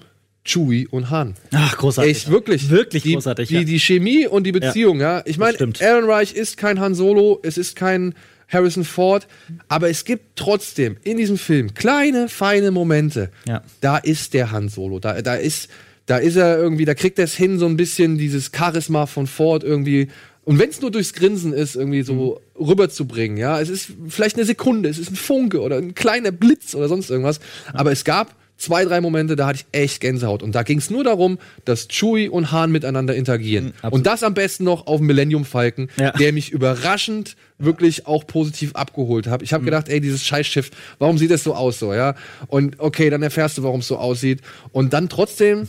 [0.47, 1.35] Chewie und Han.
[1.53, 2.15] Ach, großartig.
[2.15, 2.69] Echt, wirklich.
[2.69, 3.49] Wirklich die, großartig.
[3.49, 3.63] Die, ja.
[3.63, 5.21] die Chemie und die Beziehung, ja.
[5.25, 5.57] Ich meine.
[5.81, 8.15] Aaron Reich ist kein Han Solo, es ist kein
[8.47, 9.27] Harrison Ford,
[9.67, 13.29] aber es gibt trotzdem in diesem Film kleine, feine Momente.
[13.47, 13.61] Ja.
[13.81, 15.69] Da ist der Han Solo, da, da ist,
[16.05, 19.27] da ist er irgendwie, da kriegt er es hin, so ein bisschen dieses Charisma von
[19.27, 20.07] Ford irgendwie.
[20.45, 22.65] Und wenn es nur durchs Grinsen ist, irgendwie so Mhm.
[22.67, 26.73] rüberzubringen, ja, es ist vielleicht eine Sekunde, es ist ein Funke oder ein kleiner Blitz
[26.73, 27.41] oder sonst irgendwas.
[27.73, 30.41] Aber es gab zwei, drei Momente, da hatte ich echt Gänsehaut.
[30.43, 33.73] Und da ging es nur darum, dass Chewie und Han miteinander interagieren.
[33.91, 36.11] und das am besten noch auf Millennium Falcon, Ja.
[36.11, 39.41] der mich überraschend wirklich auch positiv abgeholt hat.
[39.41, 42.15] Ich habe gedacht, ey, dieses Scheißschiff, warum sieht das so aus so, ja?
[42.47, 44.41] Und okay, dann erfährst du, warum es so aussieht.
[44.71, 45.67] Und dann trotzdem,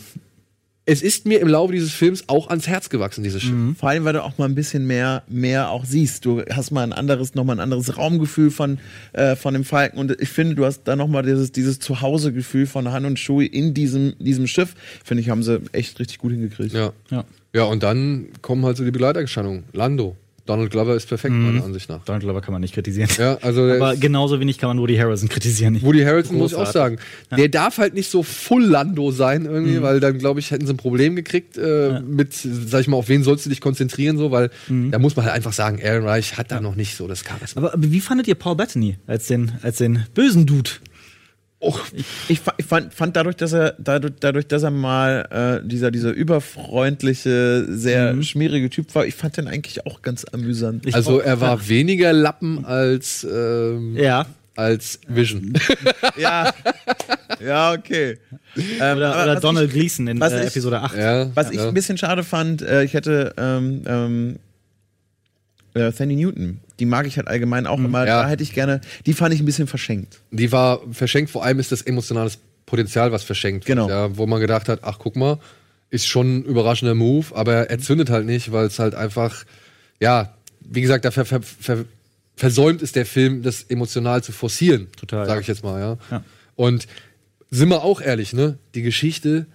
[0.88, 3.54] es ist mir im Laufe dieses Films auch ans Herz gewachsen, dieses Schiff.
[3.78, 6.24] Vor allem, weil du auch mal ein bisschen mehr, mehr auch siehst.
[6.24, 8.78] Du hast mal ein anderes, nochmal ein anderes Raumgefühl von,
[9.12, 9.98] äh, von dem Falken.
[9.98, 13.74] Und ich finde, du hast da nochmal dieses, dieses Zuhausegefühl von Han und Chewie in
[13.74, 14.74] diesem, diesem Schiff.
[15.04, 16.72] Finde ich, haben sie echt richtig gut hingekriegt.
[16.72, 16.94] Ja.
[17.10, 17.26] Ja.
[17.54, 19.64] Ja, und dann kommen halt so die Begleiterscheinungen.
[19.74, 20.16] Lando.
[20.48, 22.02] Donald Glover ist perfekt, meiner Ansicht nach.
[22.06, 23.10] Donald Glover kann man nicht kritisieren.
[23.18, 25.80] Ja, also Aber genauso wenig kann man Woody Harrison kritisieren.
[25.82, 26.96] Woody Harrelson muss ich auch sagen.
[27.36, 30.72] Der darf halt nicht so full Lando sein irgendwie, weil dann glaube ich hätten sie
[30.72, 34.30] ein Problem gekriegt äh, mit, sag ich mal, auf wen sollst du dich konzentrieren so,
[34.30, 37.24] weil da muss man halt einfach sagen, Aaron Reich hat da noch nicht so das
[37.24, 37.60] Charisma.
[37.60, 40.70] Aber, aber wie fandet ihr Paul Bettany als den, als den bösen Dude?
[41.60, 41.80] Och,
[42.28, 46.12] Ich, ich fand, fand dadurch, dass er dadurch, dadurch, dass er mal äh, dieser dieser
[46.12, 50.86] überfreundliche, sehr schmierige Typ war, ich fand den eigentlich auch ganz amüsant.
[50.86, 54.26] Ich also er war weniger Lappen als, ähm, Ja.
[54.54, 55.52] als Vision.
[56.16, 56.52] ja,
[57.44, 58.18] ja, okay.
[58.80, 60.96] Ähm, Oder, Donald ich, Gleason in äh, ich- Episode 8.
[60.96, 61.66] ja, Was ich ja.
[61.68, 64.36] ein bisschen schade fand, äh, ich hätte ähm, ähm,
[65.74, 68.06] äh, Fanny Newton, die mag ich halt allgemein auch immer.
[68.06, 68.22] Ja.
[68.22, 70.20] Da hätte ich gerne, die fand ich ein bisschen verschenkt.
[70.30, 73.78] Die war verschenkt, vor allem ist das emotionales Potenzial, was verschenkt wird.
[73.78, 73.88] Genau.
[73.88, 75.38] Ja, wo man gedacht hat, ach guck mal,
[75.90, 79.44] ist schon ein überraschender Move, aber er zündet halt nicht, weil es halt einfach,
[80.00, 81.84] ja, wie gesagt, da ver, ver, ver,
[82.36, 84.88] versäumt ist der Film, das emotional zu forcieren.
[84.96, 85.40] Total, Sage ja.
[85.40, 85.98] ich jetzt mal, ja.
[86.10, 86.24] Ja.
[86.56, 86.86] Und
[87.50, 88.58] sind wir auch ehrlich, ne?
[88.74, 89.46] Die Geschichte.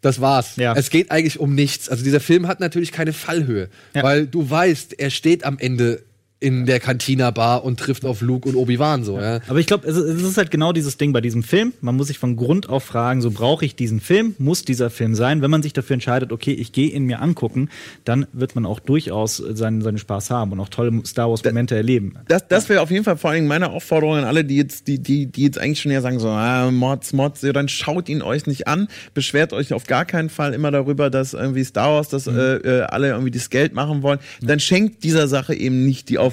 [0.00, 0.56] Das war's.
[0.56, 0.74] Ja.
[0.76, 1.88] Es geht eigentlich um nichts.
[1.88, 4.02] Also dieser Film hat natürlich keine Fallhöhe, Ja.
[4.04, 6.02] weil du weißt, er steht am Ende
[6.40, 9.40] in der Cantina Bar und trifft auf Luke und Obi-Wan so, ja.
[9.48, 11.72] Aber ich glaube, es, ist halt genau dieses Ding bei diesem Film.
[11.80, 14.36] Man muss sich von Grund auf fragen, so brauche ich diesen Film?
[14.38, 15.42] Muss dieser Film sein?
[15.42, 17.70] Wenn man sich dafür entscheidet, okay, ich gehe ihn mir angucken,
[18.04, 21.74] dann wird man auch durchaus seinen, seinen Spaß haben und auch tolle Star Wars Momente
[21.74, 22.14] erleben.
[22.28, 24.86] Das, das wäre auf jeden Fall vor allen Dingen meine Aufforderung an alle, die jetzt,
[24.86, 28.08] die, die, die jetzt eigentlich schon ja sagen so, ah, Mods, Mods, ja, dann schaut
[28.08, 31.94] ihn euch nicht an, beschwert euch auf gar keinen Fall immer darüber, dass irgendwie Star
[31.94, 32.38] Wars, dass Mhm.
[32.38, 34.18] äh, äh, alle irgendwie das Geld machen wollen.
[34.40, 36.27] Dann schenkt dieser Sache eben nicht die Aufmerksamkeit.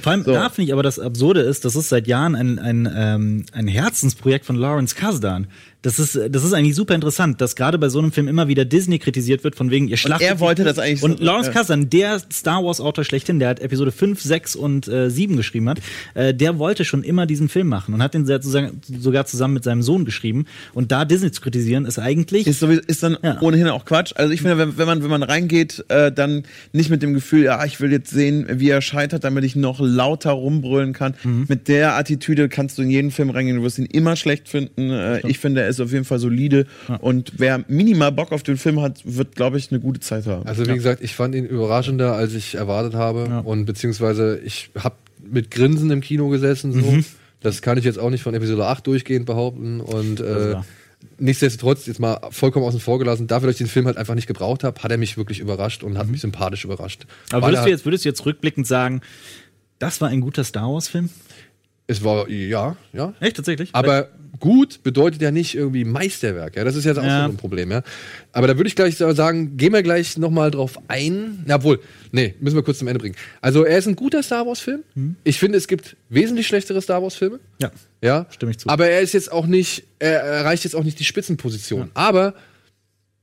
[0.00, 0.32] Vor allem So.
[0.32, 3.68] da finde ich aber das Absurde ist, das ist seit Jahren ein, ein, ähm, ein
[3.68, 5.46] Herzensprojekt von Lawrence Kasdan.
[5.82, 8.64] Das ist, das ist eigentlich super interessant, dass gerade bei so einem Film immer wieder
[8.64, 10.26] Disney kritisiert wird, von wegen, ihr schlachtet.
[10.28, 11.54] er wollte das eigentlich Und so- Lawrence ja.
[11.54, 15.78] Kasdan, der Star Wars-Autor schlechthin, der hat Episode 5, 6 und äh, 7 geschrieben hat,
[16.14, 19.82] äh, der wollte schon immer diesen Film machen und hat den sogar zusammen mit seinem
[19.82, 20.46] Sohn geschrieben.
[20.74, 22.48] Und da Disney zu kritisieren, ist eigentlich.
[22.48, 23.40] Ist, sowieso, ist dann Ja.
[23.40, 24.12] ohnehin auch Quatsch.
[24.16, 27.44] Also ich finde, wenn, wenn man wenn man reingeht, äh, dann nicht mit dem Gefühl,
[27.44, 31.14] ja, ich will jetzt sehen, wie er scheitert, damit ich noch lauter rumbrüllen kann.
[31.22, 31.44] Mhm.
[31.48, 34.90] Mit der Attitüde kannst du in jeden Film reingehen, du wirst ihn immer schlecht finden.
[34.90, 36.66] Äh, ich finde, er ist auf jeden Fall solide
[37.00, 40.46] und wer minimal Bock auf den Film hat, wird, glaube ich, eine gute Zeit haben.
[40.46, 43.42] Also wie gesagt, ich fand ihn überraschender, als ich erwartet habe.
[43.44, 44.96] Und beziehungsweise ich habe
[45.30, 46.72] mit Grinsen im Kino gesessen.
[46.72, 46.80] So.
[46.90, 47.04] Mhm.
[47.40, 49.80] Das kann ich jetzt auch nicht von Episode 8 durchgehend behaupten.
[49.80, 50.56] Und äh,
[51.18, 54.26] nichtsdestotrotz, jetzt mal vollkommen außen vor gelassen, dafür, dass ich den Film halt einfach nicht
[54.26, 57.04] gebraucht habe, hat er mich wirklich überrascht und hat mich sympathisch überrascht.
[57.04, 57.36] Mhm.
[57.36, 59.00] aber würdest er- du, jetzt, würdest du jetzt rückblickend sagen,
[59.78, 61.10] das war ein guter Star Wars-Film?
[61.86, 63.14] Es war, ja, ja.
[63.20, 63.70] Echt, tatsächlich?
[63.72, 64.08] Aber
[64.40, 66.56] gut bedeutet ja nicht irgendwie Meisterwerk.
[66.56, 67.24] Ja, das ist jetzt auch Ja.
[67.26, 67.70] so ein Problem.
[67.70, 67.82] Ja,
[68.32, 71.42] aber da würde ich gleich sagen, gehen wir gleich noch mal drauf ein.
[71.46, 71.80] Na, obwohl,
[72.12, 73.16] nee, müssen wir kurz zum Ende bringen.
[73.40, 74.84] Also er ist ein guter Star Wars Film.
[75.24, 77.40] Ich finde, es gibt wesentlich schlechtere Star Wars Filme.
[77.60, 77.70] ja.
[78.00, 78.68] Ja, Stimme ich zu.
[78.68, 81.90] Aber er ist jetzt auch nicht, er erreicht jetzt auch nicht die Spitzenposition.
[81.94, 82.34] Aber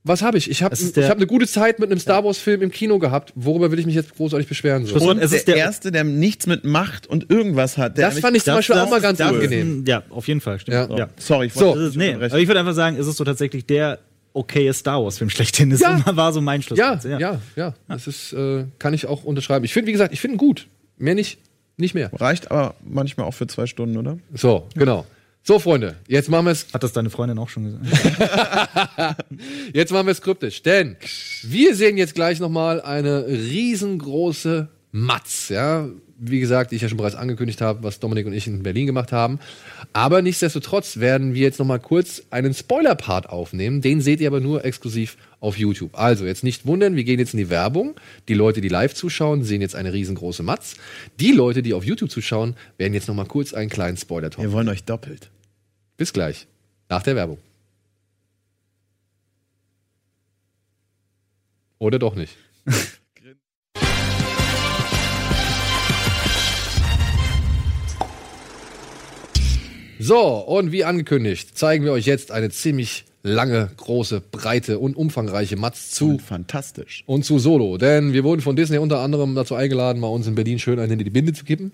[0.08, 0.50] was habe ich?
[0.50, 3.00] Ich habe Es ist habe eine gute Zeit mit einem Star Wars Film im Kino
[3.00, 3.34] gehabt.
[3.36, 4.86] Worüber will ich mich jetzt großartig beschweren?
[4.86, 4.96] So.
[4.96, 7.98] Und es ist der, der- Erste, der nichts mit Macht und irgendwas hat.
[7.98, 9.84] Der Das fand ich zum Beispiel auch mal ganz das ist angenehm.
[9.88, 10.60] Ja, auf jeden Fall.
[10.60, 10.76] Stimmt.
[10.92, 10.98] Ja.
[10.98, 11.10] Ja.
[11.18, 11.68] Sorry, ich So.
[11.68, 14.00] wollte ist, nee, aber ich würde einfach sagen, es ist so tatsächlich der
[14.34, 15.72] okaye Star Wars-Film schlechthin.
[15.72, 16.00] Das Ja.
[16.16, 16.78] war so mein Schluss.
[16.78, 19.66] Ja, ja, ja, Das ist, äh, kann ich auch unterschreiben.
[19.66, 20.68] Ich finde, wie gesagt, ich finde ihn gut.
[20.98, 21.40] Mehr nicht,
[21.78, 22.10] nicht mehr.
[22.14, 24.18] Reicht aber manchmal auch für zwei Stunden, oder?
[24.34, 25.06] So, genau.
[25.48, 27.86] So, Freunde, jetzt machen wir es, Hat das deine Freundin auch schon gesagt?
[29.74, 30.96] jetzt machen wir es kryptisch, denn
[31.44, 35.88] wir sehen jetzt gleich nochmal eine riesengroße Matz, ja.
[36.18, 38.88] Wie gesagt, die ich ja schon bereits angekündigt habe, was Dominik und ich in Berlin
[38.88, 39.38] gemacht haben.
[39.94, 43.82] Aber nichtsdestotrotz werden wir jetzt nochmal kurz einen Spoiler-Part aufnehmen.
[43.82, 45.92] Den seht ihr aber nur exklusiv auf YouTube.
[45.94, 47.94] Also jetzt nicht wundern, wir gehen jetzt in die Werbung.
[48.30, 50.78] Die Leute, die live zuschauen, sehen jetzt eine riesengroße Matz.
[51.20, 54.70] Die Leute, die auf YouTube zuschauen, werden jetzt nochmal kurz einen kleinen Spoiler-Talk Wir wollen
[54.70, 55.30] euch doppelt.
[55.98, 56.48] Bis gleich.
[56.90, 57.38] Nach der Werbung.
[61.80, 62.36] Oder doch nicht.
[70.00, 75.56] so, und wie angekündigt, zeigen wir euch jetzt eine ziemlich lange, große, breite und umfangreiche
[75.56, 77.04] Matz zu Und fantastisch.
[77.08, 77.78] und zu Solo.
[77.78, 81.00] Denn wir wurden von Disney unter anderem dazu eingeladen, mal uns in Berlin schön einen
[81.00, 81.72] in die Binde zu kippen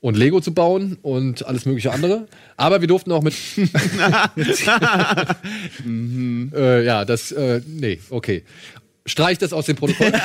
[0.00, 2.26] und Lego zu bauen und alles mögliche andere.
[2.56, 3.34] Aber wir durften auch mit.
[6.54, 7.32] äh, ja, das.
[7.32, 8.44] Äh, nee, okay.
[9.06, 10.12] Streich das aus dem Protokoll.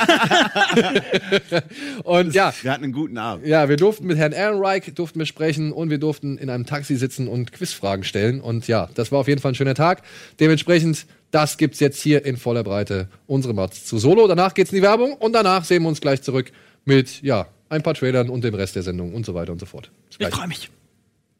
[2.04, 2.54] und ja.
[2.62, 3.46] Wir hatten einen guten Abend.
[3.46, 6.96] Ja, wir durften mit Herrn Ehrenreich durften wir sprechen und wir durften in einem Taxi
[6.96, 8.40] sitzen und Quizfragen stellen.
[8.40, 10.02] Und ja, das war auf jeden Fall ein schöner Tag.
[10.38, 13.08] Dementsprechend, das gibt's jetzt hier in voller Breite.
[13.26, 14.26] Unsere Mats zu Solo.
[14.26, 16.50] Danach geht's in die Werbung und danach sehen wir uns gleich zurück
[16.86, 19.66] mit, ja, ein paar Trailern und dem Rest der Sendung und so weiter und so
[19.66, 19.90] fort.
[20.18, 20.70] Ich freue mich.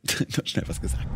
[0.36, 1.06] Noch schnell was gesagt.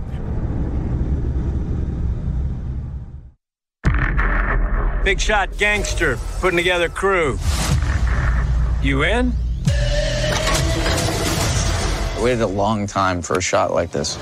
[5.04, 7.38] Big shot gangster putting together crew.
[8.82, 9.32] You in?
[12.16, 14.16] I waited a long time for a shot like this.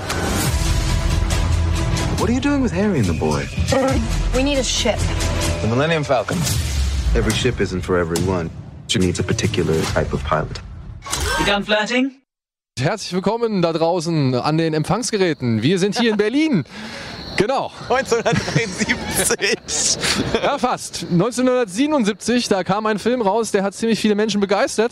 [2.19, 3.45] What are you doing with Harry and the boy?
[4.35, 4.99] We need a ship.
[5.61, 6.37] The Millennium Falcon.
[7.15, 8.49] Every ship isn't for everyone.
[8.87, 10.59] She needs a particular type of pilot.
[11.39, 12.22] You done flirting?
[12.79, 15.61] Herzlich willkommen da draußen an den Empfangsgeräten.
[15.61, 16.63] Wir sind hier in Berlin.
[17.35, 17.71] Genau.
[17.89, 19.97] 1973.
[20.43, 21.07] Ja, fast.
[21.09, 24.91] 1977, da kam ein Film raus, der hat ziemlich viele Menschen begeistert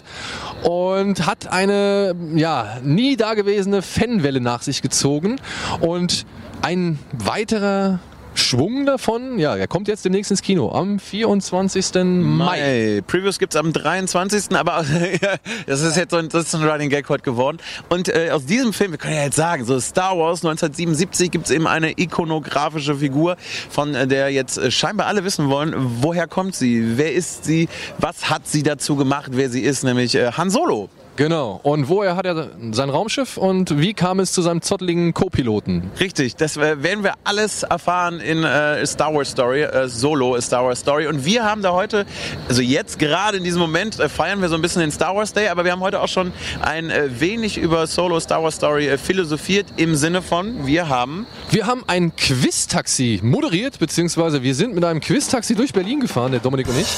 [0.63, 5.39] und hat eine ja, nie dagewesene Fanwelle nach sich gezogen.
[5.81, 6.25] Und
[6.63, 7.99] ein weiterer
[8.33, 11.93] Schwung davon, ja, er kommt jetzt demnächst ins Kino am 24.
[11.95, 12.21] Mai.
[12.21, 13.01] Mai.
[13.05, 14.55] Previews gibt's am 23.
[14.55, 14.85] Aber
[15.67, 17.57] das ist jetzt so ein, das ist ein Running Gag heute geworden.
[17.89, 21.51] Und äh, aus diesem Film, wir können ja jetzt sagen, so Star Wars 1977 gibt's
[21.51, 23.35] eben eine ikonografische Figur,
[23.69, 27.67] von äh, der jetzt äh, scheinbar alle wissen wollen, woher kommt sie, wer ist sie,
[27.97, 30.89] was hat sie dazu gemacht, wer sie ist, nämlich äh, Han Solo.
[31.21, 31.59] Genau.
[31.61, 35.91] Und woher hat er sein Raumschiff und wie kam es zu seinem zotteligen Co-Piloten?
[35.99, 40.79] Richtig, das werden wir alles erfahren in äh, Star Wars Story, äh, Solo Star Wars
[40.79, 41.05] Story.
[41.05, 42.07] Und wir haben da heute,
[42.49, 45.31] also jetzt gerade in diesem Moment äh, feiern wir so ein bisschen den Star Wars
[45.31, 48.87] Day, aber wir haben heute auch schon ein äh, wenig über Solo Star Wars Story
[48.87, 54.73] äh, philosophiert im Sinne von, wir haben Wir haben ein Quiz-Taxi moderiert, beziehungsweise wir sind
[54.73, 56.97] mit einem Quiz-Taxi durch Berlin gefahren, der Dominik und ich.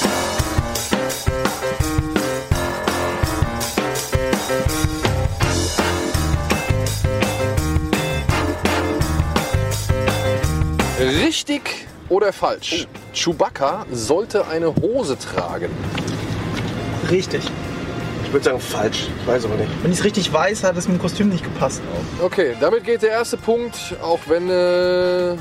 [11.04, 12.86] Richtig oder falsch?
[13.12, 15.70] Chewbacca sollte eine Hose tragen.
[17.10, 17.42] Richtig.
[18.24, 19.08] Ich würde sagen falsch.
[19.20, 19.70] Ich weiß aber nicht.
[19.82, 21.82] Wenn ich es richtig weiß, hat es mit dem Kostüm nicht gepasst.
[22.22, 25.36] Okay, damit geht der erste Punkt, auch wenn äh,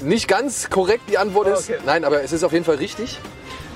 [0.00, 1.68] nicht ganz korrekt die Antwort ist.
[1.68, 1.80] Okay.
[1.84, 3.18] Nein, aber es ist auf jeden Fall richtig.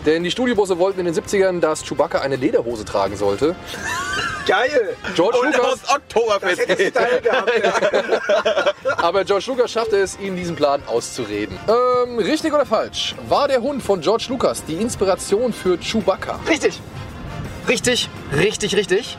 [0.07, 3.55] Denn die Studiobusse wollten in den 70ern, dass Chewbacca eine Lederhose tragen sollte.
[4.47, 4.97] Geil!
[5.15, 6.63] George und Lucas, aus Oktoberfest.
[6.69, 7.53] Ich Style gehabt.
[7.63, 8.97] Ja.
[8.97, 11.59] aber George Lucas schaffte es, ihnen diesen Plan auszureden.
[11.69, 13.15] Ähm, richtig oder falsch?
[13.29, 16.41] War der Hund von George Lucas die Inspiration für Chewbacca?
[16.49, 16.81] Richtig.
[17.69, 19.19] Richtig, richtig, richtig.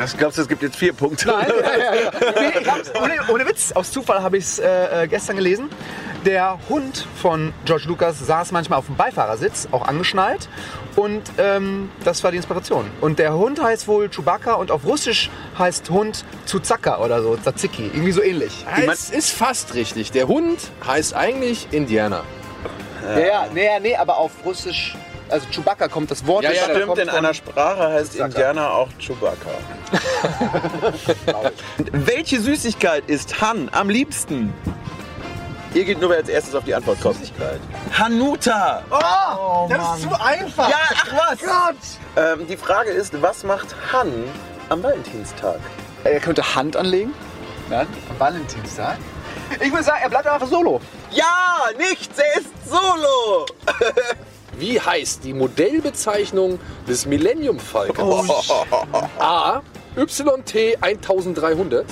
[0.00, 1.28] Das glaubst du, es gibt jetzt vier Punkte?
[1.28, 2.10] Nein, ja, ja, ja.
[2.40, 5.68] Nee, ich hab's, ohne, ohne Witz, aus Zufall habe ich es äh, äh, gestern gelesen.
[6.24, 10.48] Der Hund von George Lucas saß manchmal auf dem Beifahrersitz, auch angeschnallt.
[10.96, 12.90] Und ähm, das war die Inspiration.
[13.02, 15.28] Und der Hund heißt wohl Chewbacca und auf Russisch
[15.58, 17.90] heißt Hund Zuzaka oder so, Tzatziki.
[17.92, 18.64] Irgendwie so ähnlich.
[18.90, 20.12] Es ist fast richtig.
[20.12, 22.24] Der Hund heißt eigentlich Indianer.
[23.02, 24.96] Ja, ja, nee, nee, aber auf Russisch,
[25.30, 26.44] also Chewbacca kommt das Wort.
[26.44, 28.26] Ja, ja, stimmt, kommt in von- einer Sprache heißt Chewbacca.
[28.26, 29.50] Indianer auch Chewbacca.
[31.92, 34.52] Welche Süßigkeit ist Han am liebsten?
[35.72, 37.16] Ihr geht nur, wer als erstes auf die Antwort kommt.
[37.18, 37.60] Süßigkeit.
[37.96, 38.82] Hanuta!
[38.90, 40.68] Oh, das ist zu einfach.
[40.68, 41.98] Ja, ach was!
[42.16, 44.24] Ähm, die Frage ist, was macht Han
[44.68, 45.60] am Valentinstag?
[46.02, 47.12] Er könnte Hand anlegen.
[47.68, 48.96] Nein, am Valentinstag.
[49.60, 50.80] Ich würde sagen, er bleibt einfach solo.
[51.12, 51.26] Ja,
[51.78, 53.46] nichts, er ist Solo!
[54.58, 56.58] Wie heißt die Modellbezeichnung
[56.88, 58.50] des Millennium Falcons?
[59.18, 59.62] A.
[59.96, 61.84] YT 1300,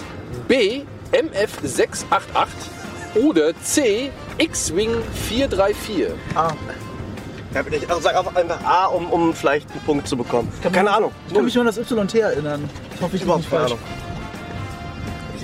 [0.46, 0.82] B.
[1.12, 2.70] MF 688
[3.14, 4.10] oder C.
[4.36, 4.90] X-Wing
[5.28, 6.08] 434.
[7.54, 10.52] Ja, bitte, ich also sag einfach einfach A, um, um vielleicht einen Punkt zu bekommen.
[10.70, 11.12] Keine Ahnung.
[11.28, 12.68] Ich kann mich nur an das YT erinnern.
[12.94, 13.72] Ich hoffe, ich bin Überhaupt nicht keine falsch.
[13.72, 14.07] Ahnung.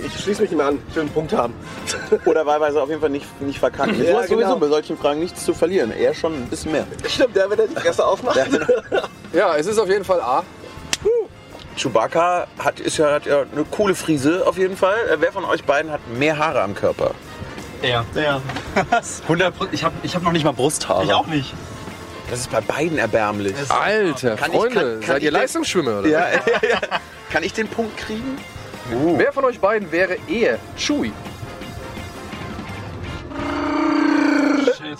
[0.06, 0.78] Ich, ich schließe mich nicht mehr an.
[0.88, 1.54] Ich will einen Punkt haben.
[2.24, 3.98] Oder wahlweise auf jeden Fall nicht, nicht verkacken.
[3.98, 4.56] Du Ja, hast sowieso genau.
[4.58, 5.90] bei solchen Fragen nichts zu verlieren.
[5.92, 6.86] Er schon ein bisschen mehr.
[7.08, 8.66] Stimmt, der wird ja die Fresse aufmachen.
[9.32, 10.44] Ja, es ist auf jeden Fall A.
[11.76, 14.94] Chewbacca hat, ist ja, hat ja eine coole Frise auf jeden Fall.
[15.10, 17.10] Äh, Wer von euch beiden hat mehr Haare am Körper?
[17.82, 18.04] Ja.
[18.14, 18.40] Ja.
[19.24, 21.04] 100 Ich habe ich hab noch nicht mal Brusthaare.
[21.04, 21.52] Ich auch nicht.
[22.30, 23.54] Das ist bei beiden erbärmlich.
[23.68, 26.08] Alter, Kann ich- Freunde, kann- kann seid ich ihr Leistungsschwimmer oder?
[26.08, 26.20] Ja,
[26.62, 26.78] ja, ja.
[27.32, 28.38] Kann ich den Punkt kriegen?
[28.90, 31.12] Wer von euch beiden wäre eher Chewie?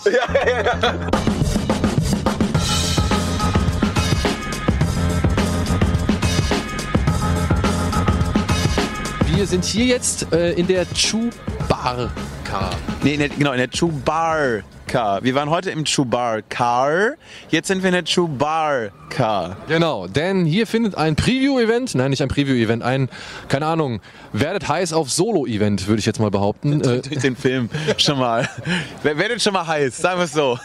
[9.35, 10.85] Wir sind hier jetzt äh, in der
[12.45, 12.69] Chewbarca.
[13.03, 15.19] Nee, in der, genau, in der Chewbarca.
[15.23, 17.13] Wir waren heute im Chewbarca.
[17.49, 19.57] Jetzt sind wir in der Chewbarca.
[19.67, 23.09] Genau, denn hier findet ein Preview-Event, nein, nicht ein Preview-Event, ein,
[23.49, 23.99] keine Ahnung,
[24.31, 26.81] werdet heiß auf Solo-Event, würde ich jetzt mal behaupten.
[26.81, 28.47] Äh, Durch den Film schon mal.
[29.03, 30.57] Wer- Werdet schon mal heiß, sagen wir es so.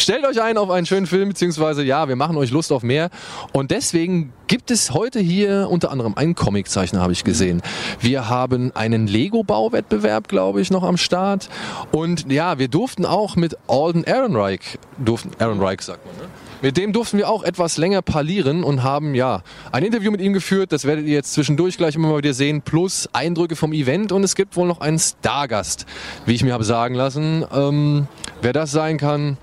[0.00, 3.10] Stellt euch ein auf einen schönen Film, beziehungsweise ja, wir machen euch Lust auf mehr.
[3.52, 7.60] Und deswegen gibt es heute hier unter anderem einen Comiczeichner, habe ich gesehen.
[8.00, 11.50] Wir haben einen Lego-Bauwettbewerb, glaube ich, noch am Start.
[11.92, 16.32] Und ja, wir durften auch mit Alden Ehrenreich, durften, Ehrenreich sagt man, ne?
[16.62, 20.34] Mit dem durften wir auch etwas länger parlieren und haben ja ein Interview mit ihm
[20.34, 20.72] geführt.
[20.72, 22.60] Das werdet ihr jetzt zwischendurch gleich immer mal wieder sehen.
[22.60, 25.86] Plus Eindrücke vom Event und es gibt wohl noch einen Stargast,
[26.26, 27.46] wie ich mir habe sagen lassen.
[27.50, 28.08] Ähm,
[28.42, 29.38] wer das sein kann,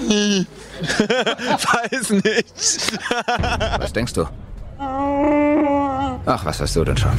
[0.80, 2.98] Weiß nicht.
[3.80, 4.26] Was denkst du?
[6.26, 7.16] Ach, was hast du denn schon?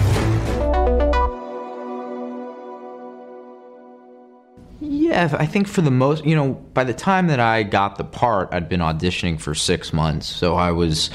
[4.79, 8.03] Yeah, I think for the most, you know, by the time that I got the
[8.03, 10.25] part, I'd been auditioning for six months.
[10.25, 11.11] So I was,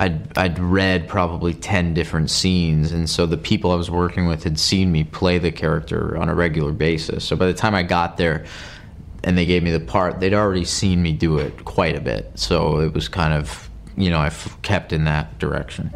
[0.00, 2.92] I'd, I'd read probably 10 different scenes.
[2.92, 6.28] And so the people I was working with had seen me play the character on
[6.28, 7.24] a regular basis.
[7.24, 8.44] So by the time I got there
[9.24, 12.30] and they gave me the part, they'd already seen me do it quite a bit.
[12.34, 14.30] So it was kind of, you know, I
[14.62, 15.90] kept in that direction.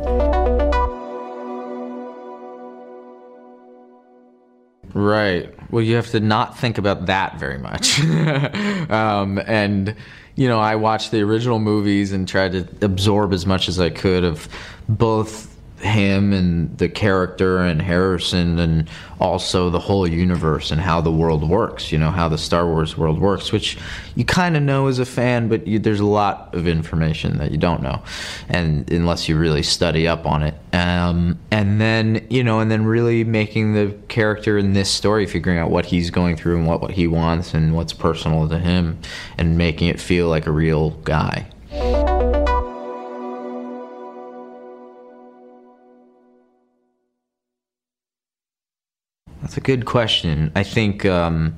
[4.95, 5.53] Right.
[5.71, 8.01] Well, you have to not think about that very much.
[8.91, 9.95] um, and,
[10.37, 13.91] you know, I watched the original movies and tried to absorb as much as I
[13.91, 14.49] could of
[14.89, 18.89] both him and the character and Harrison and
[19.21, 22.97] also the whole universe and how the world works, you know, how the Star Wars
[22.97, 23.77] world works, which
[24.15, 27.51] you kind of know as a fan, but you, there's a lot of information that
[27.51, 28.03] you don't know.
[28.49, 30.55] And unless you really study up on it.
[30.73, 35.59] Um, and then, you know, and then really making the character in this story, figuring
[35.59, 38.99] out what he's going through and what, what he wants and what's personal to him
[39.37, 41.47] and making it feel like a real guy.
[49.47, 50.51] That's a good question.
[50.57, 51.55] I think um,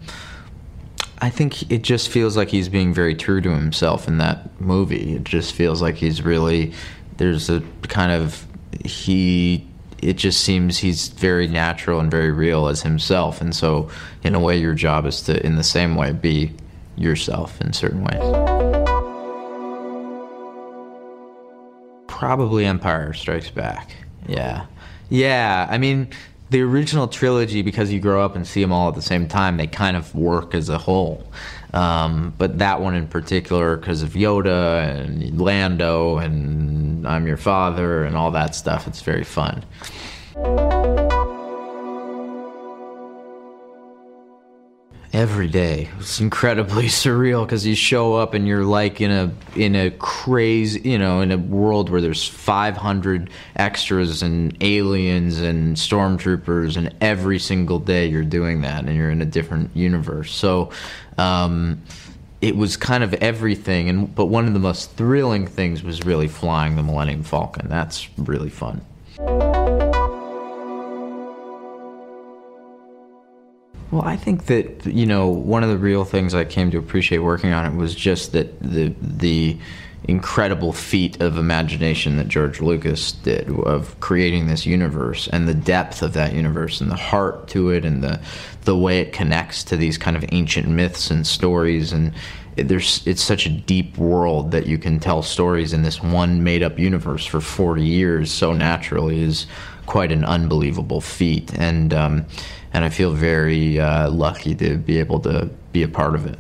[1.21, 5.15] I think it just feels like he's being very true to himself in that movie.
[5.15, 6.75] It just feels like he's really
[7.17, 8.47] there's a kind of
[8.85, 9.67] he
[10.03, 13.41] it just seems he's very natural and very real as himself.
[13.41, 13.89] And so
[14.23, 16.53] in a way your job is to in the same way be
[16.95, 18.21] yourself in certain ways.
[22.07, 23.93] Probably Empire Strikes Back.
[24.27, 24.67] Yeah.
[25.09, 26.11] Yeah, I mean
[26.51, 29.57] the original trilogy, because you grow up and see them all at the same time,
[29.57, 31.27] they kind of work as a whole.
[31.75, 38.05] Um, but that one in particular, because of Yoda and Lando and I'm Your Father
[38.05, 39.65] and all that stuff, it's very fun.
[45.13, 49.75] Every day, it's incredibly surreal because you show up and you're like in a in
[49.75, 56.77] a crazy, you know, in a world where there's 500 extras and aliens and stormtroopers,
[56.77, 60.31] and every single day you're doing that, and you're in a different universe.
[60.31, 60.73] So,
[61.17, 61.81] um,
[62.43, 66.29] it was kind of everything, and but one of the most thrilling things was really
[66.29, 67.67] flying the Millennium Falcon.
[67.69, 68.83] That's really fun.
[73.91, 77.19] Well, I think that you know one of the real things I came to appreciate
[77.19, 79.59] working on it was just that the the
[80.05, 86.03] incredible feat of imagination that George Lucas did of creating this universe and the depth
[86.03, 88.21] of that universe and the heart to it and the
[88.63, 92.13] the way it connects to these kind of ancient myths and stories and
[92.57, 96.63] there's it's such a deep world that you can tell stories in this one made
[96.63, 99.47] up universe for 40 years so naturally is
[99.89, 101.53] quite an unbelievable feat.
[101.55, 102.27] And um,
[102.73, 106.39] and I feel very uh, lucky to be able to be a part of it.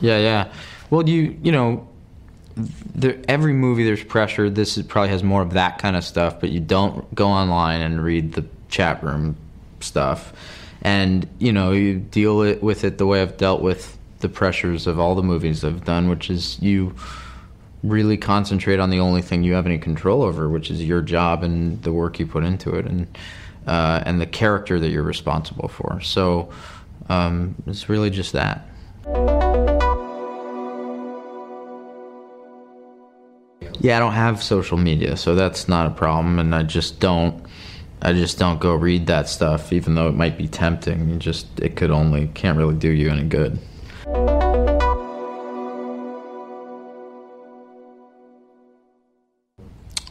[0.00, 0.52] Yeah, yeah.
[0.90, 1.88] Well, you you know,
[2.94, 4.50] there, every movie there's pressure.
[4.50, 7.80] This is, probably has more of that kind of stuff, but you don't go online
[7.80, 9.36] and read the chat room
[9.80, 10.32] stuff,
[10.82, 14.86] and you know you deal it, with it the way I've dealt with the pressures
[14.86, 16.94] of all the movies I've done, which is you
[17.82, 21.42] really concentrate on the only thing you have any control over, which is your job
[21.42, 23.06] and the work you put into it, and
[23.66, 26.00] uh, and the character that you're responsible for.
[26.00, 26.50] So
[27.08, 28.66] um, it's really just that.
[33.80, 37.44] Yeah, I don't have social media, so that's not a problem, and I just don't.
[38.00, 41.08] I just don't go read that stuff, even though it might be tempting.
[41.10, 43.58] You just it could only can't really do you any good.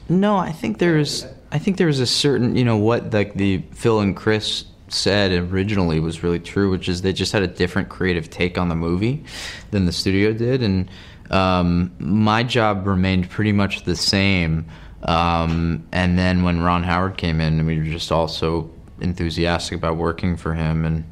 [0.09, 3.63] No, I think there's I think there was a certain you know what like the
[3.71, 7.89] Phil and Chris said originally was really true, which is they just had a different
[7.89, 9.23] creative take on the movie
[9.71, 10.89] than the studio did, and
[11.29, 14.65] um, my job remained pretty much the same.
[15.03, 19.97] Um, and then when Ron Howard came in, we were just all so enthusiastic about
[19.97, 21.03] working for him, and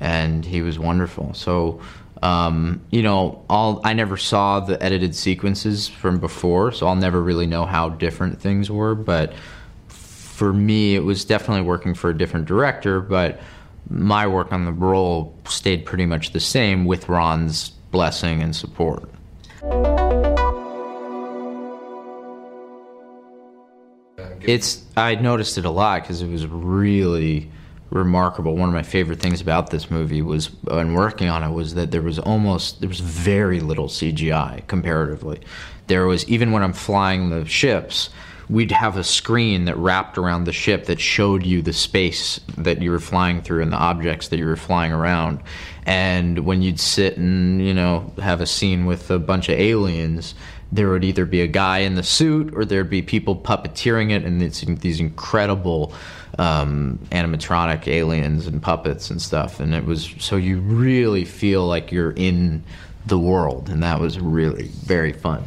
[0.00, 1.34] and he was wonderful.
[1.34, 1.80] So
[2.22, 7.22] um, you know, I'll, I never saw the edited sequences from before, so I'll never
[7.22, 8.94] really know how different things were.
[8.94, 9.32] But
[9.88, 13.00] for me, it was definitely working for a different director.
[13.00, 13.40] But
[13.88, 19.08] my work on the role stayed pretty much the same with Ron's blessing and support.
[24.42, 27.50] It's I noticed it a lot because it was really
[27.90, 28.56] remarkable.
[28.56, 31.90] One of my favorite things about this movie was when working on it was that
[31.90, 35.40] there was almost there was very little CGI comparatively.
[35.88, 38.10] There was even when I'm flying the ships,
[38.48, 42.82] we'd have a screen that wrapped around the ship that showed you the space that
[42.82, 45.40] you were flying through and the objects that you were flying around.
[45.86, 50.34] And when you'd sit and, you know, have a scene with a bunch of aliens,
[50.72, 54.24] there would either be a guy in the suit or there'd be people puppeteering it
[54.24, 55.92] and it's these incredible
[56.38, 59.60] um, animatronic aliens and puppets and stuff.
[59.60, 62.62] And it was so you really feel like you're in
[63.06, 63.68] the world.
[63.68, 65.44] And that was really very fun.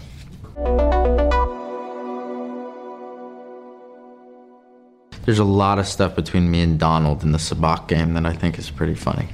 [5.26, 8.34] There's a lot of stuff between me and Donald in the Sabak game that I
[8.34, 9.30] think is pretty funny.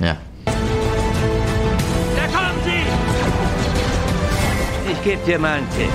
[0.00, 0.18] Yeah.
[0.44, 2.82] Da kommen sie!
[4.90, 5.92] Ich geb dir mal einen Tipp.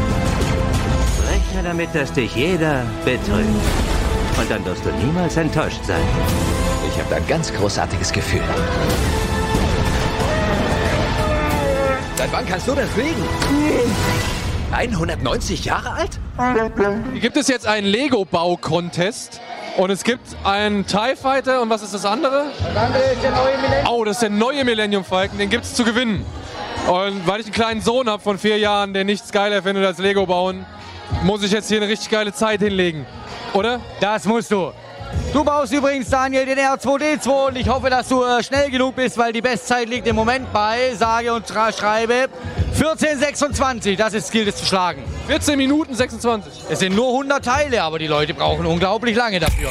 [1.28, 3.99] Rechne damit, dass dich jeder betrügt.
[4.40, 6.02] Und dann wirst du niemals enttäuscht sein.
[6.88, 8.42] Ich habe ein ganz großartiges Gefühl.
[12.16, 13.22] Seit wann kannst du denn fliegen?
[14.72, 16.20] 190 Jahre alt?
[17.12, 19.42] Hier gibt es jetzt einen Lego-Bau-Contest.
[19.78, 22.46] Und es gibt einen TIE Fighter und was ist das andere?
[22.60, 23.94] Das andere ist der neue Millennium.
[23.94, 26.26] Oh, das ist der neue Millennium Falcon, den gibt es zu gewinnen.
[26.88, 29.98] Und weil ich einen kleinen Sohn habe von vier Jahren, der nichts geiler findet als
[29.98, 30.66] Lego bauen,
[31.24, 33.06] muss ich jetzt hier eine richtig geile Zeit hinlegen.
[33.54, 33.80] Oder?
[34.00, 34.72] Das musst du.
[35.34, 39.18] Du baust übrigens, Daniel, den R2D2 und ich hoffe, dass du äh, schnell genug bist,
[39.18, 42.28] weil die Bestzeit liegt im Moment bei, sage und schreibe,
[42.78, 43.98] 14,26.
[43.98, 45.04] Das ist gilt es zu schlagen.
[45.28, 46.64] 14 Minuten 26.
[46.70, 49.70] Es sind nur 100 Teile, aber die Leute brauchen unglaublich lange dafür.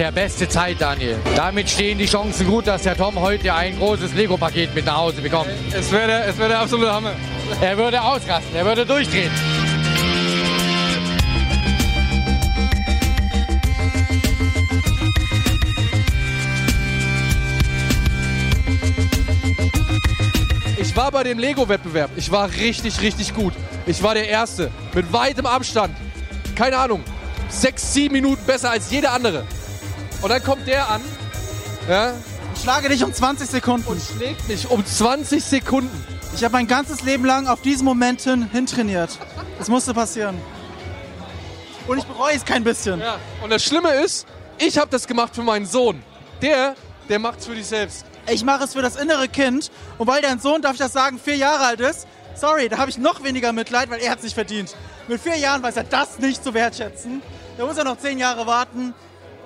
[0.00, 1.18] Bisher beste Zeit, Daniel.
[1.36, 5.20] Damit stehen die Chancen gut, dass der Tom heute ein großes Lego-Paket mit nach Hause
[5.20, 5.50] bekommt.
[5.74, 7.12] Es wäre es wär der absolute Hammer.
[7.60, 9.30] Er würde ausrasten, er würde durchdrehen.
[20.78, 22.12] Ich war bei dem Lego-Wettbewerb.
[22.16, 23.52] Ich war richtig, richtig gut.
[23.84, 24.70] Ich war der Erste.
[24.94, 25.94] Mit weitem Abstand.
[26.54, 27.04] Keine Ahnung.
[27.50, 29.44] Sechs, sieben Minuten besser als jeder andere.
[30.22, 31.00] Und dann kommt der an.
[31.88, 32.12] Ja,
[32.54, 33.86] Ich schlage dich um 20 Sekunden.
[33.88, 36.04] und schlägt mich um 20 Sekunden.
[36.34, 39.18] Ich habe mein ganzes Leben lang auf diesen Moment hin, hintrainiert.
[39.58, 40.38] Das musste passieren.
[41.88, 43.00] Und ich bereue es kein bisschen.
[43.00, 43.16] Ja.
[43.42, 44.26] Und das Schlimme ist,
[44.58, 46.02] ich habe das gemacht für meinen Sohn.
[46.42, 46.74] Der,
[47.08, 48.04] der macht's für dich selbst.
[48.28, 49.70] Ich mache es für das innere Kind.
[49.98, 52.06] Und weil dein Sohn, darf ich das sagen, vier Jahre alt ist,
[52.36, 54.76] sorry, da habe ich noch weniger Mitleid, weil er hat es nicht verdient.
[55.08, 57.22] Mit vier Jahren weiß er das nicht zu wertschätzen.
[57.58, 58.94] Da muss er noch zehn Jahre warten.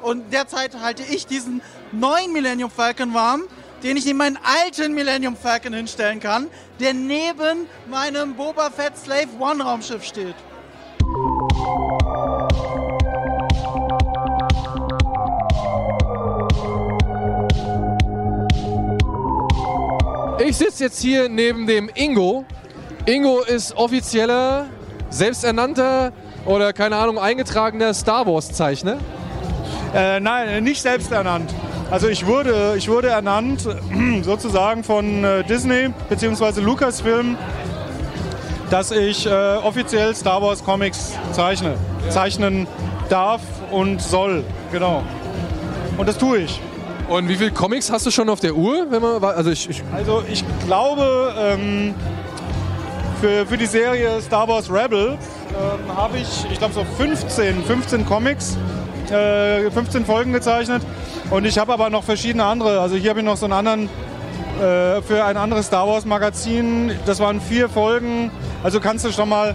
[0.05, 3.45] Und derzeit halte ich diesen neuen Millennium Falcon warm,
[3.83, 6.49] den ich in meinen alten Millennium Falcon hinstellen kann,
[6.79, 10.35] der neben meinem Boba Fett Slave One Raumschiff steht.
[20.47, 22.45] Ich sitze jetzt hier neben dem Ingo.
[23.07, 24.67] Ingo ist offizieller,
[25.09, 26.13] selbsternannter
[26.45, 28.99] oder keine Ahnung, eingetragener Star Wars-Zeichner.
[29.95, 31.55] Äh, nein, nicht selbst ernannt.
[31.91, 33.69] Also ich wurde, ich wurde ernannt
[34.23, 36.61] sozusagen von äh, Disney bzw.
[36.61, 37.37] Lucasfilm,
[38.71, 41.75] dass ich äh, offiziell Star Wars Comics zeichne,
[42.09, 42.67] zeichnen
[43.09, 44.43] darf und soll.
[44.73, 45.05] Genau.
[45.97, 46.61] Und das tue ich.
[47.09, 48.87] Und wie viele Comics hast du schon auf der Uhr?
[48.91, 51.95] Wenn man, also ich, ich Also ich glaube, ähm,
[53.21, 55.19] für, für die Serie Star Wars Rebels
[55.51, 58.57] ähm, habe ich, ich glaube so 15, 15 Comics,
[59.11, 60.83] äh, 15 Folgen gezeichnet.
[61.31, 62.81] Und ich habe aber noch verschiedene andere.
[62.81, 63.89] Also hier habe ich noch so einen anderen,
[64.61, 66.93] äh, für ein anderes Star Wars Magazin.
[67.07, 68.31] Das waren vier Folgen.
[68.63, 69.55] Also kannst du schon mal,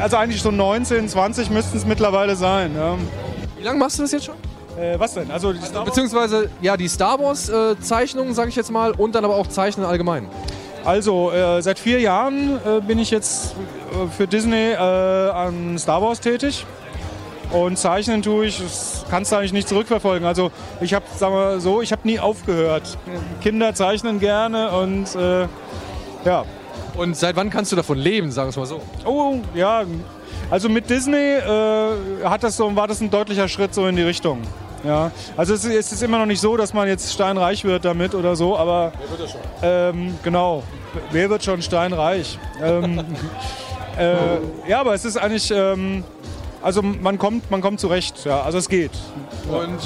[0.00, 2.72] also eigentlich so 19, 20 müssten es mittlerweile sein.
[2.76, 2.94] Ja.
[3.58, 4.36] Wie lange machst du das jetzt schon?
[4.80, 5.30] Äh, was denn?
[5.30, 9.48] Also, Wars- Beziehungsweise, ja, die Star Wars-Zeichnungen, sage ich jetzt mal, und dann aber auch
[9.48, 10.28] Zeichnen allgemein.
[10.84, 13.54] Also, äh, seit vier Jahren äh, bin ich jetzt
[13.92, 16.64] äh, für Disney äh, an Star Wars tätig.
[17.52, 20.26] Und zeichnen tue ich, das kannst du eigentlich nicht zurückverfolgen.
[20.26, 20.50] Also
[20.82, 22.98] ich habe, sagen wir so, ich habe nie aufgehört.
[23.42, 25.46] Kinder zeichnen gerne und äh,
[26.24, 26.44] ja.
[26.96, 28.80] Und seit wann kannst du davon leben, sagen wir es mal so?
[29.06, 29.84] Oh, ja.
[30.50, 31.90] Also mit Disney äh,
[32.24, 34.42] hat das so, war das ein deutlicher Schritt so in die Richtung.
[34.84, 37.84] Ja, also es, ist- es ist immer noch nicht so, dass man jetzt steinreich wird
[37.84, 39.40] damit oder so, aber Wer wird das schon?
[39.62, 40.62] ähm, genau,
[41.10, 42.38] wer wird schon steinreich?
[42.62, 43.04] ähm,
[43.98, 44.14] äh,
[44.68, 46.04] ja, aber es ist eigentlich, ähm,
[46.62, 48.90] also man kommt, man kommt zurecht, ja, also es geht.
[49.50, 49.78] Und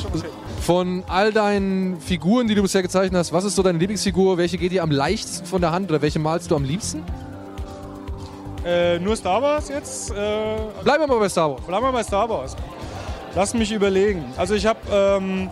[0.60, 4.38] von all deinen Figuren, die du bisher gezeichnet hast, was ist so deine Lieblingsfigur?
[4.38, 7.02] Welche geht dir am leichtesten von der Hand oder welche malst du am liebsten?
[8.64, 10.10] Äh, nur Star Wars jetzt?
[10.10, 10.14] Äh,
[10.84, 11.62] Bleiben wir mal bei Star Wars.
[11.62, 12.56] Bleiben wir bei Star Wars.
[13.34, 14.24] Lass mich überlegen.
[14.36, 15.50] Also ich habe ähm,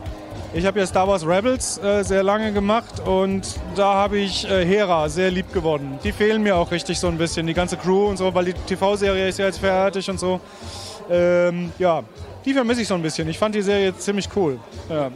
[0.53, 3.43] ich hab ja Star Wars Rebels äh, sehr lange gemacht und
[3.75, 5.99] da habe ich äh, Hera sehr lieb gewonnen.
[6.05, 8.53] Die fehlen mir auch richtig so ein bisschen, die ganze Crew und so, weil die
[8.53, 10.41] TV-Serie ist ja jetzt fertig und so.
[11.11, 12.03] Ähm, ja,
[12.45, 13.29] die vermisse ich so ein bisschen.
[13.29, 14.59] Ich fand die Serie ziemlich cool.
[14.89, 15.11] Ja.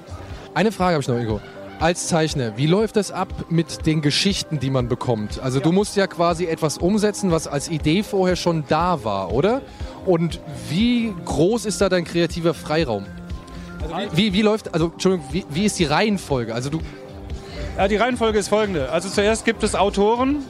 [0.55, 1.41] Eine Frage habe ich noch, Ingo.
[1.81, 5.41] Als Zeichner, wie läuft das ab mit den Geschichten, die man bekommt?
[5.43, 9.61] Also du musst ja quasi etwas umsetzen, was als Idee vorher schon da war, oder?
[10.07, 10.41] Und
[10.71, 13.05] wie groß ist da dein kreativer Freiraum?
[13.83, 16.55] Also wie, wie, wie läuft, also Entschuldigung, wie, wie ist die Reihenfolge?
[16.55, 16.81] Also du,
[17.77, 18.91] Ja, die Reihenfolge ist folgende.
[18.91, 20.45] Also zuerst gibt es Autoren,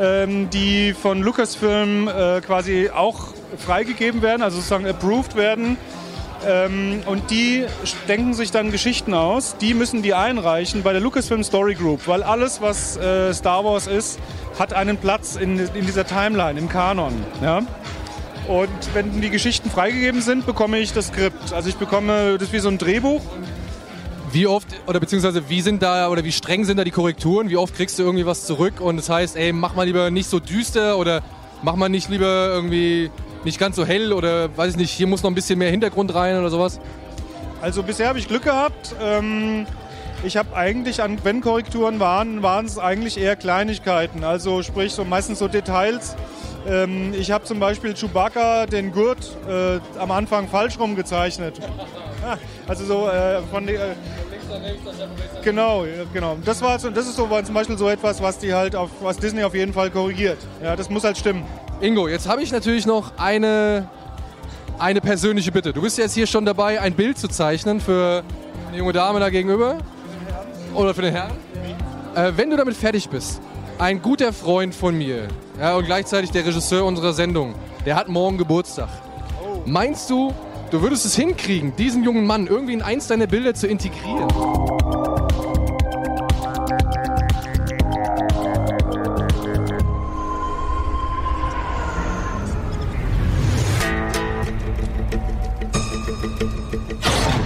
[0.00, 5.76] ähm, die von Lucasfilm äh, quasi auch freigegeben werden, also sozusagen approved werden.
[6.44, 7.64] Ähm, und die
[8.08, 9.56] denken sich dann Geschichten aus.
[9.60, 13.86] Die müssen die einreichen bei der Lucasfilm Story Group, weil alles, was äh, Star Wars
[13.86, 14.18] ist,
[14.58, 17.12] hat einen Platz in, in dieser Timeline, im Kanon.
[17.40, 17.62] Ja?
[18.48, 21.52] Und wenn die Geschichten freigegeben sind, bekomme ich das Skript.
[21.52, 23.22] Also ich bekomme das wie so ein Drehbuch.
[24.32, 27.50] wie oft, oder beziehungsweise wie sind da, oder wie streng sind da die Korrekturen?
[27.50, 30.28] Wie oft kriegst du irgendwie was zurück und das heißt, ey, mach mal lieber nicht
[30.28, 31.22] so düster oder
[31.62, 33.10] mach mal nicht lieber irgendwie
[33.44, 36.14] nicht ganz so hell oder weiß ich nicht, hier muss noch ein bisschen mehr Hintergrund
[36.14, 36.80] rein oder sowas?
[37.60, 38.94] Also bisher habe ich Glück gehabt.
[39.00, 39.66] Ähm,
[40.24, 44.24] ich habe eigentlich, an, wenn Korrekturen waren, waren es eigentlich eher Kleinigkeiten.
[44.24, 46.16] Also sprich so meistens so Details.
[46.66, 51.60] Ähm, ich habe zum Beispiel Chewbacca den Gurt äh, am Anfang falsch rum gezeichnet.
[52.24, 52.36] Ah,
[52.68, 53.68] Also so äh, von
[55.42, 56.36] Genau, genau.
[56.44, 58.90] Das war so- das ist so war zum Beispiel so etwas, was die halt auf
[59.00, 60.38] was Disney auf jeden Fall korrigiert.
[60.62, 61.44] Ja, das muss halt stimmen.
[61.80, 63.88] Ingo, jetzt habe ich natürlich noch eine,
[64.78, 65.72] eine persönliche Bitte.
[65.72, 68.22] Du bist jetzt hier schon dabei, ein Bild zu zeichnen für
[68.68, 69.78] eine junge Dame da gegenüber.
[70.74, 71.32] Oder für den Herrn.
[72.14, 73.40] Äh, wenn du damit fertig bist,
[73.78, 77.54] ein guter Freund von mir ja, und gleichzeitig der Regisseur unserer Sendung,
[77.84, 78.88] der hat morgen Geburtstag.
[79.66, 80.32] Meinst du,
[80.72, 84.26] du würdest es hinkriegen, diesen jungen Mann irgendwie in eins deiner Bilder zu integrieren?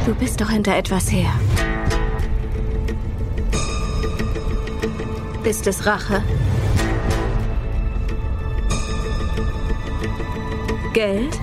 [0.07, 1.33] Du bist doch hinter etwas her.
[5.43, 6.23] Ist es Rache?
[10.93, 11.39] Geld?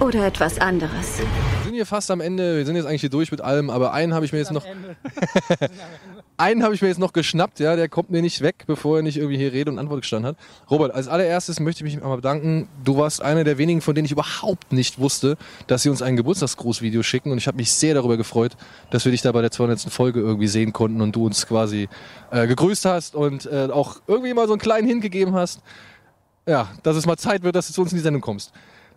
[0.00, 1.18] Oder etwas anderes?
[1.18, 3.92] Wir sind hier fast am Ende, wir sind jetzt eigentlich hier durch mit allem, aber
[3.92, 4.64] einen habe ich mir jetzt noch.
[6.38, 9.02] einen habe ich mir jetzt noch geschnappt, ja, der kommt mir nicht weg, bevor er
[9.02, 10.36] nicht irgendwie hier Rede und Antwort gestanden hat.
[10.70, 12.66] Robert, als allererstes möchte ich mich einmal bedanken.
[12.82, 15.36] Du warst einer der wenigen, von denen ich überhaupt nicht wusste,
[15.66, 18.56] dass sie uns ein Geburtstagsgrußvideo schicken und ich habe mich sehr darüber gefreut,
[18.90, 19.80] dass wir dich da bei der 200.
[19.92, 21.90] Folge irgendwie sehen konnten und du uns quasi
[22.30, 25.60] äh, gegrüßt hast und äh, auch irgendwie mal so einen kleinen hingegeben hast.
[26.46, 28.50] Ja, dass es mal Zeit wird, dass du zu uns in die Sendung kommst.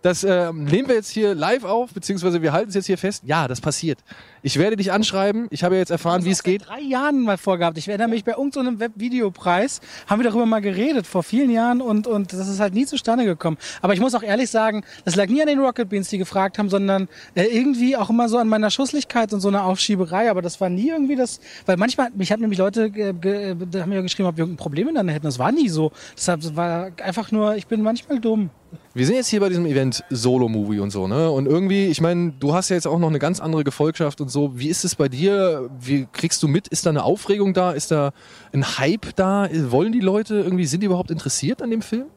[0.04, 3.22] Das äh, nehmen wir jetzt hier live auf, beziehungsweise wir halten es jetzt hier fest.
[3.24, 3.98] Ja, das passiert.
[4.46, 5.46] Ich werde dich anschreiben.
[5.48, 6.68] Ich habe ja jetzt erfahren, wie es geht.
[6.68, 7.78] drei Jahren mal vorgehabt.
[7.78, 12.06] Ich erinnere mich, bei irgendeinem Webvideopreis haben wir darüber mal geredet, vor vielen Jahren und,
[12.06, 13.56] und das ist halt nie zustande gekommen.
[13.80, 16.58] Aber ich muss auch ehrlich sagen, das lag nie an den Rocket Beans, die gefragt
[16.58, 20.30] haben, sondern äh, irgendwie auch immer so an meiner Schusslichkeit und so einer Aufschieberei.
[20.30, 24.02] Aber das war nie irgendwie das, weil manchmal, mich haben nämlich Leute, äh, haben mir
[24.02, 25.24] geschrieben, ob wir irgendein Problem miteinander hätten.
[25.24, 25.90] Das war nie so.
[26.18, 28.50] Deshalb war einfach nur, ich bin manchmal dumm.
[28.92, 31.30] Wir sind jetzt hier bei diesem Event Solo-Movie und so, ne?
[31.30, 34.30] Und irgendwie, ich meine, du hast ja jetzt auch noch eine ganz andere Gefolgschaft und
[34.34, 34.58] so.
[34.58, 35.70] Wie ist es bei dir?
[35.80, 36.68] Wie kriegst du mit?
[36.68, 37.72] Ist da eine Aufregung da?
[37.72, 38.12] Ist da
[38.52, 39.48] ein Hype da?
[39.70, 42.08] Wollen die Leute irgendwie, sind die überhaupt interessiert an dem Film?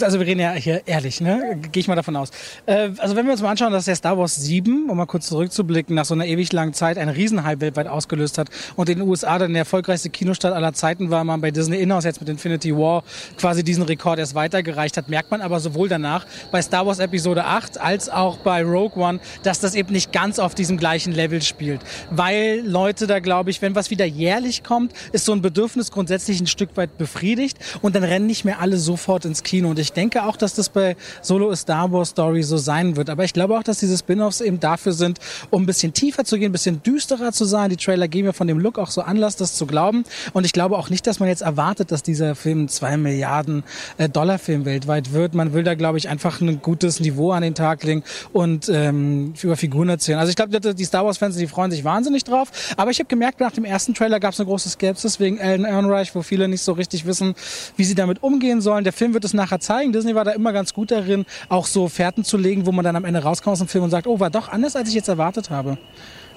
[0.00, 1.58] Also wir reden ja hier ehrlich, ne?
[1.72, 2.30] Gehe ich mal davon aus.
[2.66, 5.28] Äh, also wenn wir uns mal anschauen, dass der Star Wars 7, um mal kurz
[5.28, 9.08] zurückzublicken, nach so einer ewig langen Zeit einen Riesenhype weltweit ausgelöst hat und in den
[9.08, 12.76] USA dann der erfolgreichste Kinostart aller Zeiten war, man bei Disney Inhouse jetzt mit Infinity
[12.76, 13.04] War
[13.38, 17.44] quasi diesen Rekord erst weitergereicht hat, merkt man aber sowohl danach bei Star Wars Episode
[17.44, 21.42] 8 als auch bei Rogue One, dass das eben nicht ganz auf diesem gleichen Level
[21.42, 21.80] spielt.
[22.10, 26.40] Weil Leute da, glaube ich, wenn was wieder jährlich kommt, ist so ein Bedürfnis grundsätzlich
[26.40, 29.75] ein Stück weit befriedigt und dann rennen nicht mehr alle sofort ins Kino.
[29.76, 33.10] Und ich denke auch, dass das bei Solo A Star Wars Story so sein wird.
[33.10, 35.18] Aber ich glaube auch, dass diese Spin-offs eben dafür sind,
[35.50, 37.68] um ein bisschen tiefer zu gehen, ein bisschen düsterer zu sein.
[37.68, 40.04] Die Trailer geben mir von dem Look auch so Anlass, das zu glauben.
[40.32, 43.64] Und ich glaube auch nicht, dass man jetzt erwartet, dass dieser Film 2 Milliarden
[43.98, 45.34] äh, Dollar Film weltweit wird.
[45.34, 49.34] Man will da, glaube ich, einfach ein gutes Niveau an den Tag legen und ähm,
[49.42, 50.18] über Figuren erzählen.
[50.18, 52.50] Also ich glaube, die Star Wars-Fans, die freuen sich wahnsinnig drauf.
[52.78, 55.66] Aber ich habe gemerkt, nach dem ersten Trailer gab es eine große Skepsis wegen Alan
[55.66, 57.34] Ehrenreich, wo viele nicht so richtig wissen,
[57.76, 58.84] wie sie damit umgehen sollen.
[58.84, 59.92] Der Film wird es nachher zeigen.
[59.92, 62.96] Disney war da immer ganz gut darin, auch so Fährten zu legen, wo man dann
[62.96, 65.08] am Ende rauskommt aus dem Film und sagt, oh, war doch anders, als ich jetzt
[65.08, 65.78] erwartet habe.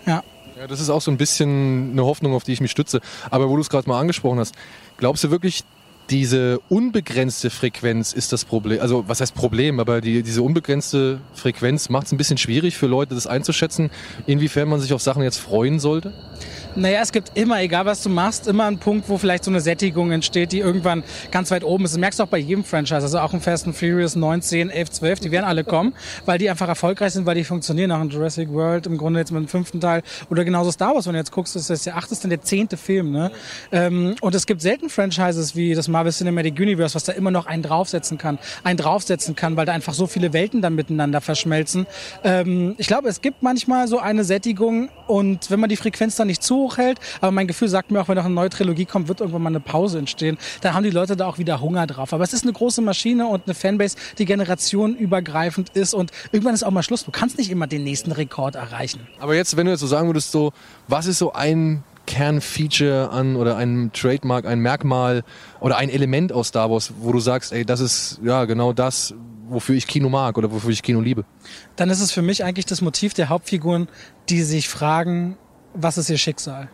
[0.05, 0.23] Ja.
[0.57, 2.99] Ja, das ist auch so ein bisschen eine Hoffnung, auf die ich mich stütze.
[3.31, 4.55] Aber wo du es gerade mal angesprochen hast,
[4.97, 5.63] glaubst du wirklich,
[6.09, 8.81] diese unbegrenzte Frequenz ist das Problem?
[8.81, 9.79] Also was heißt Problem?
[9.79, 13.89] Aber die, diese unbegrenzte Frequenz macht es ein bisschen schwierig für Leute, das einzuschätzen,
[14.25, 16.13] inwiefern man sich auf Sachen jetzt freuen sollte?
[16.75, 19.59] Naja, es gibt immer, egal was du machst, immer einen Punkt, wo vielleicht so eine
[19.59, 21.93] Sättigung entsteht, die irgendwann ganz weit oben ist.
[21.93, 24.69] Das merkst du auch bei jedem Franchise, also auch im Fast and Furious 9, 10,
[24.69, 25.93] 11, 12, die werden alle kommen,
[26.25, 27.91] weil die einfach erfolgreich sind, weil die funktionieren.
[27.91, 31.07] Auch in Jurassic World, im Grunde jetzt mit dem fünften Teil oder genauso Star Wars,
[31.07, 33.11] wenn du jetzt guckst, das ist der achte, ist dann der zehnte Film.
[33.11, 33.31] Ne?
[33.71, 37.47] Ähm, und es gibt selten Franchises wie das Marvel Cinematic Universe, was da immer noch
[37.47, 41.87] einen draufsetzen kann, einen draufsetzen kann, weil da einfach so viele Welten dann miteinander verschmelzen.
[42.23, 46.27] Ähm, ich glaube, es gibt manchmal so eine Sättigung und wenn man die Frequenz dann
[46.27, 48.85] nicht zu hoch hält, aber mein Gefühl sagt mir auch, wenn noch eine neue Trilogie
[48.85, 50.37] kommt, wird irgendwann mal eine Pause entstehen.
[50.61, 52.13] Dann haben die Leute da auch wieder Hunger drauf.
[52.13, 56.63] Aber es ist eine große Maschine und eine Fanbase, die generationenübergreifend ist und irgendwann ist
[56.63, 57.05] auch mal Schluss.
[57.05, 59.07] Du kannst nicht immer den nächsten Rekord erreichen.
[59.19, 60.51] Aber jetzt, wenn du jetzt so sagen würdest, so,
[60.87, 65.23] was ist so ein Kernfeature an oder ein Trademark, ein Merkmal
[65.59, 69.13] oder ein Element aus Star Wars, wo du sagst, ey, das ist ja genau das,
[69.47, 71.23] wofür ich Kino mag oder wofür ich Kino liebe?
[71.75, 73.87] Dann ist es für mich eigentlich das Motiv der Hauptfiguren,
[74.29, 75.37] die sich fragen,
[75.73, 76.69] was ist ihr Schicksal?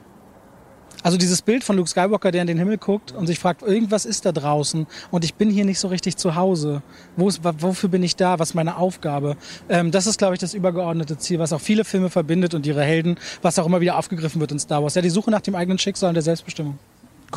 [1.03, 4.05] Also dieses Bild von Luke Skywalker, der in den Himmel guckt und sich fragt, irgendwas
[4.05, 6.81] ist da draußen und ich bin hier nicht so richtig zu Hause.
[7.15, 8.39] Wo ist, wofür bin ich da?
[8.39, 9.37] Was ist meine Aufgabe?
[9.69, 12.81] Ähm, das ist, glaube ich, das übergeordnete Ziel, was auch viele Filme verbindet und ihre
[12.81, 14.95] Helden, was auch immer wieder aufgegriffen wird in Star Wars.
[14.95, 16.79] Ja, die Suche nach dem eigenen Schicksal und der Selbstbestimmung.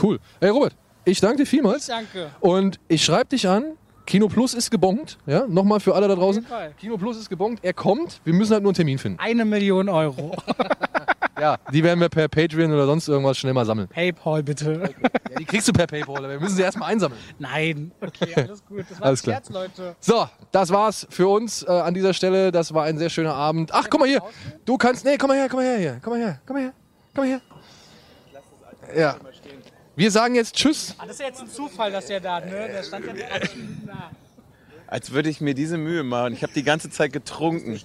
[0.01, 0.19] Cool.
[0.41, 0.75] Hey Robert,
[1.05, 1.87] ich danke dir vielmals.
[1.87, 2.31] Danke.
[2.41, 3.65] Und ich schreibe dich an.
[4.07, 5.19] Kino Plus ist gebongt.
[5.27, 6.47] Ja, nochmal für alle da draußen.
[6.81, 7.59] Kino Plus ist gebongt.
[7.61, 8.23] Er kommt.
[8.25, 9.19] Wir müssen halt nur einen Termin finden.
[9.19, 10.35] Eine Million Euro.
[11.41, 13.89] Ja, die werden wir per Patreon oder sonst irgendwas schnell mal sammeln.
[13.89, 14.93] Paypal bitte.
[15.31, 17.21] Ja, die kriegst du per Paypal, aber wir müssen sie erstmal einsammeln.
[17.39, 17.93] Nein.
[18.01, 18.85] Okay, alles gut.
[18.89, 19.37] Das war Alles klar.
[19.37, 19.97] Scherz, Leute.
[20.01, 22.51] So, das war's für uns äh, an dieser Stelle.
[22.51, 23.71] Das war ein sehr schöner Abend.
[23.73, 24.23] Ach, guck mal hier.
[24.65, 25.05] Du kannst.
[25.05, 26.01] Nee, komm mal her, komm mal her, hier.
[26.03, 26.73] Komm mal her, komm mal her.
[27.15, 27.41] Komm mal her.
[28.97, 29.17] Ja.
[29.97, 30.95] Wir sagen jetzt Tschüss.
[30.99, 32.51] Ah, das ist ja jetzt ein Zufall, dass der da, ne?
[32.51, 34.11] Der stand ja da.
[34.91, 36.33] Als würde ich mir diese Mühe machen.
[36.33, 37.79] Ich habe die ganze Zeit getrunken.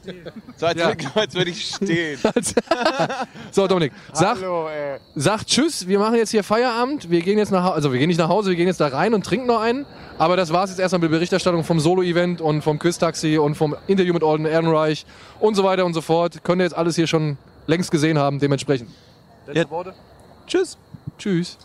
[0.55, 0.87] So, als, Ja.
[0.87, 2.17] würde, als würde ich stehen.
[3.51, 4.67] So, Dominik, sag, Hallo,
[5.13, 5.87] sag Tschüss.
[5.87, 7.11] Wir machen jetzt hier Feierabend.
[7.11, 7.73] Wir gehen jetzt nach Hause.
[7.75, 9.85] Also, wir gehen nicht nach Hause, wir gehen jetzt da rein und trinken noch einen.
[10.17, 13.75] Aber das war's jetzt erstmal mit der Berichterstattung vom Solo-Event und vom Quiz-Taxi und vom
[13.87, 15.05] Interview mit Alden Ehrenreich
[15.41, 16.43] und so weiter und so fort.
[16.43, 18.89] Könnt ihr jetzt alles hier schon längst gesehen haben, dementsprechend.
[19.47, 19.93] Letzte Worte?
[20.47, 20.77] Tschüss.
[21.17, 21.57] Tschüss.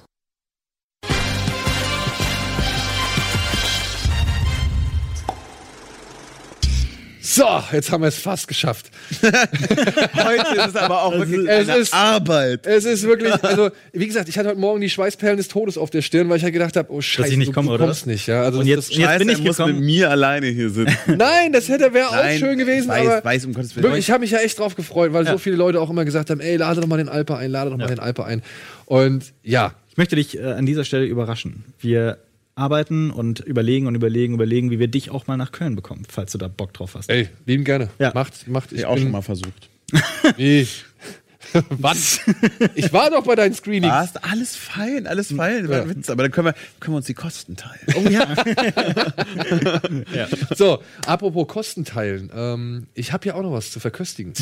[7.31, 8.87] So, jetzt haben wir es fast geschafft.
[9.23, 12.67] Heute ist es aber auch wirklich es eine ist, Arbeit.
[12.67, 15.91] Es ist wirklich, also wie gesagt, ich hatte heute Morgen die Schweißperlen des Todes auf
[15.91, 17.85] der Stirn, weil ich ja gedacht habe, oh Scheiße, ich nicht du, komme, du oder?
[17.85, 18.29] kommst nicht.
[18.29, 19.75] Ja, also Und jetzt- das, jetzt Scheiße, bin ich muss gekommen.
[19.77, 20.97] mit mir alleine hier sitzen.
[21.19, 23.85] Nein, das hätte wäre auch schön gewesen, weiß, aber weiß, um Gottes Willen.
[23.85, 26.31] wirklich, ich habe mich ja echt drauf gefreut, weil so viele Leute auch immer gesagt
[26.31, 28.43] haben, ey, lade doch mal den Alper ein, lade doch mal den Alper ein.
[28.87, 31.65] Und ja, Ich möchte dich äh, an dieser Stelle überraschen.
[31.79, 32.17] Wir
[32.59, 36.33] arbeiten und überlegen und überlegen, überlegen, wie wir dich auch mal nach Köln bekommen, falls
[36.33, 37.09] du da Bock drauf hast.
[37.09, 37.89] ey, lieben gerne.
[37.99, 38.13] Ja.
[38.15, 38.73] Macht, macht.
[38.73, 39.71] Ich auch schon mal versucht.
[40.37, 40.67] Wie?
[41.71, 42.21] Was?
[42.75, 43.93] Ich war doch bei deinen Screenings.
[43.93, 44.17] Was?
[44.17, 45.69] Alles fein, alles fein.
[45.69, 46.11] Witz.
[46.11, 47.87] Aber dann können wir, können wir uns die Kosten teilen.
[47.95, 48.27] Oh ja.
[50.55, 52.31] So, apropos Kosten teilen.
[52.35, 54.35] Ähm, ich habe ja auch noch was zu verköstigen.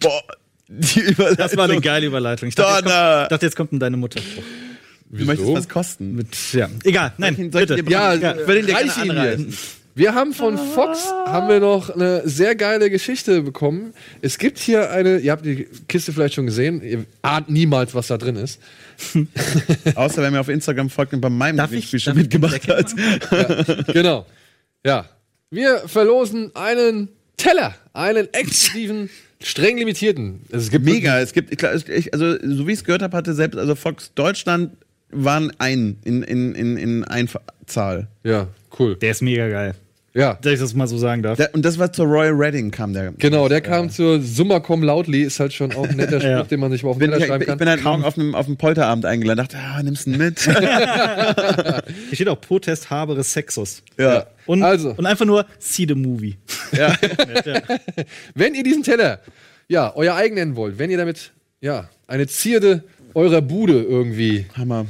[0.00, 0.22] Boah,
[0.68, 1.36] die Überleitung.
[1.36, 2.48] Das war eine geile Überleitung.
[2.48, 3.12] Ich dachte, jetzt Donner.
[3.12, 4.20] kommt, ich dachte, jetzt kommt denn deine Mutter.
[5.18, 6.14] Du möchtest was kosten?
[6.14, 6.68] Mit, ja.
[6.84, 7.82] Egal, nein, Soll ich- soll ich bitte.
[7.84, 9.56] dir- Ja, Ja, ihn dir reich ihn.
[9.96, 13.94] Wir haben von Fox haben wir noch eine sehr geile Geschichte bekommen.
[14.22, 18.08] Es gibt hier eine, ihr habt die Kiste vielleicht schon gesehen, ihr ahnt niemals, was
[18.08, 18.58] da drin ist.
[19.94, 22.92] Außer wenn mir auf Instagram folgt und bei meinem Darf Gewinnspiel ich- schon mitgemacht hat.
[23.92, 24.26] Genau.
[24.84, 25.06] Ja.
[25.50, 29.10] Wir verlosen einen Teller, einen exklusiven,
[29.40, 30.40] streng limitierten.
[30.50, 31.20] Es gibt Mega.
[31.20, 31.86] Es gibt, also
[32.42, 34.72] so wie ich es gehört habe, hatte selbst, also Fox Deutschland
[35.10, 38.08] waren ein in, in, in, in Einzahl.
[38.24, 38.48] Ja,
[38.78, 38.96] cool.
[38.96, 39.74] Der ist mega geil.
[40.16, 40.38] Ja.
[40.40, 41.36] Dass ich das mal so sagen darf.
[41.38, 43.12] Der, und das war zur Royal Redding kam der.
[43.18, 46.42] Genau, der kam zur Summa Cum Loudly, ist halt schon auch ein netter Spruch, Ja.
[46.44, 47.58] den man sich mal auf den Bin, Teller ich, schreiben ich kann.
[47.58, 49.38] bin halt morgen auf einem, auf einem Polterabend eingeladen.
[49.38, 50.38] Dachte, ah, nimmst du ihn mit?
[52.08, 53.82] Hier steht auch Protest habere Sexus.
[53.98, 54.26] ja.
[54.46, 54.90] Und, Also.
[54.96, 56.36] und einfach nur see the movie.
[56.72, 56.94] ja.
[58.34, 59.20] Wenn ihr diesen Teller,
[59.68, 62.84] ja, euer eigen nennen wollt, wenn ihr damit, ja, eine Zierde
[63.14, 64.86] eurer Bude irgendwie Hammer.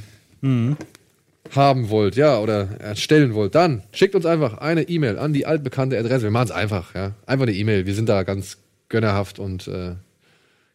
[1.55, 5.99] haben wollt, ja, oder erstellen wollt, dann schickt uns einfach eine E-Mail an die altbekannte
[5.99, 6.25] Adresse.
[6.25, 7.13] Wir machen es einfach, ja.
[7.27, 7.87] Einfach eine E-Mail.
[7.87, 9.93] Wir sind da ganz gönnerhaft und äh,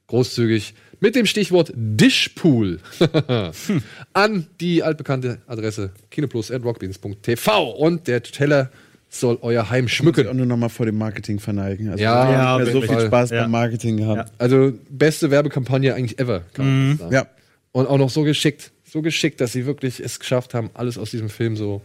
[0.08, 0.74] großzügig.
[1.02, 2.80] Mit dem Stichwort Dishpool
[4.14, 8.70] an die altbekannte Adresse kinoplus.rockbeans.tv und der Teller
[9.10, 10.28] soll euer Heim schmücken.
[10.28, 11.90] Und nur noch mal vor dem Marketing verneigen.
[11.90, 12.28] Also, Ja,
[12.60, 13.08] wir ja, so viel Fall.
[13.08, 13.42] Spaß Ja.
[13.44, 14.32] beim Marketing gehabt.
[14.38, 16.42] Also beste Werbekampagne eigentlich ever.
[16.54, 17.14] Kann man sagen.
[17.14, 17.28] Ja.
[17.72, 18.72] Und auch noch so geschickt.
[18.84, 21.82] So geschickt, dass sie wirklich es geschafft haben, alles aus diesem Film so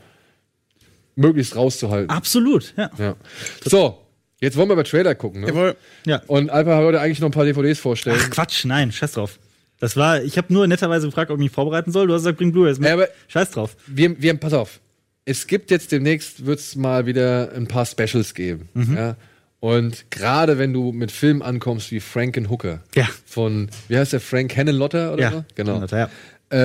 [1.16, 2.10] möglichst rauszuhalten.
[2.10, 2.90] Absolut, ja.
[2.98, 3.16] Ja.
[3.64, 3.98] So,
[4.40, 5.42] jetzt wollen wir über Trailer gucken.
[5.42, 5.48] Ne?
[5.48, 5.76] Jawohl.
[6.06, 6.22] Ja.
[6.26, 8.18] Und Alpa wollte eigentlich noch ein paar DVDs vorstellen.
[8.20, 9.38] Ach Quatsch, nein, scheiß drauf.
[9.80, 12.06] Das war, ich habe nur netterweise gefragt, ob ich mich vorbereiten soll.
[12.06, 12.88] Du hast gesagt, bring Blu-rays mit.
[12.88, 13.76] Ja, aber- scheiß drauf.
[13.86, 14.80] wir, wir, pass auf.
[15.26, 18.68] Es gibt jetzt demnächst, wird es mal wieder ein paar Specials geben.
[18.74, 18.96] Mhm.
[18.96, 19.16] Ja?
[19.64, 23.08] Und gerade wenn du mit Filmen ankommst wie Frankenhooker Ja.
[23.24, 25.44] von, wie heißt der, Frank Hennenlotter oder Ja, so?
[25.54, 25.70] Genau.
[25.72, 26.10] Hennenlotter, ja.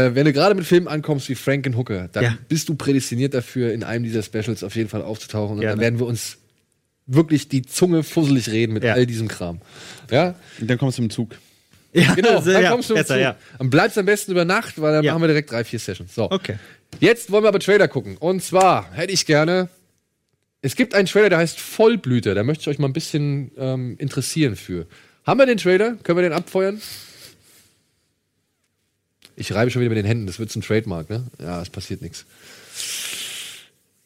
[0.07, 2.37] Äh, wenn du gerade mit Filmen ankommst wie Frankenhooker, dann Ja.
[2.49, 5.55] bist du prädestiniert dafür, in einem dieser Specials auf jeden Fall aufzutauchen.
[5.57, 6.39] Und Ja, dann werden wir uns
[7.07, 8.95] wirklich die Zunge fusselig reden mit Ja.
[8.95, 9.61] all diesem Kram.
[10.11, 11.35] Ja, Und dann kommst du im Zug.
[11.93, 12.29] Ja, genau.
[12.37, 13.21] also, Dann ja, kommst du besser, zu.
[13.21, 13.35] ja.
[13.59, 15.13] Und bleibst am besten über Nacht, weil dann Ja.
[15.13, 16.13] machen wir direkt drei, vier Sessions.
[16.13, 16.29] So.
[16.29, 16.57] Okay.
[16.99, 18.17] Jetzt wollen wir aber Trailer gucken.
[18.17, 19.69] Und zwar hätte ich gerne.
[20.61, 22.35] Es gibt einen Trailer, der heißt Vollblüter.
[22.35, 24.87] Da möchte ich euch mal ein bisschen ähm, interessieren für.
[25.25, 25.95] Haben wir den Trailer?
[26.03, 26.81] Können wir den abfeuern?
[29.35, 30.27] Ich reibe schon wieder mit den Händen.
[30.27, 31.27] Das wird ein Trademark, ne?
[31.39, 32.25] Ja, es passiert nichts.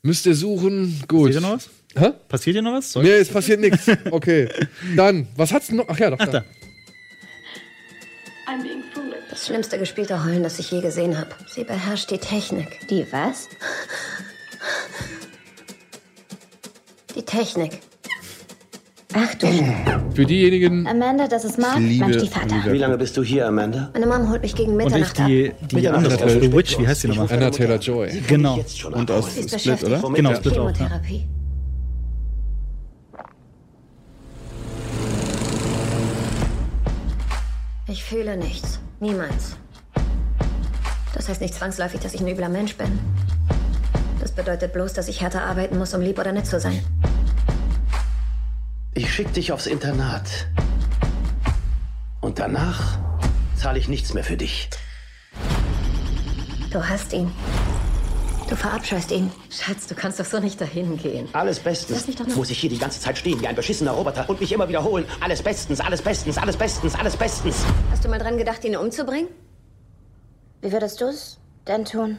[0.04, 1.02] Müsst ihr suchen.
[1.08, 1.28] Gut.
[1.34, 1.70] Passiert hier noch was?
[1.96, 2.12] Hä?
[2.28, 2.92] Passiert hier noch was?
[2.92, 3.88] Soll- Nee, es passiert nichts.
[4.12, 4.48] Okay.
[4.96, 5.86] Dann, was hat's denn noch?
[5.88, 6.20] Ach ja, doch.
[6.20, 6.32] Ach, da.
[6.42, 6.46] da.
[9.30, 11.32] Das schlimmste gespielte Heulen, das ich je gesehen habe.
[11.48, 12.88] Sie beherrscht die Technik.
[12.90, 13.50] Die was?
[17.16, 17.80] Die Technik.
[19.16, 19.48] Ach du.
[20.16, 20.88] Für diejenigen.
[20.88, 22.56] Amanda, das ist Mark, mein Stiefvater.
[22.72, 23.92] Wie lange bist du hier, Amanda?
[23.94, 25.28] Meine Mom holt mich gegen Und ich Mitternacht ab.
[25.28, 27.28] die, die andere The Witch, wie heißt die nochmal?
[27.32, 28.10] Anna Taylor Joy.
[28.28, 28.60] Genau.
[28.92, 30.02] Und aus Split, oder?
[30.14, 31.02] Genau, Split auch, ja.
[37.88, 38.80] Ich fühle nichts.
[39.00, 39.58] Niemals.
[41.14, 43.00] Das heißt nicht zwangsläufig, dass ich ein übler Mensch bin.
[44.20, 46.82] Das bedeutet bloß, dass ich härter arbeiten muss, um lieb oder nett zu sein.
[48.94, 50.48] Ich schick dich aufs Internat.
[52.22, 53.00] Und danach
[53.56, 54.70] zahle ich nichts mehr für dich.
[56.72, 57.32] Du hast ihn.
[58.50, 59.32] Du verabscheust ihn.
[59.50, 61.28] Schatz, du kannst doch so nicht dahin gehen.
[61.34, 61.92] Alles bestens.
[61.92, 64.30] Lass mich doch noch- Muss ich hier die ganze Zeit stehen wie ein beschissener Roboter
[64.30, 65.06] und mich immer wiederholen.
[65.22, 67.64] Alles bestens, alles bestens, alles bestens, alles bestens.
[67.92, 69.30] Hast du mal dran gedacht, ihn umzubringen?
[70.62, 72.18] Wie würdest du es denn tun?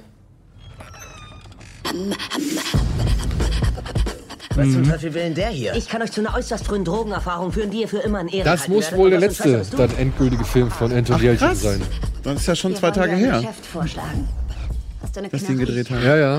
[4.57, 5.75] Was zum Teufel will denn der hier?
[5.75, 8.45] Ich kann euch zu einer äußerst frühen Drogenerfahrung führen, die ihr für immer in Ehren
[8.45, 11.63] Das muss wohl der letzte, das endgültige Film von Anton Yelchin krass.
[11.63, 11.83] sein.
[12.23, 13.41] Das ist ja schon Wir zwei Tage her,
[15.49, 15.67] ihn Knarre?
[15.67, 16.03] gedreht haben.
[16.03, 16.37] Ja, ja.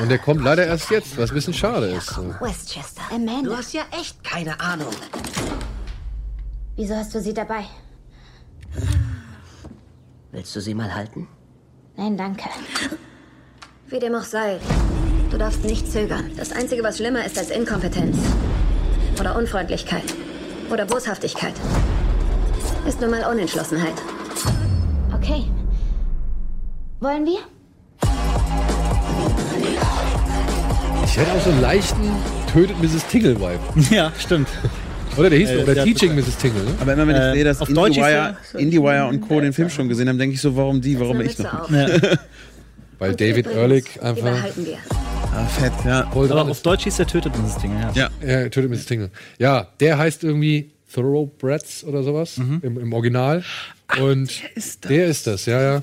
[0.00, 2.18] Und der kommt leider erst jetzt, was ein bisschen schade ist.
[2.40, 3.02] Westchester.
[3.10, 3.50] Amanda.
[3.50, 4.92] Du hast ja echt keine Ahnung.
[6.76, 7.64] Wieso hast du sie dabei?
[10.30, 11.28] Willst du sie mal halten?
[11.96, 12.44] Nein, danke.
[13.88, 14.58] Wie dem auch sei,
[15.32, 16.30] du darfst nicht zögern.
[16.36, 18.16] Das Einzige, was schlimmer ist als Inkompetenz
[19.18, 20.04] oder Unfreundlichkeit
[20.70, 21.54] oder Boshaftigkeit,
[22.86, 23.94] ist nun mal Unentschlossenheit.
[25.14, 25.44] Okay.
[27.00, 27.38] Wollen wir?
[31.04, 32.10] Ich hätte auch so einen leichten
[32.52, 33.06] Tötet Mrs.
[33.10, 33.58] Tingle-Vibe.
[33.94, 34.48] Ja, stimmt.
[35.18, 36.36] Oder der hieß Äh, oder der- Teaching Mrs.
[36.38, 36.70] Tingle, ne?
[36.80, 39.40] Aber immer wenn ich Äh, sehe, dass IndieWire, IndieWire und Co.
[39.40, 41.68] den Film schon gesehen haben, denke ich so, warum die, warum ich noch?
[41.70, 41.86] Ja.
[42.98, 44.78] Weil David Übrigens, Ehrlich Die einfach behalten wir.
[45.34, 46.08] Ah, fett, ja.
[46.12, 46.62] voll Aber auf.
[46.62, 47.90] Deutsch hieß der tötet dieses Ding, ja.
[47.94, 48.10] Ja.
[48.26, 48.86] Ja, Tötet Mrs.
[48.86, 49.10] Tingle.
[49.38, 53.42] Ja, der heißt irgendwie Thoroughbreds oder sowas im, im Original.
[54.00, 54.88] Und ist das.
[54.88, 55.80] der ist das, ja, ja.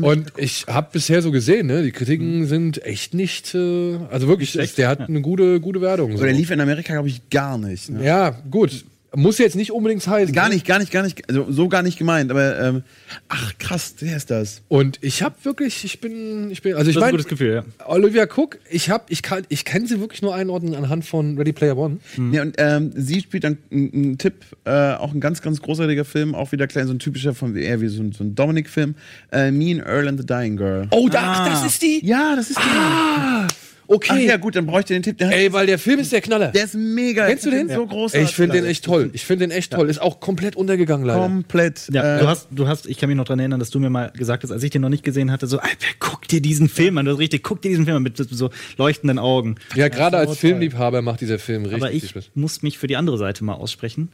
[0.00, 4.52] Und ich habe bisher so gesehen, ne, die Kritiken sind echt nicht, äh, also wirklich,
[4.74, 6.12] der hat eine gute, gute Wertung.
[6.12, 6.24] So, So.
[6.24, 7.90] der lief in Amerika, glaube ich, gar nicht.
[7.90, 8.04] Ne?
[8.04, 8.84] Ja, gut.
[9.14, 10.32] Muss jetzt nicht unbedingt heißen.
[10.32, 12.82] Gar nicht, gar nicht, gar nicht, also so gar nicht gemeint, aber ähm,
[13.28, 14.62] ach krass, der ist das.
[14.68, 17.86] Und ich habe wirklich, ich bin, ich bin, also ich meine, gutes Gefühl, ja.
[17.86, 21.52] Olivia Cook, ich habe, ich kann, ich kann sie wirklich nur einordnen anhand von Ready
[21.52, 21.98] Player One.
[22.30, 26.36] Ja, und ähm, sie spielt dann ein Tipp, äh, auch ein ganz, ganz großartiger Film,
[26.36, 28.94] auch wieder klein, so ein typischer von eher wie so ein, so ein Dominic-Film.
[29.32, 30.86] Äh, Me and Earl and the Dying Girl.
[30.92, 32.06] Oh, da, ach, das ist die.
[32.06, 32.62] Ja, das ist die.
[32.62, 33.48] Ah,
[33.92, 34.12] Okay.
[34.12, 35.18] Ach ja, gut, dann bräuchte ich den Tipp.
[35.18, 36.52] Der, Ey, weil der Film ist der Knaller.
[36.52, 37.26] der ist mega.
[37.26, 37.68] Kennst du den?
[37.68, 38.14] So groß.
[38.14, 39.10] Ich finde den echt toll.
[39.14, 39.90] Ich finde den echt toll.
[39.90, 41.18] Ist auch komplett untergegangen leider.
[41.18, 41.88] Komplett.
[41.90, 43.90] Ja, äh, du hast, du hast, ich kann mich noch dran erinnern, dass du mir
[43.90, 46.68] mal gesagt hast, als ich den noch nicht gesehen hatte, so, Alter, guck dir diesen
[46.68, 49.56] Film an, du hast richtig, guck dir diesen Film an mit so leuchtenden Augen.
[49.74, 50.38] Ja, gerade als.
[50.38, 52.30] Filmliebhaber macht dieser Film richtig Aber viel ich Spaß.
[52.34, 54.10] muss mich für die andere Seite mal aussprechen.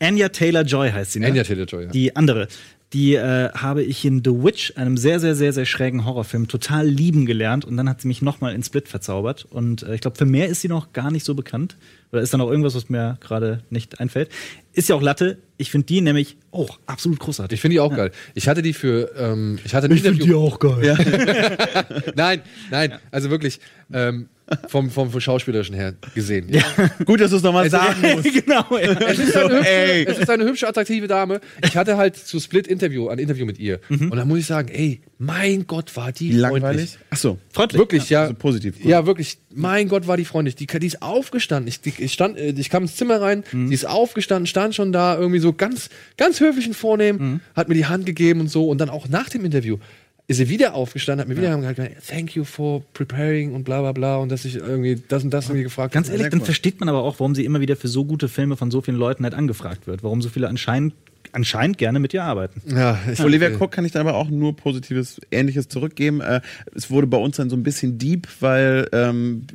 [0.00, 1.26] Anya Taylor-Joy heißt sie, ne?
[1.26, 1.90] Anya Taylor-Joy, ja.
[1.90, 2.46] Die andere.
[2.94, 6.86] Die äh, habe ich in The Witch, einem sehr, sehr, sehr, sehr schrägen Horrorfilm, total
[6.86, 7.66] lieben gelernt.
[7.66, 9.46] Und dann hat sie mich nochmal in Split verzaubert.
[9.50, 11.76] Und äh, ich glaube, für mehr ist sie noch gar nicht so bekannt.
[12.12, 14.30] Oder ist da noch irgendwas, was mir gerade nicht einfällt?
[14.72, 15.38] Ist ja auch Latte.
[15.58, 17.56] Ich finde die nämlich auch absolut großartig.
[17.56, 18.10] Ich finde die auch geil.
[18.34, 20.38] Ich hatte die für, ähm, ich hatte ein Interview.
[20.38, 20.96] auch geil.
[22.16, 22.40] nein,
[22.70, 23.60] nein, also wirklich
[23.92, 24.28] ähm,
[24.68, 26.48] vom, vom, vom Schauspielerischen her gesehen.
[26.48, 26.62] Ja.
[27.04, 28.32] gut, dass du es nochmal Also, sagen musst.
[28.46, 28.64] genau.
[28.76, 30.04] Es ist, eine hübsche, Ey.
[30.06, 31.40] es ist eine hübsche, attraktive Dame.
[31.64, 33.80] Ich hatte halt zu Split Interview, ein Interview mit ihr.
[33.90, 36.62] Und da muss ich sagen, ey, mein Gott, war die Langweilig.
[36.62, 36.98] freundlich.
[37.10, 37.38] Ach so.
[37.52, 37.78] Freundlich.
[37.78, 38.22] Wirklich, ja.
[38.22, 38.76] Also positiv.
[38.80, 38.86] Gut.
[38.90, 39.38] Ja, wirklich.
[39.54, 40.54] Mein Gott, war die freundlich.
[40.56, 41.66] Die, die ist aufgestanden.
[41.68, 43.68] Ich, die, ich, stand, äh, ich kam ins Zimmer rein, Mhm.
[43.68, 47.40] die ist aufgestanden, stand schon da, irgendwie so ganz, ganz höflich und vornehm, Mhm.
[47.56, 48.68] hat mir die Hand gegeben und so.
[48.68, 49.78] Und dann auch nach dem Interview
[50.28, 53.92] ist sie wieder aufgestanden, hat mir wieder gesagt, thank you for preparing und bla bla
[53.92, 54.16] bla.
[54.18, 57.02] Und dass ich irgendwie das und das irgendwie gefragt Ganz ehrlich, dann versteht man aber
[57.02, 59.86] auch, warum sie immer wieder für so gute Filme von so vielen Leuten halt angefragt
[59.86, 60.02] wird.
[60.02, 60.92] Warum so viele anscheinend,
[61.32, 62.62] anscheinend gerne mit ihr arbeiten.
[62.66, 66.20] Ja, ich, Olivia Cook kann ich da aber auch nur positives Ähnliches zurückgeben.
[66.20, 66.40] Äh,
[66.74, 69.46] es wurde bei uns dann so ein bisschen deep, weil ähm,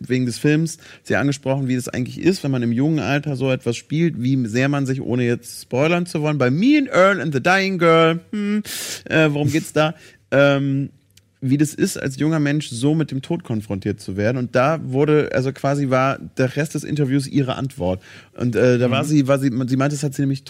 [0.00, 3.50] wegen des Films sehr angesprochen, wie das eigentlich ist, wenn man im jungen Alter so
[3.50, 7.20] etwas spielt, wie sehr man sich, ohne jetzt spoilern zu wollen, bei Me and Earl
[7.20, 8.62] and the Dying Girl, hm,
[9.04, 9.94] äh, worum geht's da?
[10.30, 10.88] Ähm,
[11.46, 14.38] wie das ist, als junger Mensch so mit dem Tod konfrontiert zu werden.
[14.38, 18.02] Und da wurde, also quasi war der Rest des Interviews ihre Antwort.
[18.32, 20.44] Und äh, da war sie, war sie, sie meinte, das hat sie nämlich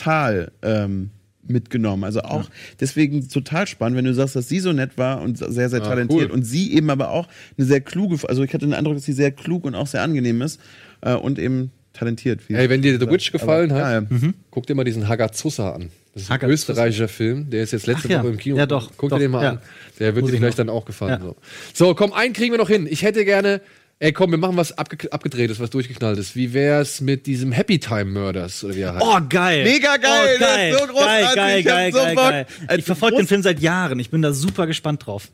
[0.00, 1.10] total ähm,
[1.46, 2.04] mitgenommen.
[2.04, 2.48] Also auch
[2.80, 5.88] deswegen total spannend, wenn du sagst, dass sie so nett war und sehr, sehr Ah,
[5.88, 6.30] talentiert cool.
[6.30, 7.28] und sie eben aber auch
[7.58, 10.02] eine sehr kluge, also ich hatte den Eindruck, dass sie sehr klug und auch sehr
[10.02, 10.60] angenehm ist
[11.00, 12.48] äh, und eben talentiert.
[12.48, 13.12] wie Ey, wenn dir The gesagt.
[13.12, 14.32] Witch gefallen Aber, hat, ja, ja.
[14.50, 15.90] guck dir mal diesen Hagazusa an.
[16.14, 16.52] Das ist ein Hagazusa.
[16.72, 18.22] österreichischer Film, der ist jetzt letzte Ach ja.
[18.22, 18.56] Woche im Kino.
[18.56, 19.50] Ja, doch, Guck doch, dir den mal ja.
[19.50, 19.58] an.
[19.98, 20.66] Der wird Muss dir ich vielleicht noch.
[20.66, 21.20] dann auch gefallen.
[21.20, 21.26] Ja.
[21.26, 21.36] So.
[21.74, 22.86] so, komm, einen kriegen wir noch hin.
[22.88, 23.60] Ich hätte gerne,
[24.00, 26.34] ey komm, wir machen was abge abgedrehtes, was durchgeknalltes.
[26.34, 28.64] Wie wär's mit diesem Happy Time Murders?
[28.64, 29.04] Oder wie er heißt?
[29.06, 29.62] Oh, geil.
[29.64, 30.70] Mega geil, Oh, geil.
[30.72, 31.34] das ist so großartig.
[31.36, 32.46] Geil, geil, so geil, geil.
[32.66, 34.00] Als Ich verfolge den Film seit Jahren.
[34.00, 35.28] Ich bin da super gespannt drauf.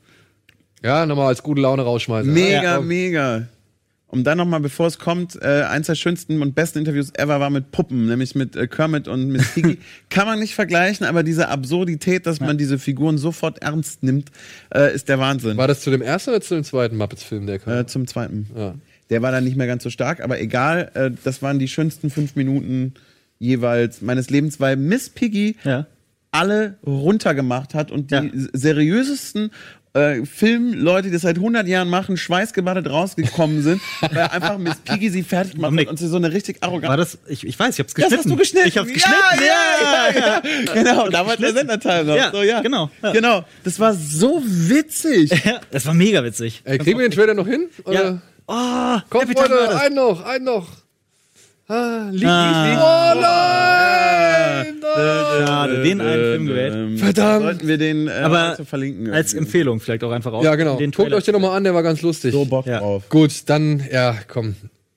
[0.82, 2.30] Ja, nochmal als gute Laune rausschmeißen.
[2.32, 3.46] Mega, Ja, mega.
[4.08, 7.50] Um dann nochmal, bevor es kommt, äh, eins der schönsten und besten Interviews ever war
[7.50, 9.78] mit Puppen, nämlich mit äh, Kermit und Miss Piggy.
[10.10, 14.30] Kann man nicht vergleichen, aber diese Absurdität, dass man diese Figuren sofort ernst nimmt,
[14.72, 15.56] äh, ist der Wahnsinn.
[15.56, 17.72] War das zu dem ersten oder zu dem zweiten Muppets-Film, der kam?
[17.78, 18.48] Äh, zum zweiten.
[18.56, 18.74] Ja.
[19.10, 22.08] Der war dann nicht mehr ganz so stark, aber egal, äh, das waren die schönsten
[22.08, 22.94] fünf Minuten
[23.40, 25.86] jeweils meines Lebens, weil Miss Piggy Ja.
[26.30, 28.22] alle runtergemacht hat und die Ja.
[28.52, 29.50] seriösesten
[29.96, 35.10] äh, Filmleute, die das seit 100 Jahren machen, schweißgebadet rausgekommen sind, weil einfach Miss Piggy
[35.10, 37.74] sie fertig gemacht hat und sie so eine richtig arrogante War das, ich, ich weiß,
[37.74, 38.16] ich hab's Das geschnitten.
[38.18, 38.68] hast du geschnitten.
[38.68, 39.16] Ich hab's geschnitten.
[39.38, 40.42] Ja, ja, ja.
[40.66, 40.72] ja.
[40.74, 42.16] Genau, da war der Senderteil noch.
[42.16, 42.60] Ja, so, ja.
[42.60, 43.12] genau, ja.
[43.12, 43.44] Genau.
[43.64, 45.30] Das war so witzig.
[45.70, 46.62] Das war mega witzig.
[46.64, 47.68] Ey, kriegen wir den Trailer noch hin?
[47.84, 48.04] Oder?
[48.04, 48.18] Ja.
[48.46, 49.74] Oh, Komm, Murders.
[49.80, 50.68] einen noch, einen noch.
[51.68, 52.66] Ah, liegt, Ah.
[52.66, 52.80] liegt.
[52.80, 54.35] Oh nein!
[54.64, 56.98] Schade, den einen Film gewählt.
[57.00, 57.42] Verdammt.
[57.44, 59.10] Sollten wir den äh, Aber verlinken.
[59.12, 60.44] als Empfehlung vielleicht auch einfach raus.
[60.44, 60.76] Ja, genau.
[60.76, 62.32] Den Guckt euch den nochmal an, der war ganz lustig.
[62.32, 62.78] so Bock Ja.
[62.80, 63.08] drauf.
[63.08, 64.56] Gut, dann, ja, komm.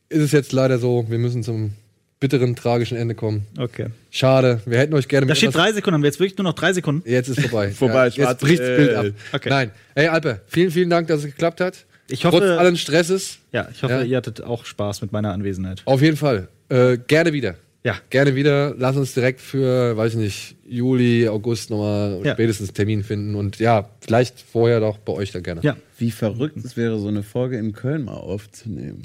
[0.10, 1.74] Ist es jetzt leider so, wir müssen zum
[2.20, 3.46] bitteren, tragischen Ende kommen.
[3.58, 3.88] Okay.
[4.12, 6.54] Schade, wir hätten euch gerne Da steht drei Sekunden, haben wir jetzt wirklich nur noch
[6.54, 7.10] drei Sekunden.
[7.10, 7.70] Jetzt ist vorbei.
[7.72, 9.06] Vorbei, ja, schwarz- Jetzt bricht das Bild ab.
[9.34, 9.50] Okay.
[9.50, 9.72] Nein.
[9.96, 11.86] Hey, Alpe, vielen, vielen Dank, dass es geklappt hat.
[12.10, 13.38] Ich hoffe- Trotz allen Stresses.
[13.54, 14.02] Ja, ich hoffe, Ja.
[14.02, 15.82] ihr hattet auch Spaß mit meiner Anwesenheit.
[15.86, 16.48] Auf jeden Fall.
[16.70, 17.56] Äh, gerne wieder.
[17.84, 17.96] Ja.
[18.10, 18.76] Gerne wieder.
[18.78, 22.34] Lass uns direkt für, weiß ich nicht, Juli, August nochmal Ja.
[22.34, 23.36] spätestens Termin finden.
[23.36, 25.62] Und ja, vielleicht vorher doch bei euch dann gerne.
[25.64, 25.78] Ja.
[25.98, 29.04] Wie verrückt es wäre, so eine Folge in Köln mal aufzunehmen.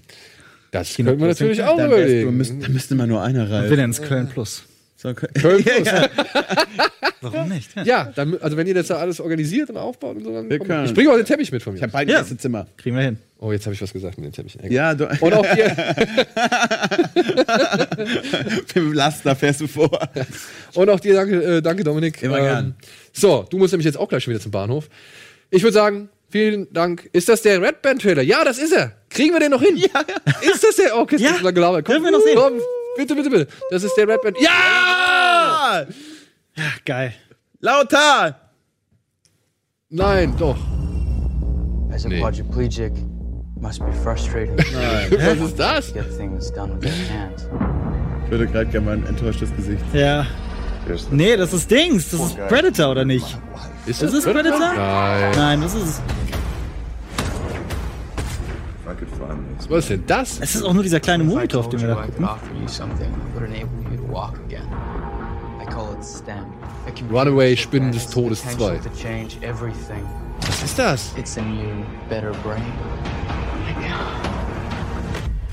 [0.73, 2.37] Das könnten wir natürlich auch überlegen.
[2.37, 3.71] müsst, dann müsste mal nur einer rein.
[3.71, 4.65] Wir nennen es Köln Plus.
[5.05, 5.33] So, Köln.
[5.35, 5.63] Plus.
[7.21, 7.71] Warum nicht?
[7.85, 10.59] Ja, dann, also wenn ihr das da alles organisiert und aufbaut und so, dann Wir
[10.59, 10.87] komm, können.
[10.87, 11.77] ich bringe auch den Teppich mit von mir.
[11.79, 12.19] Ich habe beide Ja.
[12.19, 12.67] erste Zimmer.
[12.79, 13.19] Kriegen wir hin.
[13.39, 14.63] oh, jetzt habe ich was gesagt mit den Teppichen.
[14.65, 14.73] Egal.
[14.73, 15.77] Ja, du, Und auch hier,
[18.57, 19.91] mit dem Laster fährst du vor.
[20.75, 22.23] und auch dir danke, äh, danke Dominik.
[22.23, 22.75] Immer gern.
[23.13, 24.89] So, du musst nämlich jetzt auch gleich schon wieder zum Bahnhof.
[25.51, 27.09] Ich würde sagen, vielen Dank.
[27.13, 28.23] Ist das der Red Band Trailer?
[28.23, 28.93] Ja, das ist er.
[29.11, 29.77] Kriegen wir den noch hin?
[29.77, 30.01] Ja.
[30.51, 30.97] Ist das der?
[30.99, 31.31] Okay, Ja.
[31.33, 31.85] ist lang gelabert.
[31.85, 32.37] Komm, Dürfen wir noch sehen?
[32.37, 32.55] Komm,
[32.97, 33.47] bitte, bitte, bitte.
[33.71, 34.37] Das ist der Red Band.
[34.41, 34.51] Ja!
[36.85, 37.15] Geil.
[37.61, 38.37] Lauter!
[39.91, 40.57] Nein, doch.
[41.93, 42.21] As a Nee.
[42.21, 42.93] quadriplegic,
[43.61, 44.57] must be frustrating.
[45.11, 45.93] Was ist das?
[45.95, 47.49] Get things done with your hands.
[48.25, 49.85] Ich würde gerade gerne mal ein enttäuschtes Gesicht.
[49.93, 50.27] Ja.
[51.11, 52.11] Nee, das ist Dings.
[52.11, 53.39] Das ist Predator, oder nicht?
[53.87, 54.59] Ist Ist es Predator?
[54.75, 55.33] Nein.
[55.37, 56.03] Nein, das ist.
[59.69, 60.41] Was ist denn das?
[60.41, 62.29] Es ist auch nur dieser kleine Monitor, auf dem wir da gucken.
[67.11, 68.81] Runaway Spinnen des Todes 2.
[70.47, 71.13] Was ist das?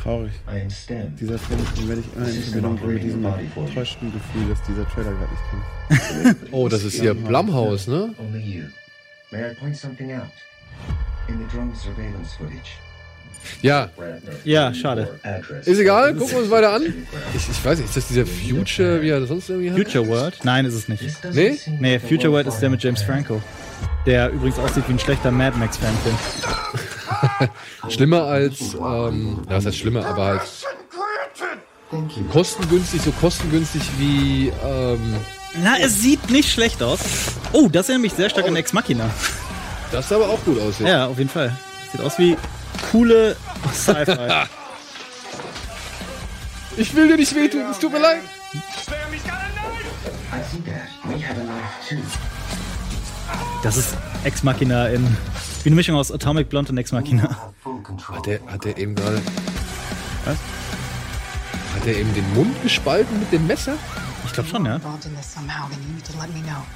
[0.02, 0.32] Traurig.
[1.20, 4.88] Dieser Trailer den werde ich immer in Verbindung bringen mit diesem enttäuschten Gefühl, dass dieser
[4.90, 6.52] Trailer gerade nicht kommt.
[6.52, 8.14] Oh, das ist hier Blumhouse, ne?
[8.20, 8.64] Only you.
[9.32, 10.32] May I point something out?
[11.28, 12.80] In the drone surveillance footage.
[13.62, 13.90] Ja.
[14.44, 15.20] Ja, schade.
[15.66, 16.84] Ist egal, gucken wir uns weiter an.
[17.36, 19.80] Ich, ich weiß nicht, ist das dieser Future, wie er sonst irgendwie heißt?
[19.82, 20.40] Future World?
[20.44, 21.04] Nein, ist es nicht.
[21.34, 21.58] Nee?
[21.80, 23.42] Nee, Future World ist der mit James Franco.
[24.06, 26.16] Der übrigens aussieht wie ein schlechter Mad Max-Fanfilm.
[27.90, 30.42] Schlimmer als, ähm, ja, was heißt schlimmer, aber halt
[32.32, 35.16] kostengünstig, so kostengünstig wie, ähm,
[35.62, 37.00] Na, es sieht nicht schlecht aus.
[37.52, 39.10] Oh, das erinnert mich sehr stark an Ex Machina.
[39.92, 40.80] das sah aber auch gut aus.
[40.80, 41.56] Ja, auf jeden Fall.
[41.92, 42.38] Sieht aus wie
[42.92, 43.36] coole
[43.74, 44.46] Sci-Fi.
[46.78, 48.22] Ich will dir nicht wehtun, es tut mir leid.
[48.54, 48.58] I
[50.50, 50.88] see that.
[51.04, 51.98] We have a knife too.
[53.62, 55.06] Das ist Ex Machina in.
[55.64, 57.52] Wie eine Mischung aus Atomic Blonde und Ex Machina.
[58.14, 59.22] Hat der, hat der eben gerade.
[60.26, 60.38] Was?
[61.76, 63.74] Hat er eben den Mund gespalten mit dem Messer?
[64.26, 64.80] Ich glaube schon, ja.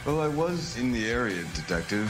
[0.04, 2.06] Well, I was in the area, Detective.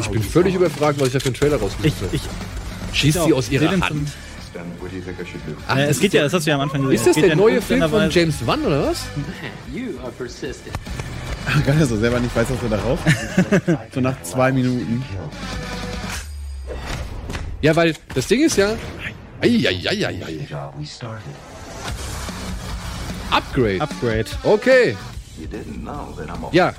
[0.00, 2.16] Ich bin völlig überfragt, was ich da für einen Trailer rausgesucht habe.
[2.16, 2.22] Ich,
[2.92, 4.08] Schießt sie aus ihrer Hand.
[5.68, 6.94] Ach, es geht ist ja, so- das hast du ja am Anfang gesehen.
[6.96, 9.04] Ist das der ja neue Film von James Wan oder was?
[9.72, 10.74] You are persistent.
[11.66, 12.98] Geil, dass er selber nicht weiß, was er darauf
[13.94, 15.04] So nach zwei Minuten.
[17.62, 18.74] Ja, weil das Ding ist ja.
[19.40, 20.46] Eieieiei.
[23.30, 23.80] Upgrade.
[23.80, 24.24] Upgrade.
[24.42, 24.96] Okay.
[26.52, 26.74] Ja,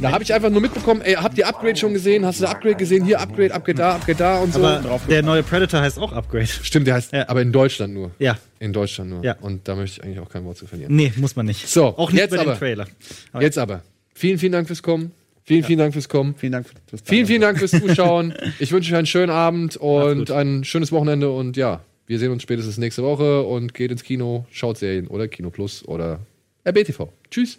[0.00, 2.24] da habe ich einfach nur mitbekommen, ey, habt ihr Upgrade schon gesehen?
[2.24, 3.04] Hast du Upgrade gesehen?
[3.04, 4.64] Hier Upgrade, Upgrade da, Upgrade da und so.
[4.64, 6.46] Aber der neue Predator heißt auch Upgrade.
[6.46, 8.10] Stimmt, der heißt, aber in Deutschland nur.
[8.18, 8.38] Ja.
[8.58, 9.24] In Deutschland nur.
[9.24, 9.36] Ja.
[9.40, 10.94] Und da möchte ich eigentlich auch kein Wort zu verlieren.
[10.94, 11.68] Nee, muss man nicht.
[11.68, 12.58] So, Auch nicht jetzt bei dem aber.
[12.58, 12.86] Trailer.
[13.32, 13.82] Aber Jetzt aber.
[14.14, 15.12] Vielen, vielen Dank fürs Kommen.
[15.44, 16.34] Vielen, vielen Dank fürs Kommen.
[16.36, 18.34] Vielen Dank fürs Vielen, vielen Dank fürs Zuschauen.
[18.58, 22.42] Ich wünsche euch einen schönen Abend und ein schönes Wochenende und ja, wir sehen uns
[22.42, 26.20] spätestens nächste Woche und geht ins Kino, schaut Serien oder Kino Plus oder
[26.66, 27.08] RBTV.
[27.30, 27.58] Tschüss.